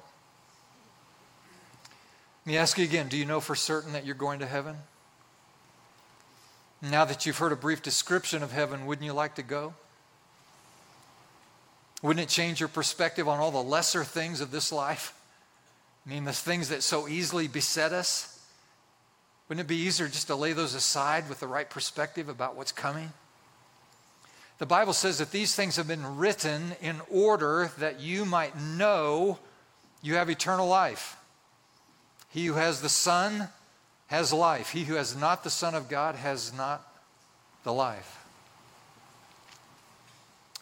Let 2.45 2.51
me 2.51 2.57
ask 2.57 2.77
you 2.77 2.85
again 2.85 3.09
do 3.09 3.17
you 3.17 3.25
know 3.25 3.41
for 3.41 3.55
certain 3.55 3.93
that 3.93 4.05
you're 4.05 4.15
going 4.15 4.39
to 4.39 4.45
heaven? 4.45 4.77
Now 6.81 7.05
that 7.05 7.25
you've 7.25 7.37
heard 7.37 7.51
a 7.51 7.57
brief 7.57 7.81
description 7.81 8.43
of 8.43 8.51
heaven, 8.51 8.85
wouldn't 8.85 9.05
you 9.05 9.13
like 9.13 9.35
to 9.35 9.43
go? 9.43 9.73
Wouldn't 12.01 12.23
it 12.23 12.29
change 12.29 12.59
your 12.59 12.69
perspective 12.69 13.27
on 13.27 13.39
all 13.39 13.51
the 13.51 13.57
lesser 13.57 14.03
things 14.03 14.39
of 14.39 14.51
this 14.51 14.71
life? 14.71 15.13
I 16.05 16.09
mean, 16.09 16.25
the 16.25 16.33
things 16.33 16.69
that 16.69 16.83
so 16.83 17.07
easily 17.07 17.47
beset 17.47 17.91
us? 17.91 18.36
Wouldn't 19.47 19.65
it 19.65 19.69
be 19.69 19.77
easier 19.77 20.07
just 20.07 20.27
to 20.27 20.35
lay 20.35 20.53
those 20.53 20.73
aside 20.73 21.29
with 21.29 21.39
the 21.39 21.47
right 21.47 21.69
perspective 21.69 22.27
about 22.27 22.55
what's 22.55 22.71
coming? 22.71 23.13
The 24.57 24.65
Bible 24.65 24.93
says 24.93 25.19
that 25.19 25.31
these 25.31 25.55
things 25.55 25.75
have 25.75 25.87
been 25.87 26.17
written 26.17 26.75
in 26.81 27.01
order 27.11 27.71
that 27.77 27.99
you 27.99 28.25
might 28.25 28.59
know 28.59 29.39
you 30.01 30.15
have 30.15 30.29
eternal 30.29 30.67
life. 30.67 31.15
He 32.29 32.45
who 32.47 32.53
has 32.53 32.81
the 32.81 32.89
Son 32.89 33.49
has 34.07 34.33
life. 34.33 34.71
He 34.71 34.83
who 34.83 34.95
has 34.95 35.15
not 35.15 35.43
the 35.43 35.49
Son 35.49 35.75
of 35.75 35.89
God 35.89 36.15
has 36.15 36.53
not 36.53 36.85
the 37.63 37.73
life. 37.73 38.25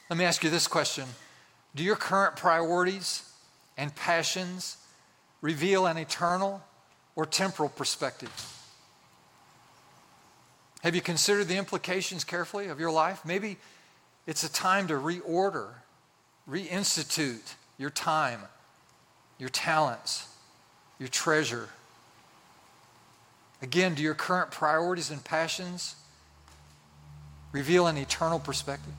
Let 0.09 0.17
me 0.17 0.25
ask 0.25 0.43
you 0.43 0.49
this 0.49 0.67
question 0.67 1.05
Do 1.73 1.83
your 1.83 1.95
current 1.95 2.36
priorities 2.36 3.23
and 3.77 3.95
passions 3.95 4.77
reveal 5.41 5.86
an 5.86 5.97
eternal 5.97 6.61
or 7.15 7.25
temporal 7.25 7.69
perspective? 7.69 8.55
Have 10.86 10.93
you 10.93 11.01
considered 11.01 11.47
the 11.47 11.57
implications 11.57 12.23
carefully 12.23 12.67
of 12.67 12.79
your 12.79 12.91
life? 12.91 13.25
Maybe 13.25 13.57
it's 14.27 14.43
a 14.43 14.53
time 14.53 14.86
to 14.89 14.93
reorder, 14.93 15.69
reinstitute 16.47 17.55
your 17.79 17.89
time, 17.89 18.41
your 19.39 19.49
talents, 19.49 20.27
your 20.99 21.07
treasure. 21.07 21.69
Again, 23.63 23.95
do 23.95 24.03
your 24.03 24.13
current 24.13 24.51
priorities 24.51 25.09
and 25.09 25.23
passions 25.23 25.95
reveal 27.51 27.88
an 27.88 27.97
eternal 27.97 28.38
perspective? 28.38 28.93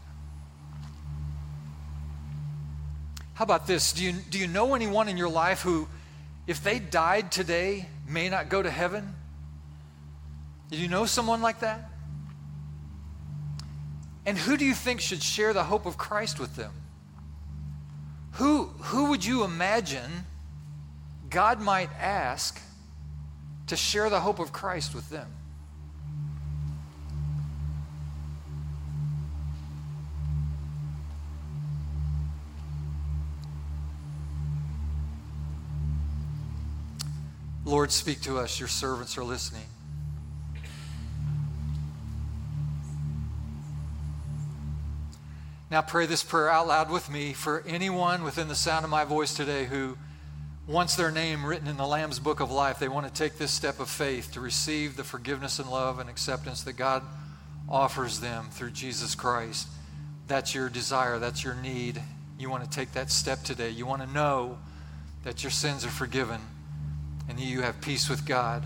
How 3.34 3.45
about 3.45 3.68
this? 3.68 3.93
Do 3.93 4.03
you, 4.03 4.11
do 4.28 4.41
you 4.41 4.49
know 4.49 4.74
anyone 4.74 5.09
in 5.09 5.16
your 5.16 5.30
life 5.30 5.61
who, 5.61 5.87
if 6.49 6.64
they 6.64 6.80
died 6.80 7.30
today, 7.30 7.87
may 8.09 8.28
not 8.28 8.49
go 8.49 8.61
to 8.61 8.70
heaven? 8.72 9.14
Did 10.71 10.81
you 10.81 10.89
know 10.89 11.07
someone 11.07 11.43
like 11.43 11.61
that? 11.61 11.91
And 14.25 14.37
who 14.37 14.57
do 14.57 14.64
you 14.64 14.75
think 14.75 15.01
should 15.01 15.23
share 15.23 15.53
the 15.53 15.62
hope 15.62 15.87
of 15.87 15.97
Christ 15.97 16.41
with 16.41 16.57
them? 16.57 16.73
Who, 18.33 18.64
who 18.64 19.11
would 19.11 19.25
you 19.25 19.45
imagine 19.45 20.27
God 21.31 21.61
might 21.61 21.91
ask 21.99 22.61
to 23.69 23.77
share 23.77 24.11
the 24.11 24.21
hope 24.21 24.41
of 24.41 24.53
Christ 24.53 24.95
with 24.95 25.09
them? 25.11 25.29
Lord, 37.64 37.91
speak 37.91 38.21
to 38.23 38.39
us. 38.39 38.61
Your 38.61 38.69
servants 38.69 39.19
are 39.19 39.25
listening. 39.25 39.67
Now, 45.69 45.83
pray 45.83 46.07
this 46.07 46.23
prayer 46.23 46.49
out 46.49 46.69
loud 46.69 46.91
with 46.91 47.11
me 47.11 47.33
for 47.33 47.64
anyone 47.67 48.23
within 48.23 48.47
the 48.47 48.55
sound 48.55 48.85
of 48.85 48.91
my 48.91 49.05
voice 49.05 49.35
today 49.35 49.64
who 49.64 49.99
wants 50.69 50.95
their 50.95 51.11
name 51.11 51.45
written 51.45 51.67
in 51.67 51.77
the 51.77 51.87
Lamb's 51.87 52.21
book 52.21 52.39
of 52.39 52.53
life. 52.53 52.79
They 52.79 52.89
want 52.89 53.07
to 53.07 53.12
take 53.12 53.37
this 53.37 53.51
step 53.51 53.81
of 53.81 53.89
faith 53.89 54.33
to 54.33 54.41
receive 54.41 54.97
the 54.97 55.03
forgiveness 55.03 55.59
and 55.59 55.69
love 55.69 55.99
and 55.99 56.09
acceptance 56.09 56.62
that 56.62 56.75
God 56.75 57.03
offers 57.69 58.21
them 58.21 58.47
through 58.53 58.71
Jesus 58.71 59.17
Christ. 59.17 59.67
That's 60.29 60.55
your 60.55 60.69
desire, 60.69 61.19
that's 61.19 61.43
your 61.43 61.55
need. 61.55 62.01
You 62.39 62.49
want 62.49 62.62
to 62.62 62.71
take 62.71 62.93
that 62.93 63.11
step 63.11 63.43
today. 63.43 63.71
You 63.71 63.87
want 63.87 64.03
to 64.03 64.12
know 64.12 64.59
that 65.25 65.43
your 65.43 65.51
sins 65.51 65.85
are 65.85 65.91
forgiven 65.91 66.41
and 67.29 67.41
you 67.41 67.62
have 67.62 67.81
peace 67.81 68.09
with 68.09 68.25
God. 68.25 68.64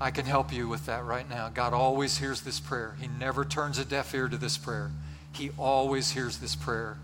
I 0.00 0.10
can 0.10 0.26
help 0.26 0.52
you 0.52 0.66
with 0.66 0.86
that 0.86 1.04
right 1.04 1.28
now. 1.30 1.50
God 1.50 1.72
always 1.72 2.18
hears 2.18 2.40
this 2.40 2.58
prayer, 2.58 2.96
He 3.00 3.06
never 3.06 3.44
turns 3.44 3.78
a 3.78 3.84
deaf 3.84 4.12
ear 4.12 4.26
to 4.26 4.36
this 4.36 4.58
prayer. 4.58 4.90
He 5.32 5.50
always 5.58 6.10
hears 6.10 6.38
this 6.38 6.54
prayer 6.54 6.98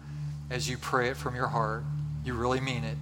as 0.50 0.68
you 0.68 0.76
pray 0.78 1.08
it 1.08 1.16
from 1.16 1.34
your 1.34 1.48
heart. 1.48 1.84
You 2.24 2.34
really 2.34 2.60
mean 2.60 2.84
it. 2.84 2.98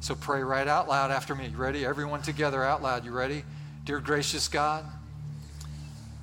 So 0.00 0.14
pray 0.14 0.42
right 0.42 0.68
out 0.68 0.88
loud 0.88 1.10
after 1.10 1.34
me. 1.34 1.48
You 1.48 1.56
ready? 1.56 1.84
Everyone 1.84 2.22
together 2.22 2.62
out 2.62 2.82
loud. 2.82 3.04
You 3.04 3.10
ready? 3.10 3.44
Dear 3.84 4.00
gracious 4.00 4.48
God, 4.48 4.84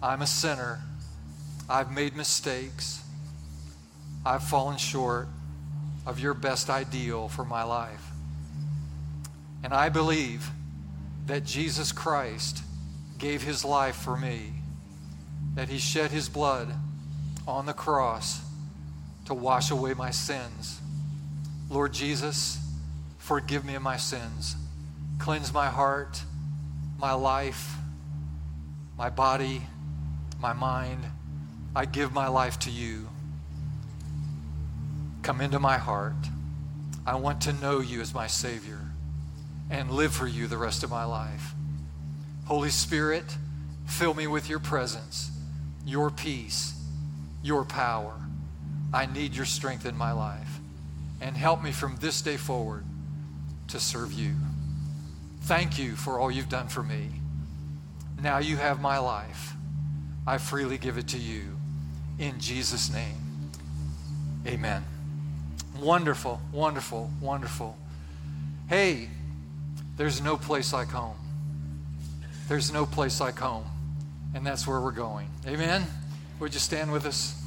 I'm 0.02 0.22
a 0.22 0.28
sinner. 0.28 0.82
I've 1.70 1.92
made 1.92 2.16
mistakes. 2.16 3.02
I've 4.26 4.44
fallen 4.44 4.78
short 4.78 5.28
of 6.06 6.20
your 6.20 6.34
best 6.34 6.70
ideal 6.70 7.28
for 7.28 7.44
my 7.44 7.64
life. 7.64 8.12
And 9.64 9.74
I 9.74 9.90
believe 9.90 10.50
that 11.26 11.44
Jesus 11.44 11.92
Christ 11.92 12.62
gave 13.18 13.42
his 13.42 13.66
life 13.66 13.96
for 13.96 14.16
me, 14.16 14.54
that 15.56 15.70
he 15.70 15.80
shed 15.80 16.12
his 16.12 16.30
blood 16.30 16.74
on 17.48 17.66
the 17.66 17.74
cross 17.74 18.45
to 19.26 19.34
wash 19.34 19.72
away 19.72 19.94
my 19.94 20.12
sins. 20.12 20.80
Lord 21.70 21.94
Jesus, 21.94 22.60
forgive 23.18 23.66
me 23.66 23.76
of 23.76 23.82
my 23.82 23.98
sins. 23.98 24.56
Cleanse 25.20 25.54
my 25.54 25.68
heart, 25.68 26.22
my 26.98 27.14
life, 27.14 27.76
my 28.98 29.10
body, 29.10 29.64
my 30.40 30.54
mind. 30.54 31.04
I 31.76 31.86
give 31.86 32.14
my 32.14 32.28
life 32.28 32.60
to 32.60 32.72
you. 32.72 33.10
Come 35.24 35.42
into 35.42 35.60
my 35.60 35.78
heart. 35.78 36.14
I 37.06 37.16
want 37.16 37.42
to 37.42 37.54
know 37.54 37.80
you 37.80 38.02
as 38.02 38.14
my 38.14 38.28
Savior 38.28 38.80
and 39.70 39.92
live 39.92 40.14
for 40.14 40.28
you 40.28 40.48
the 40.48 40.58
rest 40.58 40.84
of 40.84 40.90
my 40.90 41.04
life. 41.04 41.54
Holy 42.46 42.70
Spirit, 42.70 43.38
fill 43.86 44.14
me 44.14 44.28
with 44.28 44.50
your 44.50 44.60
presence, 44.60 45.32
your 45.86 46.12
peace, 46.12 46.80
your 47.44 47.66
power. 47.66 48.14
I 48.96 49.08
need 49.08 49.36
your 49.36 49.46
strength 49.46 49.86
in 49.86 49.98
my 49.98 50.14
life. 50.14 50.60
And 51.20 51.36
help 51.36 51.62
me 51.62 51.74
from 51.74 51.98
this 51.98 52.22
day 52.22 52.38
forward 52.38 52.86
to 53.68 53.80
serve 53.80 54.14
you. 54.14 54.36
Thank 55.42 55.78
you 55.78 55.96
for 55.96 56.18
all 56.18 56.32
you've 56.32 56.50
done 56.50 56.70
for 56.70 56.82
me. 56.82 57.10
Now 58.22 58.38
you 58.38 58.56
have 58.56 58.80
my 58.80 58.98
life. 58.98 59.54
I 60.26 60.38
freely 60.38 60.78
give 60.78 60.98
it 60.98 61.10
to 61.10 61.18
you. 61.18 61.58
In 62.20 62.40
Jesus' 62.40 62.92
name, 62.92 63.52
amen. 64.48 64.86
Wonderful, 65.82 66.40
wonderful, 66.54 67.12
wonderful. 67.20 67.78
Hey, 68.70 69.10
there's 69.98 70.22
no 70.22 70.38
place 70.38 70.72
like 70.72 70.88
home. 70.88 71.18
There's 72.48 72.72
no 72.72 72.86
place 72.86 73.20
like 73.20 73.38
home. 73.38 73.66
And 74.34 74.46
that's 74.46 74.66
where 74.66 74.80
we're 74.80 74.92
going. 74.92 75.28
Amen? 75.46 75.84
Would 76.40 76.54
you 76.54 76.60
stand 76.62 76.92
with 76.94 77.06
us? 77.06 77.45